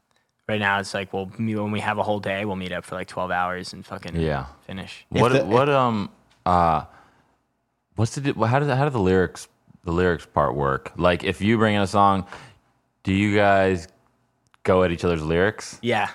right 0.52 0.60
now, 0.60 0.80
it's 0.80 0.94
like, 0.94 1.14
well, 1.14 1.32
me- 1.38 1.56
when 1.56 1.72
we 1.72 1.80
have 1.80 1.98
a 1.98 2.04
whole 2.04 2.20
day, 2.20 2.46
we'll 2.46 2.56
meet 2.56 2.72
up 2.72 2.84
for 2.86 2.96
like 2.96 3.08
12 3.08 3.32
hours 3.32 3.74
and 3.74 3.86
fucking 3.86 4.16
Yeah. 4.16 4.46
finish. 4.68 5.06
What 5.10 5.32
the- 5.34 5.46
what 5.46 5.70
um 5.70 6.10
uh 6.46 6.84
what's 7.96 8.16
the 8.16 8.34
how 8.46 8.60
does 8.60 8.70
how 8.70 8.84
do 8.84 8.90
the 8.90 9.00
lyrics 9.00 9.48
the 9.84 9.92
lyrics 9.92 10.26
part 10.26 10.56
work? 10.56 10.92
Like 10.98 11.24
if 11.24 11.42
you 11.42 11.58
bring 11.58 11.76
in 11.76 11.82
a 11.82 11.88
song, 11.88 12.28
do 13.04 13.14
you 13.14 13.36
guys 13.36 13.88
go 14.64 14.84
at 14.84 14.92
each 14.92 15.04
other's 15.04 15.24
lyrics? 15.24 15.80
Yeah. 15.82 16.10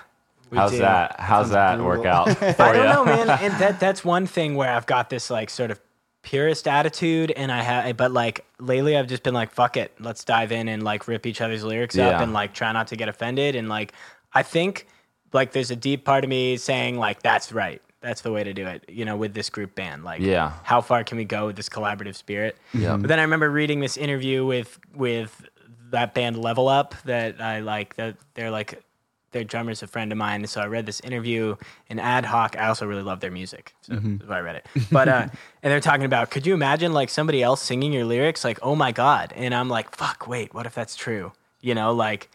we 0.51 0.57
How's 0.57 0.71
do. 0.71 0.77
that? 0.79 1.19
How's 1.19 1.49
that 1.49 1.81
work 1.81 2.05
out 2.05 2.29
for 2.37 2.45
I 2.45 2.71
don't 2.73 2.75
you? 2.77 2.83
know, 2.93 3.05
man. 3.05 3.29
And 3.41 3.53
that 3.61 3.79
that's 3.79 4.05
one 4.05 4.25
thing 4.27 4.55
where 4.55 4.71
I've 4.71 4.85
got 4.85 5.09
this 5.09 5.29
like 5.29 5.49
sort 5.49 5.71
of 5.71 5.81
purist 6.23 6.67
attitude, 6.67 7.31
and 7.31 7.51
I 7.53 7.61
have, 7.61 7.95
but 7.95 8.11
like 8.11 8.45
lately 8.59 8.97
I've 8.97 9.07
just 9.07 9.23
been 9.23 9.33
like, 9.33 9.51
fuck 9.51 9.77
it, 9.77 9.93
let's 9.99 10.25
dive 10.25 10.51
in 10.51 10.67
and 10.67 10.83
like 10.83 11.07
rip 11.07 11.25
each 11.25 11.39
other's 11.39 11.63
lyrics 11.63 11.97
up 11.97 12.21
and 12.21 12.33
like 12.33 12.53
try 12.53 12.71
not 12.73 12.87
to 12.87 12.95
get 12.97 13.07
offended. 13.07 13.55
And 13.55 13.69
like 13.69 13.93
I 14.37 14.43
think 14.43 14.85
like 15.33 15.51
there's 15.51 15.71
a 15.71 15.75
deep 15.75 16.05
part 16.05 16.23
of 16.23 16.29
me 16.29 16.57
saying 16.57 16.97
like 16.99 17.21
that's 17.23 17.51
right. 17.51 17.81
That's 18.01 18.21
the 18.21 18.31
way 18.31 18.43
to 18.43 18.53
do 18.53 18.65
it, 18.67 18.85
you 18.87 19.03
know, 19.05 19.17
with 19.17 19.33
this 19.33 19.49
group 19.49 19.73
band. 19.73 20.03
Like, 20.03 20.21
Yeah. 20.21 20.53
how 20.63 20.81
far 20.81 21.03
can 21.03 21.17
we 21.17 21.25
go 21.25 21.47
with 21.47 21.55
this 21.55 21.67
collaborative 21.67 22.15
spirit? 22.15 22.55
Yeah. 22.73 22.95
But 22.95 23.07
then 23.07 23.17
I 23.19 23.23
remember 23.23 23.49
reading 23.49 23.79
this 23.79 23.97
interview 23.97 24.45
with 24.45 24.79
with 24.95 25.31
that 25.91 26.13
band 26.13 26.37
Level 26.37 26.67
Up 26.67 26.93
that 27.05 27.41
I 27.41 27.59
like. 27.61 27.95
That 27.95 28.15
they're 28.35 28.51
like 28.51 28.83
their 29.31 29.43
drummer's 29.43 29.83
a 29.83 29.87
friend 29.87 30.11
of 30.11 30.17
mine. 30.17 30.41
And 30.41 30.49
so 30.49 30.61
I 30.61 30.67
read 30.67 30.85
this 30.85 30.99
interview 31.01 31.55
in 31.89 31.99
Ad 31.99 32.23
Hoc. 32.25 32.55
I 32.57 32.67
also 32.67 32.85
really 32.85 33.01
love 33.03 33.19
their 33.19 33.31
music, 33.31 33.73
so 33.81 33.93
that's 33.95 34.29
why 34.29 34.37
I 34.37 34.41
read 34.41 34.55
it. 34.57 34.65
But 34.91 35.07
uh, 35.09 35.21
and 35.63 35.71
they're 35.71 35.81
talking 35.81 36.05
about, 36.05 36.29
could 36.29 36.45
you 36.45 36.53
imagine 36.53 36.93
like 36.93 37.09
somebody 37.09 37.41
else 37.43 37.61
singing 37.61 37.91
your 37.91 38.05
lyrics? 38.05 38.43
Like, 38.45 38.59
oh 38.61 38.75
my 38.75 38.91
god! 38.91 39.33
And 39.35 39.53
I'm 39.55 39.69
like, 39.69 39.95
fuck, 39.95 40.27
wait, 40.27 40.53
what 40.53 40.65
if 40.67 40.73
that's 40.75 40.95
true? 40.95 41.33
You 41.61 41.73
know, 41.75 41.91
like, 41.93 42.29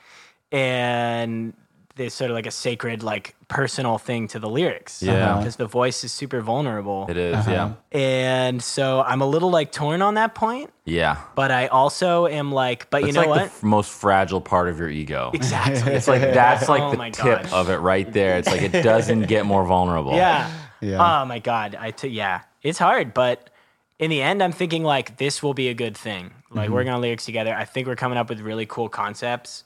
and 0.50 1.54
there's 1.96 2.14
sort 2.14 2.30
of 2.30 2.34
like 2.34 2.46
a 2.46 2.50
sacred, 2.50 3.02
like 3.02 3.34
personal 3.48 3.98
thing 3.98 4.26
to 4.28 4.38
the 4.38 4.48
lyrics. 4.48 5.02
Yeah. 5.02 5.36
because 5.38 5.56
the 5.56 5.66
voice 5.66 6.04
is 6.04 6.12
super 6.12 6.40
vulnerable. 6.40 7.06
It 7.08 7.16
is, 7.18 7.46
yeah. 7.46 7.74
And 7.92 8.62
so 8.62 9.02
I'm 9.02 9.20
a 9.20 9.26
little 9.26 9.50
like 9.50 9.72
torn 9.72 10.00
on 10.00 10.14
that 10.14 10.34
point, 10.34 10.70
Yeah. 10.86 11.18
but 11.34 11.50
I 11.50 11.66
also 11.66 12.26
am 12.26 12.50
like, 12.50 12.88
but 12.90 13.04
you 13.06 13.12
know 13.12 13.20
like 13.20 13.28
what? 13.28 13.38
the 13.40 13.44
f- 13.44 13.62
most 13.62 13.90
fragile 13.90 14.40
part 14.40 14.68
of 14.68 14.78
your 14.78 14.88
ego. 14.88 15.30
exactly. 15.34 15.92
It's 15.92 16.08
like 16.08 16.22
that's 16.22 16.68
like 16.68 16.80
Oh 16.82 16.90
the 16.96 17.10
tip 17.10 17.42
gosh. 17.42 17.52
of 17.52 17.68
it 17.68 17.76
right 17.76 18.10
there. 18.10 18.38
It's 18.38 18.48
like 18.48 18.62
it 18.62 18.82
doesn't 18.82 19.22
get 19.28 19.44
more 19.44 19.64
vulnerable. 19.66 20.14
Yeah. 20.14 20.50
Yeah. 20.80 21.22
Oh 21.22 21.24
my 21.26 21.38
god. 21.40 21.76
I 21.78 21.90
t- 21.90 22.08
yeah. 22.08 22.42
It's 22.62 22.78
hard, 22.78 23.12
but 23.12 23.50
in 23.98 24.10
the 24.10 24.22
end, 24.22 24.42
I'm 24.42 24.52
thinking 24.52 24.82
like 24.82 25.18
this 25.18 25.42
will 25.42 25.54
be 25.54 25.68
a 25.68 25.74
good 25.74 25.96
thing. 25.96 26.32
Like 26.50 26.66
Mm-hmm. 26.66 26.74
working 26.74 26.92
on 26.92 27.00
lyrics 27.00 27.24
together. 27.24 27.54
I 27.54 27.64
think 27.64 27.86
we're 27.86 27.96
coming 27.96 28.18
up 28.18 28.28
with 28.28 28.40
really 28.40 28.66
cool 28.66 28.88
concepts. 28.88 29.64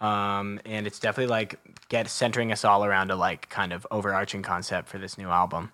Um, 0.00 0.60
and 0.66 0.86
it's 0.86 0.98
definitely 0.98 1.30
like 1.30 1.58
get 1.88 2.08
centering 2.08 2.52
us 2.52 2.64
all 2.64 2.84
around 2.84 3.10
a 3.10 3.16
like 3.16 3.48
kind 3.48 3.72
of 3.72 3.86
overarching 3.90 4.42
concept 4.42 4.88
for 4.88 4.98
this 4.98 5.16
new 5.16 5.28
album. 5.28 5.72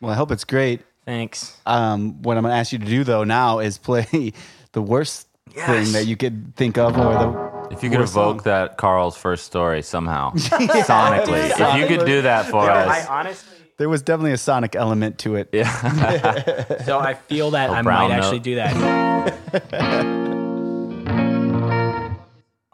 Well, 0.00 0.12
I 0.12 0.14
hope 0.16 0.30
it's 0.30 0.44
great. 0.44 0.82
Thanks. 1.06 1.56
Um, 1.66 2.22
what 2.22 2.36
I'm 2.36 2.42
going 2.42 2.52
to 2.52 2.58
ask 2.58 2.72
you 2.72 2.78
to 2.78 2.84
do 2.86 3.04
though 3.04 3.24
now 3.24 3.60
is 3.60 3.78
play 3.78 4.32
the 4.72 4.82
worst 4.82 5.28
Yes. 5.54 5.66
thing 5.68 5.92
that 5.92 6.06
you 6.06 6.16
could 6.16 6.56
think 6.56 6.78
of, 6.78 6.96
or 6.98 7.12
the 7.12 7.68
If 7.70 7.82
you 7.84 7.90
could 7.90 8.00
evoke 8.00 8.40
song. 8.40 8.44
that 8.44 8.76
Carl's 8.76 9.16
first 9.16 9.44
story 9.44 9.82
somehow, 9.82 10.32
sonically, 10.34 11.50
if 11.50 11.76
you 11.78 11.86
could 11.96 12.04
do 12.06 12.22
that 12.22 12.46
for 12.46 12.68
I 12.68 13.00
us, 13.00 13.06
honestly 13.08 13.58
there 13.76 13.88
was 13.88 14.02
definitely 14.02 14.32
a 14.32 14.38
sonic 14.38 14.74
element 14.74 15.18
to 15.18 15.36
it. 15.36 15.50
yeah. 15.52 16.78
so 16.84 16.98
I 16.98 17.14
feel 17.14 17.50
that 17.52 17.70
I 17.70 17.82
might 17.82 18.08
note. 18.08 18.12
actually 18.14 18.38
do 18.40 18.54
that. 18.56 20.23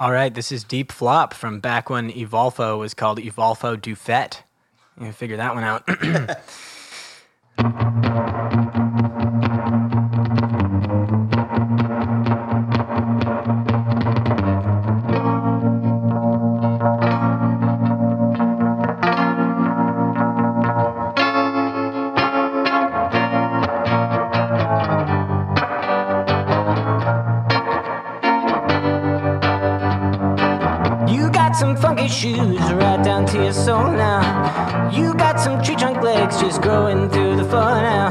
All 0.01 0.13
right, 0.13 0.33
this 0.33 0.51
is 0.51 0.65
Deep 0.65 0.93
Flop 0.93 1.35
from 1.35 1.61
back 1.61 1.91
when 1.91 2.11
Evolfo 2.11 2.79
was 2.79 2.95
called 2.95 3.19
Evolfo 3.19 3.77
Dufet. 3.77 4.41
You 4.99 5.13
figure 5.13 5.37
that 5.37 5.55
one 5.55 5.63
out. 5.63 5.87
shoes 32.21 32.61
right 32.75 33.03
down 33.03 33.25
to 33.25 33.43
your 33.45 33.53
soul 33.53 33.91
now. 33.91 34.21
You 34.93 35.15
got 35.15 35.41
some 35.41 35.63
tree 35.63 35.75
trunk 35.75 36.03
legs 36.03 36.39
just 36.39 36.61
growing 36.61 37.09
through 37.09 37.37
the 37.37 37.45
floor 37.45 37.77
now. 37.81 38.11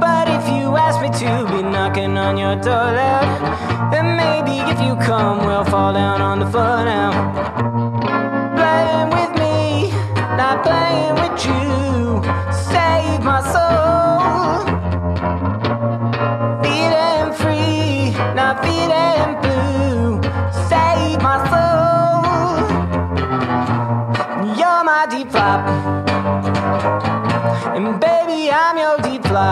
But 0.00 0.26
if 0.26 0.44
you 0.48 0.74
ask 0.76 1.00
me 1.00 1.08
to 1.22 1.46
be 1.52 1.62
knocking 1.62 2.18
on 2.18 2.36
your 2.36 2.56
door 2.56 2.88
loud, 2.98 3.92
then 3.92 4.16
maybe 4.16 4.58
if 4.72 4.80
you 4.80 4.96
come, 5.06 5.46
we'll 5.46 5.64
fall 5.64 5.92
down 5.92 6.20
on 6.20 6.40
the 6.40 6.46
floor 6.50 6.84
now. 6.84 7.12
Playing 8.58 9.10
with 9.16 9.32
me, 9.38 9.92
not 10.36 10.64
playing 10.66 11.14
with 11.22 11.38
you. 11.46 12.20
Save 12.72 13.22
my 13.22 13.40
soul. 13.54 14.64
Feeling 16.64 17.32
free, 17.40 18.10
not 18.34 18.54
feeling 18.64 19.40
blue. 19.42 19.57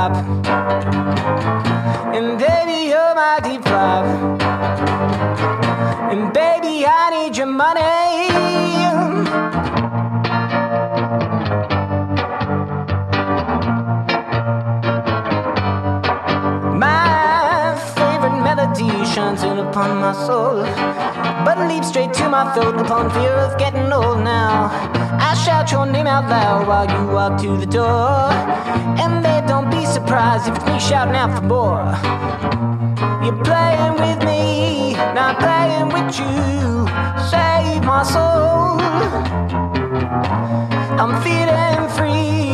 Deep 0.08 0.35
melody 19.42 19.60
upon 19.60 20.00
my 20.00 20.12
soul, 20.26 20.62
but 21.44 21.58
leaps 21.68 21.88
straight 21.88 22.12
to 22.14 22.28
my 22.28 22.52
throat 22.54 22.80
upon 22.80 23.10
fear 23.10 23.32
of 23.32 23.58
getting 23.58 23.92
old 23.92 24.22
now. 24.22 24.70
I 25.20 25.34
shout 25.44 25.70
your 25.70 25.86
name 25.86 26.06
out 26.06 26.28
loud 26.28 26.66
while 26.66 26.86
you 26.90 27.12
walk 27.12 27.40
to 27.42 27.56
the 27.56 27.66
door, 27.66 28.30
and 29.02 29.24
then 29.24 29.46
don't 29.46 29.70
be 29.70 29.84
surprised 29.84 30.48
if 30.48 30.56
it's 30.56 30.66
me 30.66 30.78
shouting 30.80 31.14
out 31.14 31.36
for 31.36 31.44
more. 31.44 31.84
You're 33.24 33.42
playing 33.44 33.94
with 34.04 34.24
me, 34.24 34.94
not 35.14 35.38
playing 35.38 35.88
with 35.88 36.18
you. 36.18 36.86
Save 37.30 37.84
my 37.84 38.02
soul. 38.02 38.80
I'm 41.00 41.14
feeling 41.22 41.88
free, 41.96 42.45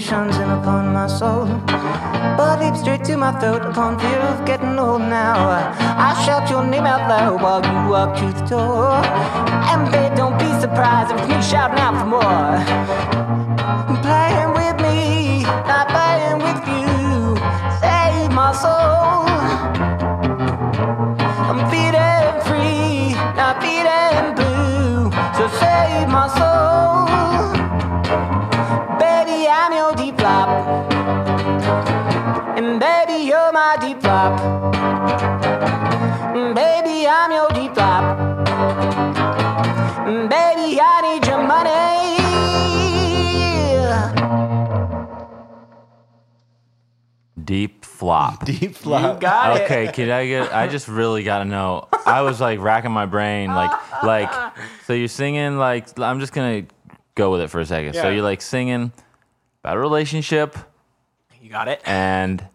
shines 0.00 0.36
in 0.36 0.48
upon 0.48 0.92
my 0.94 1.06
soul. 1.06 1.46
But 2.36 2.60
leap 2.60 2.76
straight 2.76 3.04
to 3.04 3.16
my 3.16 3.32
throat 3.38 3.62
upon 3.62 3.98
fear 3.98 4.18
of 4.32 4.44
getting 4.46 4.78
old 4.78 5.02
now. 5.02 5.36
I 5.78 6.10
shout 6.24 6.48
your 6.48 6.64
name 6.64 6.86
out 6.86 7.08
loud 7.08 7.42
while 7.42 7.62
you 7.64 7.90
walk 7.90 8.16
through 8.16 8.32
the 8.32 8.46
door. 8.46 8.92
And 9.70 9.90
babe, 9.92 10.14
don't 10.16 10.38
be 10.38 10.50
surprised 10.60 11.12
if 11.12 11.28
me 11.28 11.42
shouting 11.42 11.80
out 11.80 11.94
for 12.00 12.08
more. 12.16 12.56
Playing 14.00 14.52
with 14.60 14.76
me, 14.86 15.42
not 15.70 15.86
playing 15.94 16.38
with 16.46 16.62
you. 16.72 17.36
Save 17.82 18.32
my 18.32 18.52
soul. 18.52 19.28
I'm 21.48 21.60
feeling 21.70 22.40
free, 22.46 23.14
not 23.36 23.60
feeling 23.62 24.34
blue. 24.34 24.49
Deep 47.50 47.84
flop. 47.84 48.44
Deep 48.60 48.76
flop. 48.76 49.16
You 49.16 49.20
got 49.22 49.56
it. 49.56 49.64
Okay, 49.64 49.90
can 49.90 50.08
I 50.08 50.24
get? 50.28 50.54
I 50.54 50.68
just 50.68 50.86
really 50.86 51.24
got 51.24 51.38
to 51.40 51.44
know. 51.44 51.88
I 52.06 52.20
was 52.22 52.40
like 52.40 52.60
racking 52.60 52.92
my 52.92 53.06
brain, 53.06 53.52
like, 53.52 53.72
like. 54.04 54.30
So 54.86 54.92
you're 54.92 55.08
singing 55.08 55.58
like 55.58 55.98
I'm 55.98 56.20
just 56.20 56.32
gonna 56.32 56.62
go 57.16 57.32
with 57.32 57.40
it 57.40 57.48
for 57.50 57.58
a 57.58 57.66
second. 57.66 57.94
So 57.94 58.04
Yeah. 58.04 58.10
you're 58.10 58.22
like 58.22 58.40
singing 58.40 58.92
about 59.64 59.76
a 59.76 59.80
relationship 59.80 60.56
You 61.42 61.50
got 61.50 61.66
it. 61.66 61.82
and 61.84 62.46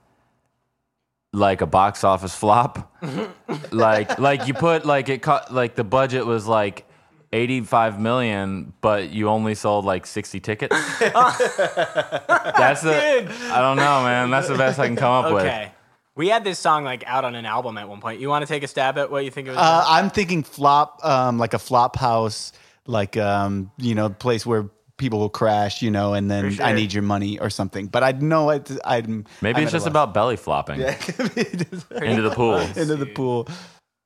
like 1.33 1.59
a 1.59 1.65
box 1.67 2.05
office 2.05 2.33
flop. 2.33 2.95
like, 3.73 4.17
like 4.17 4.47
you 4.47 4.53
put 4.53 4.85
like 4.85 5.09
it 5.09 5.21
co- 5.21 5.41
like 5.51 5.75
the 5.75 5.83
budget 5.83 6.25
was 6.25 6.47
like. 6.47 6.87
85 7.35 7.99
million, 7.99 8.73
but 8.79 9.09
you 9.09 9.27
only 9.27 9.55
sold 9.55 9.83
like 9.83 10.05
60 10.05 10.39
tickets. 10.39 10.73
That's 10.99 12.81
the 12.81 13.29
I 13.51 13.59
don't 13.59 13.75
know, 13.75 14.03
man. 14.03 14.29
That's 14.29 14.47
the 14.47 14.57
best 14.57 14.79
I 14.79 14.87
can 14.87 14.95
come 14.95 15.11
up 15.11 15.33
with. 15.33 15.43
Okay. 15.43 15.71
We 16.15 16.29
had 16.29 16.45
this 16.45 16.59
song 16.59 16.85
like 16.85 17.03
out 17.05 17.25
on 17.25 17.35
an 17.35 17.45
album 17.45 17.77
at 17.77 17.89
one 17.89 17.99
point. 17.99 18.21
You 18.21 18.29
want 18.29 18.43
to 18.43 18.47
take 18.47 18.63
a 18.63 18.67
stab 18.67 18.97
at 18.97 19.11
what 19.11 19.25
you 19.25 19.31
think 19.31 19.47
it 19.47 19.51
was? 19.51 19.59
Uh, 19.59 19.83
I'm 19.85 20.09
thinking 20.09 20.43
flop, 20.43 21.03
um, 21.03 21.37
like 21.37 21.53
a 21.53 21.59
flop 21.59 21.97
house, 21.97 22.53
like 22.87 23.17
um, 23.17 23.69
you 23.77 23.95
know, 23.95 24.07
place 24.09 24.45
where 24.45 24.69
people 24.95 25.19
will 25.19 25.29
crash, 25.29 25.81
you 25.81 25.91
know, 25.91 26.13
and 26.13 26.31
then 26.31 26.51
For 26.51 26.63
I 26.63 26.71
need 26.71 26.93
your 26.93 27.03
money 27.03 27.37
or 27.37 27.49
something. 27.49 27.87
But 27.87 28.03
I 28.03 28.13
know 28.13 28.49
it. 28.51 28.71
I'm 28.85 29.25
Maybe 29.41 29.61
it's 29.61 29.73
just 29.73 29.87
about 29.87 30.13
belly 30.13 30.37
flopping 30.37 30.79
yeah, 30.79 30.95
into 31.17 32.21
the 32.21 32.31
pool. 32.33 32.59
into 32.59 32.95
the 32.95 33.07
pool. 33.13 33.49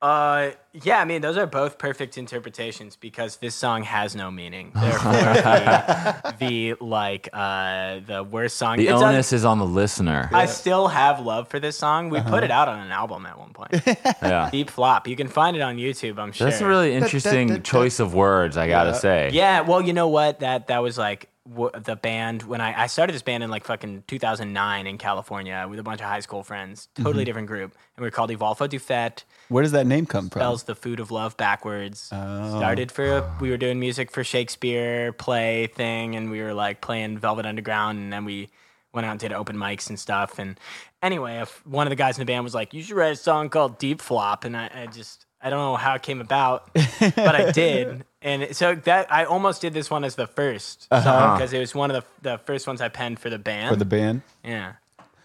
Uh, 0.02 0.52
yeah, 0.72 0.98
I 1.00 1.04
mean, 1.04 1.20
those 1.20 1.36
are 1.36 1.46
both 1.46 1.76
perfect 1.76 2.16
interpretations 2.16 2.96
because 2.96 3.36
this 3.36 3.54
song 3.54 3.82
has 3.82 4.16
no 4.16 4.30
meaning. 4.30 4.72
Therefore, 4.74 5.12
the, 5.12 6.34
the 6.38 6.74
like 6.84 7.28
uh 7.32 8.00
the 8.06 8.22
worst 8.22 8.56
song. 8.56 8.78
The 8.78 8.86
It's 8.88 9.02
un- 9.02 9.14
onus 9.14 9.32
is 9.32 9.44
on 9.44 9.58
the 9.58 9.66
listener. 9.66 10.30
I 10.32 10.46
still 10.46 10.88
have 10.88 11.20
love 11.20 11.48
for 11.48 11.60
this 11.60 11.76
song. 11.76 12.08
We 12.08 12.18
Uh-huh. 12.18 12.30
put 12.30 12.44
it 12.44 12.50
out 12.50 12.68
on 12.68 12.78
an 12.78 12.92
album 12.92 13.26
at 13.26 13.38
one 13.38 13.52
point. 13.52 13.72
yeah. 14.22 14.48
Deep 14.50 14.70
flop. 14.70 15.06
You 15.08 15.16
can 15.16 15.28
find 15.28 15.56
it 15.56 15.60
on 15.60 15.76
YouTube. 15.76 16.18
I'm 16.18 16.32
sure. 16.32 16.48
That's 16.48 16.60
a 16.62 16.66
really 16.66 16.94
interesting 16.94 17.62
choice 17.62 18.00
of 18.00 18.14
words, 18.14 18.56
I 18.56 18.68
gotta 18.68 18.94
say. 18.94 19.30
Yeah, 19.32 19.62
well, 19.62 19.82
you 19.82 19.92
know 19.92 20.08
what? 20.08 20.40
That 20.40 20.68
that 20.68 20.78
was 20.82 20.96
like 20.98 21.28
w- 21.48 21.70
the 21.72 21.96
band 21.96 22.42
when 22.42 22.60
I, 22.60 22.82
I 22.82 22.86
started 22.86 23.12
this 23.12 23.22
band 23.22 23.42
in 23.42 23.50
like 23.50 23.64
fucking 23.64 24.04
2009 24.06 24.86
in 24.86 24.98
California 24.98 25.66
with 25.68 25.78
a 25.78 25.82
bunch 25.82 26.00
of 26.00 26.06
high 26.06 26.20
school 26.20 26.42
friends. 26.42 26.88
Totally 26.94 27.12
mm-hmm. 27.12 27.24
different 27.24 27.48
group, 27.48 27.72
and 27.96 28.02
we 28.02 28.06
were 28.06 28.10
called 28.10 28.30
Evolfo 28.30 28.68
Dufet. 28.68 29.24
Where 29.48 29.62
does 29.62 29.72
that 29.72 29.86
name 29.86 30.06
come 30.06 30.28
from? 30.30 30.40
Spells 30.40 30.62
the 30.64 30.74
food 30.74 31.00
of 31.00 31.10
love 31.10 31.36
backwards. 31.36 32.08
Oh. 32.12 32.58
Started 32.58 32.92
for 32.92 33.30
we 33.40 33.50
were 33.50 33.56
doing 33.56 33.80
music 33.80 34.10
for 34.10 34.24
Shakespeare 34.24 35.12
play 35.12 35.66
thing, 35.68 36.16
and 36.16 36.30
we 36.30 36.40
were 36.40 36.54
like 36.54 36.80
playing 36.80 37.18
Velvet 37.18 37.46
Underground, 37.46 37.98
and 37.98 38.12
then 38.12 38.24
we 38.24 38.48
went 38.92 39.06
out 39.06 39.12
and 39.12 39.20
did 39.20 39.32
open 39.32 39.56
mics 39.56 39.88
and 39.88 39.98
stuff. 39.98 40.38
And 40.38 40.58
anyway, 41.02 41.38
if 41.38 41.64
one 41.66 41.86
of 41.86 41.90
the 41.90 41.96
guys 41.96 42.18
in 42.18 42.22
the 42.22 42.26
band 42.26 42.44
was 42.44 42.54
like, 42.54 42.74
"You 42.74 42.82
should 42.82 42.96
write 42.96 43.12
a 43.12 43.16
song 43.16 43.48
called 43.48 43.78
Deep 43.78 44.00
Flop," 44.00 44.44
and 44.44 44.56
I, 44.56 44.70
I 44.74 44.86
just 44.86 45.26
I 45.42 45.50
don't 45.50 45.58
know 45.58 45.76
how 45.76 45.94
it 45.94 46.02
came 46.02 46.20
about, 46.20 46.72
but 46.74 47.34
I 47.34 47.50
did. 47.52 48.04
And 48.22 48.54
so 48.54 48.74
that 48.74 49.10
I 49.10 49.24
almost 49.24 49.62
did 49.62 49.72
this 49.72 49.88
one 49.88 50.04
as 50.04 50.14
the 50.14 50.26
1st 50.26 50.88
song 51.02 51.38
because 51.38 51.54
it 51.54 51.58
was 51.58 51.74
one 51.74 51.90
of 51.90 52.04
the 52.20 52.30
the 52.32 52.36
first 52.36 52.66
ones 52.66 52.82
I 52.82 52.90
penned 52.90 53.18
for 53.18 53.30
the 53.30 53.38
band. 53.38 53.70
for 53.70 53.76
the 53.76 53.86
band. 53.86 54.20
yeah. 54.44 54.74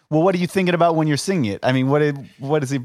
Well, 0.09 0.23
what 0.23 0.33
are 0.33 0.37
you 0.37 0.47
thinking 0.47 0.73
about 0.73 0.95
when 0.95 1.05
you're 1.05 1.17
singing 1.17 1.51
it? 1.51 1.59
I 1.61 1.73
mean, 1.73 1.89
what 1.89 1.99
did, 1.99 2.17
what 2.39 2.63
is 2.63 2.69
he? 2.69 2.79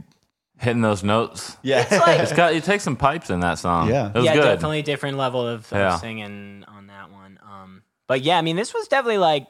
Hitting 0.59 0.83
those 0.83 1.05
notes. 1.05 1.57
Yeah, 1.62 1.83
It's 1.83 1.93
like 1.93 2.18
It's 2.18 2.33
got 2.33 2.57
you 2.57 2.61
take 2.61 2.81
some 2.81 2.97
pipes 2.97 3.31
in 3.31 3.39
that 3.41 3.61
song. 3.61 3.89
Yeah. 3.89 4.09
It 4.09 4.14
was 4.16 4.24
yeah, 4.24 4.35
good. 4.35 4.43
definitely 4.43 4.83
different 4.83 5.16
level 5.16 5.47
of, 5.47 5.72
of 5.72 5.78
Yeah. 5.78 5.97
singing 5.99 6.64
on 6.66 6.89
that 6.89 7.12
one. 7.12 7.39
Um, 7.49 7.83
but 8.09 8.22
yeah, 8.22 8.37
I 8.37 8.43
mean, 8.43 8.57
this 8.57 8.74
was 8.74 8.89
definitely 8.89 9.18
like 9.18 9.47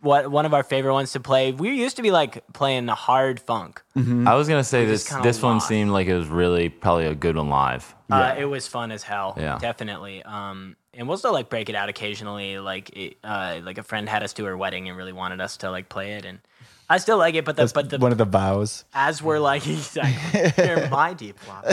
what 0.00 0.30
one 0.30 0.46
of 0.46 0.54
our 0.54 0.62
favorite 0.62 0.92
ones 0.92 1.12
to 1.12 1.20
play. 1.20 1.52
We 1.52 1.70
used 1.74 1.96
to 1.96 2.02
be 2.02 2.10
like 2.10 2.42
playing 2.52 2.86
the 2.86 2.94
hard 2.94 3.40
funk. 3.40 3.82
I 3.96 4.34
was 4.34 4.48
gonna 4.48 4.64
say 4.64 4.86
just 4.86 5.04
this 5.04 5.08
kinda 5.08 5.22
this 5.22 5.42
one 5.42 5.54
lost. 5.54 5.68
seemed 5.68 5.90
like 5.90 6.06
it 6.06 6.16
was 6.16 6.28
really 6.28 6.68
probably 6.68 7.06
a 7.06 7.14
good 7.14 7.36
one 7.36 7.48
live. 7.50 7.94
Uh, 8.10 8.34
it 8.38 8.44
was 8.46 8.66
fun 8.66 8.90
as 8.90 9.02
hell. 9.02 9.34
Yeah. 9.38 9.58
definitely. 9.58 10.22
Um, 10.24 10.76
and 10.94 11.06
we'll 11.06 11.18
still 11.18 11.32
like 11.32 11.48
break 11.48 11.68
it 11.68 11.76
out 11.76 11.88
occasionally. 11.88 12.58
Like, 12.58 12.90
it, 12.96 13.16
uh, 13.22 13.60
like 13.62 13.78
a 13.78 13.82
friend 13.84 14.08
had 14.08 14.22
us 14.24 14.32
to 14.34 14.44
her 14.46 14.56
wedding 14.56 14.88
and 14.88 14.96
really 14.96 15.12
wanted 15.12 15.40
us 15.40 15.58
to 15.58 15.70
like 15.70 15.88
play 15.88 16.14
it, 16.14 16.24
and 16.24 16.40
I 16.88 16.98
still 16.98 17.18
like 17.18 17.36
it. 17.36 17.44
But 17.44 17.54
the 17.56 17.70
but 17.72 17.90
the 17.90 17.98
one 17.98 18.10
of 18.10 18.18
the 18.18 18.24
vows. 18.24 18.84
as 18.92 19.22
we're 19.22 19.38
like 19.38 19.64
exactly, 19.68 20.64
you're 20.64 20.88
my 20.90 21.14
deep 21.14 21.38
flop, 21.38 21.64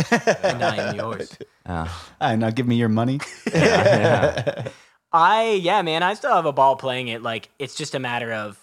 and 0.44 0.64
I 0.64 0.90
am 0.90 0.96
yours. 0.96 1.36
All 1.68 1.88
right, 2.22 2.36
now 2.36 2.52
give 2.52 2.68
me 2.68 2.76
your 2.76 2.90
money. 2.90 3.20
I 5.18 5.52
yeah, 5.54 5.82
man, 5.82 6.04
I 6.04 6.14
still 6.14 6.34
have 6.36 6.46
a 6.46 6.54
ball 6.54 6.76
playing 6.76 7.08
it. 7.08 7.22
Like 7.24 7.50
it's 7.60 7.76
just 7.76 7.96
a 7.96 8.00
matter 8.00 8.32
of 8.32 8.60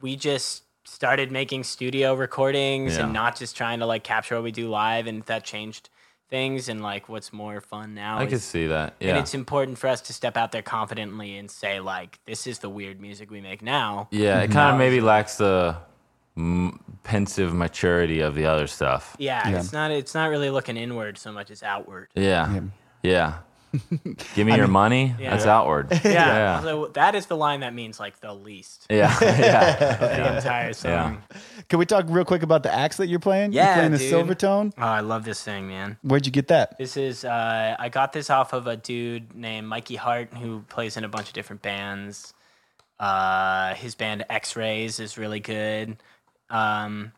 we 0.00 0.14
just 0.16 0.62
started 0.84 1.32
making 1.32 1.64
studio 1.64 2.14
recordings 2.14 2.96
Yeah. 2.96 3.04
and 3.04 3.12
not 3.12 3.36
just 3.36 3.56
trying 3.56 3.80
to 3.80 3.86
like 3.86 4.04
capture 4.04 4.36
what 4.36 4.44
we 4.44 4.52
do 4.52 4.68
live, 4.68 5.06
and 5.06 5.22
that 5.24 5.44
changed 5.44 5.90
things. 6.30 6.68
And 6.68 6.82
like, 6.82 7.08
what's 7.08 7.32
more 7.32 7.60
fun 7.60 7.94
now? 7.94 8.18
I 8.18 8.24
is- 8.24 8.30
could 8.30 8.40
see 8.40 8.66
that. 8.68 8.94
Yeah. 9.00 9.10
And 9.10 9.18
it's 9.18 9.34
important 9.34 9.78
for 9.78 9.88
us 9.88 10.00
to 10.02 10.12
step 10.12 10.36
out 10.36 10.52
there 10.52 10.62
confidently 10.62 11.36
and 11.38 11.50
say 11.50 11.80
like, 11.80 12.20
this 12.24 12.46
is 12.46 12.60
the 12.60 12.68
weird 12.68 13.00
music 13.00 13.30
we 13.30 13.40
make 13.40 13.62
now. 13.62 14.08
Yeah, 14.12 14.40
it 14.42 14.50
kind 14.50 14.72
of 14.72 14.78
maybe 14.78 15.00
lacks 15.00 15.36
the 15.36 15.76
mm, 16.36 16.78
pensive 17.02 17.52
maturity 17.54 18.20
of 18.20 18.34
the 18.34 18.46
other 18.46 18.66
stuff. 18.68 19.16
Yeah, 19.18 19.48
it's 19.48 19.72
not 19.72 19.90
it's 19.90 20.14
not 20.14 20.30
really 20.30 20.50
looking 20.50 20.76
inward 20.76 21.18
so 21.18 21.32
much 21.32 21.50
as 21.50 21.62
outward. 21.64 22.08
Yeah. 22.14 22.60
Yeah. 23.02 23.38
Give 24.34 24.46
me 24.46 24.56
your 24.56 24.68
money. 24.68 25.14
Yeah. 25.18 25.30
That's 25.30 25.46
outward. 25.46 25.88
Yeah. 26.04 26.12
Yeah. 26.12 26.62
So 26.62 26.86
that 26.94 27.14
is 27.14 27.26
the 27.26 27.36
line 27.36 27.60
that 27.60 27.74
means 27.74 27.98
like 28.00 28.20
the 28.20 28.32
least 28.32 28.86
Yeah. 28.88 29.14
yeah. 29.22 29.96
the 29.96 30.36
entire 30.36 30.72
song. 30.72 31.22
Can 31.68 31.78
we 31.78 31.86
talk 31.86 32.06
real 32.08 32.24
quick 32.24 32.42
about 32.42 32.62
the 32.62 32.72
axe 32.72 32.96
that 32.98 33.08
you're 33.08 33.18
playing? 33.18 33.52
Yeah, 33.52 33.66
you're 33.66 33.74
playing 33.74 33.92
the 33.92 33.98
dude. 33.98 34.12
Silvertone. 34.38 34.72
Oh, 34.78 34.82
I 34.82 35.00
love 35.00 35.24
this 35.24 35.42
thing, 35.42 35.68
man. 35.68 35.98
Where'd 36.02 36.26
you 36.26 36.32
get 36.32 36.48
that? 36.48 36.78
This 36.78 36.96
is 36.96 37.24
uh, 37.24 37.76
I 37.78 37.88
got 37.88 38.12
this 38.12 38.30
off 38.30 38.52
of 38.52 38.66
a 38.66 38.76
dude 38.76 39.34
named 39.34 39.66
Mikey 39.68 39.96
Hart 39.96 40.32
who 40.34 40.60
plays 40.68 40.96
in 40.96 41.04
a 41.04 41.08
bunch 41.08 41.28
of 41.28 41.34
different 41.34 41.62
bands. 41.62 42.32
Uh, 42.98 43.74
his 43.74 43.94
band 43.94 44.24
X 44.30 44.56
Rays 44.56 45.00
is 45.00 45.18
really 45.18 45.40
good. 45.40 45.96
Um, 46.48 47.12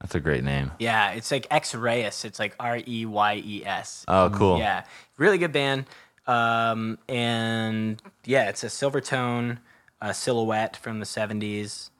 That's 0.00 0.14
a 0.14 0.20
great 0.20 0.44
name. 0.44 0.72
yeah, 0.78 1.12
it's 1.12 1.30
like 1.30 1.46
X 1.50 1.74
Reyes. 1.74 2.24
It's 2.24 2.38
like 2.38 2.54
R 2.60 2.78
E 2.86 3.06
Y 3.06 3.42
E 3.44 3.64
S. 3.64 4.04
Oh, 4.08 4.30
cool. 4.30 4.58
Yeah, 4.58 4.84
really 5.16 5.38
good 5.38 5.52
band. 5.52 5.86
Um, 6.26 6.98
and 7.08 8.02
yeah, 8.24 8.48
it's 8.48 8.64
a 8.64 8.68
Silvertone 8.68 9.58
uh, 10.00 10.12
silhouette 10.12 10.76
from 10.76 10.98
the 11.00 11.06
'70s. 11.06 11.90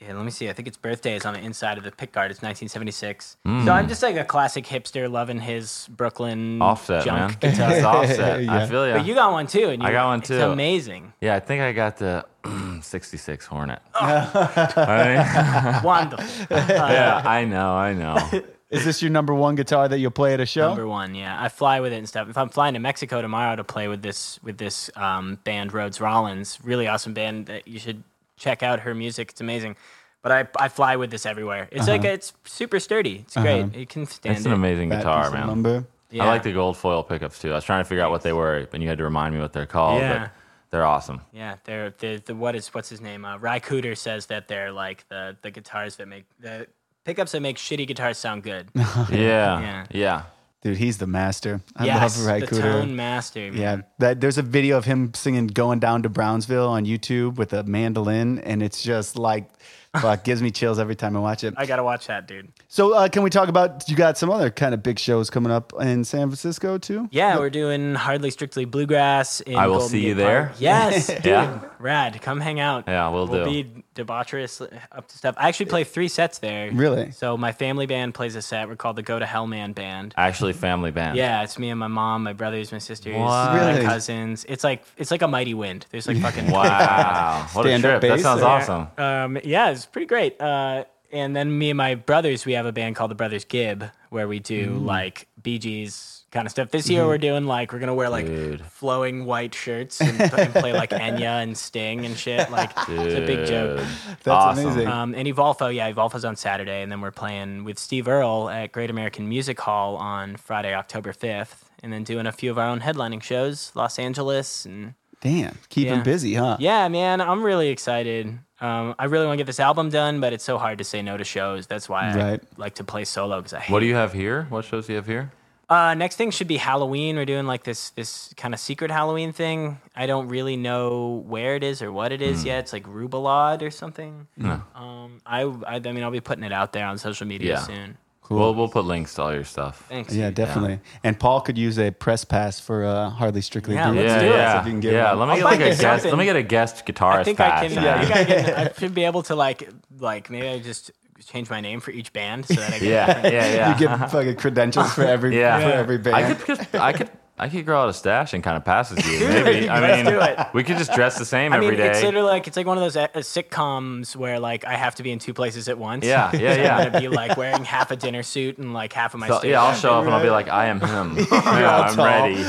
Yeah, 0.00 0.14
let 0.14 0.24
me 0.24 0.30
see. 0.30 0.48
I 0.48 0.54
think 0.54 0.66
its 0.66 0.78
birthday 0.78 1.14
is 1.14 1.26
on 1.26 1.34
the 1.34 1.40
inside 1.40 1.76
of 1.76 1.84
the 1.84 1.90
pickguard. 1.90 2.30
It's 2.30 2.40
1976. 2.42 3.36
Hmm. 3.44 3.66
So 3.66 3.72
I'm 3.72 3.86
just 3.86 4.02
like 4.02 4.16
a 4.16 4.24
classic 4.24 4.64
hipster, 4.64 5.10
loving 5.10 5.38
his 5.40 5.88
Brooklyn 5.90 6.62
Offset, 6.62 7.04
junk 7.04 7.42
man. 7.42 7.52
guitar. 7.52 7.68
That's 7.70 7.84
offset. 7.84 8.44
Yeah. 8.44 8.62
I 8.62 8.66
feel 8.66 8.88
ya. 8.88 8.96
But 8.96 9.04
you 9.06 9.14
got 9.14 9.32
one 9.32 9.46
too, 9.46 9.68
and 9.68 9.82
you, 9.82 9.88
I 9.88 9.92
got 9.92 10.06
one 10.06 10.20
It's 10.20 10.28
too. 10.28 10.40
amazing, 10.40 11.12
Yeah, 11.20 11.34
I 11.36 11.40
think 11.40 11.60
I 11.62 11.72
got 11.72 11.98
the 11.98 12.24
66 12.80 13.44
Hornet. 13.46 13.80
I- 13.94 15.80
wonderful. 15.84 16.46
yeah, 16.50 17.22
I 17.24 17.44
know, 17.44 17.72
I 17.74 17.92
know. 17.92 18.42
Is 18.70 18.84
this 18.84 19.02
your 19.02 19.10
number 19.10 19.34
one 19.34 19.56
guitar 19.56 19.88
that 19.88 19.98
you'll 19.98 20.12
play 20.12 20.32
at 20.32 20.38
a 20.40 20.46
show? 20.46 20.68
Number 20.68 20.86
one, 20.86 21.14
yeah. 21.16 21.36
I 21.42 21.48
fly 21.48 21.80
with 21.80 21.92
it 21.92 21.96
and 21.96 22.08
stuff. 22.08 22.28
If 22.30 22.38
I'm 22.38 22.48
flying 22.48 22.74
to 22.74 22.80
Mexico 22.80 23.20
tomorrow 23.20 23.56
to 23.56 23.64
play 23.64 23.88
with 23.88 24.00
this 24.00 24.38
with 24.44 24.58
this 24.58 24.88
um, 24.94 25.38
band 25.42 25.72
Rhodes 25.72 26.00
Rollins, 26.00 26.58
really 26.62 26.86
awesome 26.86 27.12
band 27.12 27.46
that 27.46 27.66
you 27.66 27.80
should 27.80 28.04
check 28.40 28.62
out 28.64 28.80
her 28.80 28.94
music. 28.94 29.30
It's 29.30 29.40
amazing. 29.40 29.76
But 30.22 30.32
I, 30.32 30.48
I 30.64 30.68
fly 30.68 30.96
with 30.96 31.10
this 31.10 31.24
everywhere. 31.24 31.68
It's 31.72 31.86
like 31.88 32.04
it's 32.04 32.32
super 32.44 32.80
sturdy. 32.80 33.20
It's 33.26 33.36
great. 33.36 33.74
It 33.74 33.88
can 33.88 34.04
stand 34.06 34.36
It's 34.36 34.44
an 34.44 34.52
it. 34.52 34.56
amazing 34.56 34.88
That 34.90 34.98
guitar, 34.98 35.30
man. 35.30 35.46
lumber. 35.46 35.84
Yeah. 36.10 36.24
I 36.24 36.26
like 36.26 36.42
the 36.42 36.52
gold 36.52 36.76
foil 36.76 37.02
pickups 37.04 37.38
too. 37.40 37.52
I 37.52 37.54
was 37.54 37.64
trying 37.64 37.82
to 37.84 37.88
figure 37.88 38.02
out 38.04 38.10
what 38.10 38.22
they 38.22 38.32
were, 38.32 38.66
and 38.72 38.82
you 38.82 38.88
had 38.88 38.98
to 38.98 39.04
remind 39.04 39.34
me 39.34 39.40
what 39.40 39.52
they're 39.52 39.64
called. 39.64 40.00
Yeah. 40.02 40.18
But 40.24 40.30
They're 40.70 40.84
awesome. 40.84 41.20
Yeah, 41.32 41.56
they're 41.64 41.94
the 41.98 42.20
the 42.26 42.34
what 42.34 42.54
is 42.56 42.68
what's 42.74 42.88
his 42.90 43.00
name? 43.00 43.24
Uh, 43.24 43.38
Ry 43.38 43.60
Cooder 43.60 43.96
says 43.96 44.26
that 44.26 44.48
they're 44.48 44.72
like 44.72 45.08
the 45.08 45.36
the 45.42 45.50
guitars 45.50 45.96
that 45.96 46.06
make 46.08 46.24
the 46.40 46.66
pickups 47.04 47.32
that 47.32 47.40
make 47.40 47.56
shitty 47.56 47.86
guitars 47.86 48.18
sound 48.18 48.42
good. 48.42 48.68
Yeah. 48.74 49.60
Yeah. 49.60 49.86
Yeah. 49.90 50.22
Dude, 50.62 50.76
he's 50.76 50.98
the 50.98 51.06
master. 51.06 51.62
I 51.74 51.86
yes, 51.86 52.18
love 52.18 52.26
Ry 52.26 52.40
the 52.40 52.46
Cooder. 52.46 52.60
tone 52.60 52.94
master. 52.96 53.50
Man. 53.50 53.56
Yeah, 53.56 53.80
that 53.98 54.20
there's 54.20 54.36
a 54.36 54.42
video 54.42 54.76
of 54.76 54.84
him 54.84 55.14
singing 55.14 55.46
"Going 55.46 55.78
Down 55.78 56.02
to 56.02 56.10
Brownsville" 56.10 56.68
on 56.68 56.84
YouTube 56.84 57.36
with 57.36 57.54
a 57.54 57.62
mandolin, 57.62 58.38
and 58.40 58.62
it's 58.62 58.82
just 58.82 59.16
like, 59.16 59.48
fuck, 60.00 60.22
gives 60.24 60.40
me 60.42 60.50
chills 60.50 60.78
every 60.78 60.94
time 60.94 61.16
I 61.16 61.20
watch 61.20 61.42
it. 61.44 61.54
I 61.56 61.66
gotta 61.66 61.82
watch 61.82 62.06
that, 62.06 62.28
dude. 62.28 62.52
So, 62.68 62.94
uh, 62.94 63.08
can 63.08 63.22
we 63.22 63.30
talk 63.30 63.48
about 63.48 63.88
you 63.88 63.96
got 63.96 64.16
some 64.16 64.30
other 64.30 64.50
kind 64.50 64.72
of 64.74 64.82
big 64.82 64.98
shows 64.98 65.30
coming 65.30 65.50
up 65.50 65.72
in 65.80 66.04
San 66.04 66.28
Francisco 66.28 66.78
too? 66.78 67.08
Yeah, 67.10 67.38
we're 67.38 67.50
doing 67.50 67.94
hardly 67.96 68.30
strictly 68.30 68.64
bluegrass. 68.64 69.40
In 69.40 69.56
I 69.56 69.66
will 69.66 69.74
Golden 69.78 69.88
see 69.90 70.00
Gate 70.02 70.08
you 70.08 70.14
there. 70.14 70.42
Park. 70.46 70.56
Yes, 70.60 71.06
dude, 71.16 71.24
Yeah. 71.24 71.60
rad. 71.80 72.20
Come 72.22 72.40
hang 72.40 72.60
out. 72.60 72.84
Yeah, 72.86 73.08
we'll 73.08 73.26
we'll 73.26 73.44
do. 73.44 73.50
be 73.64 73.84
debaucherous 73.96 74.62
up 74.92 75.08
to 75.08 75.18
stuff. 75.18 75.34
I 75.36 75.48
actually 75.48 75.66
play 75.66 75.82
three 75.84 76.06
sets 76.08 76.38
there. 76.38 76.70
Really? 76.72 77.10
So 77.10 77.36
my 77.36 77.50
family 77.52 77.86
band 77.86 78.14
plays 78.14 78.36
a 78.36 78.42
set. 78.42 78.68
We're 78.68 78.76
called 78.76 78.94
the 78.96 79.02
Go 79.02 79.18
to 79.18 79.26
Hell 79.26 79.46
Man 79.48 79.72
Band. 79.72 80.14
Actually, 80.16 80.52
family 80.52 80.92
band. 80.92 81.16
Yeah, 81.16 81.42
it's 81.42 81.58
me 81.58 81.68
and 81.70 81.80
my 81.80 81.88
mom, 81.88 82.22
my 82.22 82.32
brothers, 82.32 82.70
my 82.70 82.78
sisters, 82.78 83.16
What? 83.16 83.26
my 83.26 83.70
Really? 83.72 83.84
cousins. 83.84 84.46
It's 84.48 84.62
like 84.62 84.84
it's 84.96 85.10
like 85.10 85.22
a 85.22 85.28
mighty 85.28 85.54
wind. 85.54 85.86
There's 85.90 86.06
like 86.06 86.18
fucking 86.22 86.48
Wow. 86.50 87.48
What 87.52 87.66
a 87.66 87.68
Stand-up 87.70 88.00
trip. 88.00 88.10
That 88.12 88.20
sounds 88.20 88.42
or- 88.42 88.46
awesome. 88.46 88.88
Um, 88.96 89.38
yeah, 89.44 89.76
it's 89.82 89.86
pretty 89.90 90.06
great. 90.06 90.40
Uh, 90.40 90.84
and 91.12 91.34
then 91.34 91.56
me 91.58 91.70
and 91.70 91.76
my 91.76 91.96
brothers, 91.96 92.46
we 92.46 92.52
have 92.52 92.66
a 92.66 92.72
band 92.72 92.94
called 92.96 93.10
the 93.10 93.14
Brothers 93.16 93.44
Gibb, 93.44 93.84
where 94.10 94.28
we 94.28 94.38
do 94.38 94.70
Mm. 94.80 94.84
like 94.86 95.26
Bee 95.42 95.58
Gees 95.58 96.22
kind 96.30 96.46
of 96.46 96.52
stuff. 96.52 96.70
This 96.70 96.88
year 96.88 97.04
we're 97.06 97.18
doing 97.18 97.46
like 97.46 97.72
we're 97.72 97.80
gonna 97.80 97.94
wear 97.94 98.08
like. 98.08 98.26
Dude. 98.26 98.64
flowing 98.64 99.24
white 99.26 99.52
shirts 99.54 100.00
and, 100.00 100.20
and 100.20 100.54
play 100.54 100.72
like 100.72 100.90
Enya 101.06 101.42
and 101.42 101.58
Sting 101.58 102.06
and 102.06 102.16
shit. 102.16 102.48
Like 102.52 102.70
it's 102.88 103.14
a 103.14 103.26
big 103.26 103.46
joke. 103.48 103.78
That's 104.22 104.28
Awesome. 104.28 104.66
amazing. 104.66 104.86
Um, 104.88 105.14
and 105.16 105.26
Evolfo, 105.26 105.74
yeah, 105.74 105.90
Evolfo's 105.90 106.24
on 106.24 106.36
Saturday, 106.36 106.82
and 106.82 106.90
then 106.92 107.00
we're 107.00 107.10
playing 107.10 107.64
with 107.64 107.78
Steve 107.80 108.06
Earle 108.06 108.48
at 108.48 108.70
Great 108.70 108.90
American 108.90 109.28
Music 109.28 109.58
Hall 109.60 109.96
on 109.96 110.36
Friday, 110.36 110.72
October 110.74 111.12
fifth, 111.12 111.68
and 111.82 111.92
then 111.92 112.04
doing 112.04 112.26
a 112.26 112.32
few 112.32 112.52
of 112.52 112.58
our 112.58 112.66
own 112.68 112.80
headlining 112.80 113.22
shows, 113.22 113.72
Los 113.74 113.98
Angeles 113.98 114.64
and 114.64 114.94
Damn, 115.20 115.56
keep 115.68 115.88
him 115.88 115.98
Yeah. 115.98 116.02
busy, 116.04 116.34
huh? 116.34 116.56
yeah, 116.60 116.88
man, 116.88 117.20
I'm 117.20 117.42
really 117.42 117.68
excited. 117.68 118.38
Um, 118.60 118.94
I 118.98 119.04
really 119.06 119.26
want 119.26 119.34
to 119.38 119.40
get 119.40 119.46
this 119.46 119.60
album 119.60 119.88
done, 119.90 120.20
but 120.20 120.32
it's 120.32 120.44
so 120.44 120.56
hard 120.58 120.78
to 120.78 120.84
say 120.84 121.02
no 121.02 121.16
to 121.16 121.24
shows. 121.24 121.66
That's 121.66 121.88
why 121.88 122.14
Right. 122.14 122.40
I 122.42 122.46
like 122.60 122.74
to 122.76 122.84
play 122.84 123.04
solo 123.04 123.38
because 123.40 123.54
I 123.54 123.60
hate. 123.60 123.72
What 123.72 123.80
do 123.80 123.86
you 123.86 123.94
have 123.94 124.12
here? 124.12 124.46
What 124.50 124.64
shows 124.64 124.86
do 124.86 124.92
you 124.92 124.96
have 124.96 125.06
here? 125.06 125.32
Uh, 125.68 125.94
next 125.94 126.16
thing 126.16 126.30
should 126.32 126.48
be 126.48 126.56
Halloween. 126.56 127.14
We're 127.16 127.24
doing 127.24 127.46
like 127.46 127.62
this 127.62 127.90
this 127.90 128.34
kind 128.36 128.52
of 128.54 128.58
secret 128.60 128.90
Halloween 128.90 129.32
thing. 129.32 129.78
I 129.94 130.06
don't 130.06 130.26
really 130.28 130.56
know 130.56 131.22
where 131.28 131.54
it 131.54 131.62
is 131.62 131.80
or 131.80 131.92
what 131.92 132.10
it 132.12 132.20
is 132.20 132.40
is 132.40 132.44
yet. 132.44 132.58
It's 132.64 132.72
like 132.72 132.84
Rubulad 132.88 133.62
or 133.62 133.70
something. 133.70 134.26
Um, 134.42 135.20
I, 135.24 135.42
I 135.42 135.76
I 135.76 135.78
mean 135.78 136.02
I'll 136.02 136.10
be 136.10 136.20
putting 136.20 136.42
it 136.44 136.52
out 136.52 136.72
there 136.72 136.86
on 136.86 136.98
social 136.98 137.26
media 137.26 137.50
Yeah. 137.52 137.58
soon. 137.60 137.98
We'll, 138.30 138.54
we'll 138.54 138.68
put 138.68 138.84
links 138.84 139.14
to 139.14 139.22
all 139.22 139.34
your 139.34 139.44
stuff. 139.44 139.84
Thanks. 139.88 140.14
Yeah, 140.14 140.26
dude. 140.28 140.36
definitely. 140.36 140.80
And 141.02 141.18
Paul 141.18 141.40
could 141.40 141.58
use 141.58 141.78
a 141.78 141.90
press 141.90 142.24
pass 142.24 142.60
for 142.60 142.84
uh, 142.84 143.10
Hardly 143.10 143.40
Strictly 143.40 143.74
Yeah, 143.74 143.90
Blues. 143.90 144.04
let's 144.04 144.12
yeah, 144.12 144.28
do 144.28 144.34
yeah, 144.34 144.60
If 144.60 144.66
you 144.66 144.72
can 144.72 144.80
get 144.80 144.92
yeah. 144.92 145.08
one. 145.14 145.18
Let 145.18 145.26
me 145.26 145.30
I'll 145.32 145.36
get 145.38 145.44
like 145.44 145.60
a 145.60 145.64
guest. 145.64 145.80
something. 145.80 146.10
Let 146.10 146.18
me 146.18 146.24
get 146.24 146.36
a 146.36 146.42
guest 146.42 146.86
guitarist 146.86 147.14
I 147.16 147.24
think 147.24 147.38
pass. 147.38 147.64
I 147.64 147.68
can. 147.68 147.82
Yeah, 147.82 147.94
I, 147.96 148.04
think 148.04 148.16
I, 148.16 148.24
can 148.24 148.54
I 148.68 148.72
should 148.78 148.94
be 148.94 149.04
able 149.04 149.22
to 149.24 149.34
like 149.34 149.68
like 149.98 150.30
maybe 150.30 150.48
I 150.48 150.60
just 150.60 150.92
change 151.26 151.50
my 151.50 151.60
name 151.60 151.80
for 151.80 151.90
each 151.90 152.12
band 152.12 152.46
so 152.46 152.54
that 152.54 152.72
I 152.74 152.78
can. 152.78 152.86
yeah, 152.88 153.26
yeah, 153.26 153.30
yeah. 153.54 153.72
You 153.78 153.86
get 153.86 154.10
fucking 154.10 154.36
credentials 154.36 154.92
for 154.94 155.02
every 155.04 155.36
Yeah. 155.38 155.60
for 155.60 155.72
every 155.76 155.98
band. 155.98 156.16
I 156.16 156.32
could 156.34 156.46
just, 156.46 156.74
I 156.74 156.92
could, 156.92 157.10
I 157.40 157.48
could 157.48 157.64
grow 157.64 157.80
out 157.80 157.88
a 157.88 157.94
stash 157.94 158.34
and 158.34 158.44
kind 158.44 158.58
of 158.58 158.66
pass 158.66 158.92
as 158.92 158.98
you. 159.10 159.18
Maybe. 159.28 159.66
I 159.66 159.80
Let's 159.80 160.04
mean, 160.04 160.14
do 160.14 160.20
it. 160.20 160.38
we 160.52 160.62
could 160.62 160.76
just 160.76 160.92
dress 160.92 161.18
the 161.18 161.24
same 161.24 161.54
I 161.54 161.56
every 161.56 161.68
mean, 161.68 161.78
day. 161.78 161.88
it's 161.88 162.02
literally 162.02 162.28
like 162.28 162.46
it's 162.46 162.56
like 162.56 162.66
one 162.66 162.76
of 162.76 162.82
those 162.82 162.96
uh, 162.98 163.08
sitcoms 163.14 164.14
where 164.14 164.38
like 164.38 164.66
I 164.66 164.74
have 164.74 164.94
to 164.96 165.02
be 165.02 165.10
in 165.10 165.18
two 165.18 165.32
places 165.32 165.66
at 165.70 165.78
once. 165.78 166.04
Yeah, 166.04 166.36
yeah, 166.36 166.54
yeah. 166.62 166.76
I'm 166.76 166.92
gonna 166.92 167.00
be 167.00 167.08
like 167.08 167.38
wearing 167.38 167.64
half 167.64 167.90
a 167.90 167.96
dinner 167.96 168.22
suit 168.22 168.58
and 168.58 168.74
like 168.74 168.92
half 168.92 169.14
of 169.14 169.20
my. 169.20 169.28
So, 169.28 169.42
yeah, 169.42 169.62
I'll 169.62 169.74
show 169.74 169.94
up 169.94 170.04
and 170.04 170.12
I'll 170.12 170.22
be 170.22 170.28
like, 170.28 170.48
I 170.48 170.66
am 170.66 170.80
him. 170.80 171.16
yeah, 171.16 171.86
I'm 171.88 171.96
tall. 171.96 172.04
ready. 172.04 172.42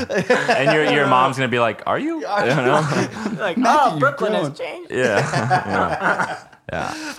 And 0.52 0.72
your 0.72 0.84
your 0.92 1.06
mom's 1.06 1.36
gonna 1.38 1.48
be 1.48 1.58
like, 1.58 1.82
Are 1.86 1.98
you? 1.98 2.16
You 2.16 2.20
know? 2.20 2.86
like, 3.38 3.56
Matthew, 3.56 3.96
oh, 3.96 3.98
Brooklyn 3.98 4.34
has 4.34 4.58
changed. 4.58 4.90
Yeah. 4.90 5.20
yeah. 5.20 6.44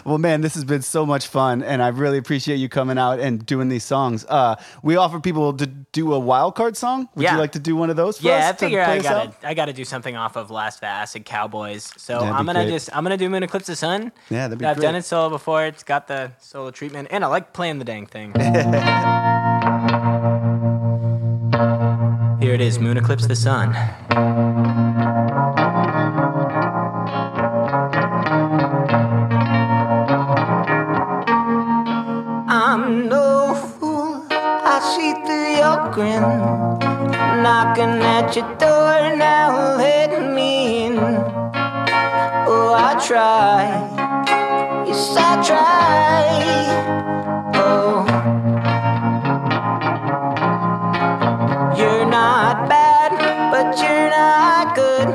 Well, 0.06 0.18
man, 0.18 0.42
this 0.42 0.56
has 0.56 0.66
been 0.66 0.82
so 0.82 1.06
much 1.06 1.28
fun, 1.28 1.62
and 1.64 1.82
I 1.84 1.90
really 1.90 2.18
appreciate 2.18 2.56
you 2.58 2.68
coming 2.70 2.98
out 2.98 3.20
and 3.20 3.46
doing 3.46 3.70
these 3.70 3.84
songs. 3.84 4.26
Uh, 4.28 4.56
we 4.82 4.96
offer 4.96 5.20
people 5.20 5.54
to 5.54 5.68
do 5.68 6.14
a 6.14 6.20
wild 6.20 6.56
card 6.56 6.76
song. 6.76 7.08
Would 7.16 7.24
Yeah. 7.24 7.34
you 7.34 7.40
like 7.40 7.52
to 7.54 7.60
do 7.60 7.76
one 7.76 7.90
of 7.92 7.96
those 7.96 8.22
Yeah? 8.22 8.50
I 8.50 8.54
figure 8.54 8.82
I 8.82 9.00
gotta 9.00 9.20
out? 9.30 9.36
I 9.44 9.54
gotta 9.54 9.74
do 9.74 9.86
something 9.86 10.16
off 10.16 10.36
of 10.36 10.50
Last 10.52 10.80
the 10.82 10.88
Acid 10.88 11.24
Cowboys. 11.26 11.92
So 11.98 12.20
That'd 12.20 12.30
I'm 12.36 12.46
gonna 12.48 12.64
great. 12.64 12.72
just 12.74 12.90
I'm 12.96 13.04
gonna 13.04 13.16
do 13.18 13.30
Moon 13.30 13.44
Eclipse 13.44 13.68
the 13.68 13.76
Sun. 13.76 14.12
Yeah, 14.30 14.48
that'd 14.48 14.58
be 14.60 14.66
I've 14.66 14.78
great. 14.78 14.84
done 14.86 14.96
it 14.96 15.06
solo 15.06 15.30
before. 15.30 15.66
It's 15.66 15.84
got 15.84 16.08
the 16.08 16.32
solo 16.40 16.72
treatment, 16.72 17.10
and 17.12 17.24
I 17.24 17.28
like 17.28 17.54
playing 17.54 17.78
the 17.80 17.86
dang 17.86 18.08
thing. 18.08 18.34
Here 22.42 22.54
it 22.54 22.62
is, 22.62 22.80
Moon 22.80 22.98
Eclipse 22.98 23.26
the 23.28 23.36
Sun. 23.36 23.74
Through. 35.94 36.04
Knocking 37.44 38.02
at 38.02 38.36
your 38.36 38.48
door 38.58 39.16
now, 39.16 39.78
let 39.78 40.34
me 40.34 40.86
in. 40.86 40.98
Oh, 40.98 42.74
I 42.76 42.92
try. 43.08 43.64
Yes, 44.88 45.16
I 45.18 45.32
try. 45.48 46.24
Oh, 47.56 48.06
you're 51.78 52.06
not 52.06 52.68
bad, 52.70 53.12
but 53.52 53.78
you're 53.82 54.10
not 54.10 54.76
good. 54.76 55.10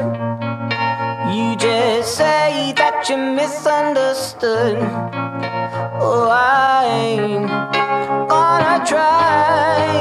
You 1.35 1.57
just 1.57 2.17
say 2.17 2.73
that 2.77 3.09
you're 3.09 3.19
misunderstood. 3.19 4.79
Oh, 6.01 6.29
I 6.31 6.85
ain't 6.87 7.49
gonna 8.29 8.85
try 8.87 9.98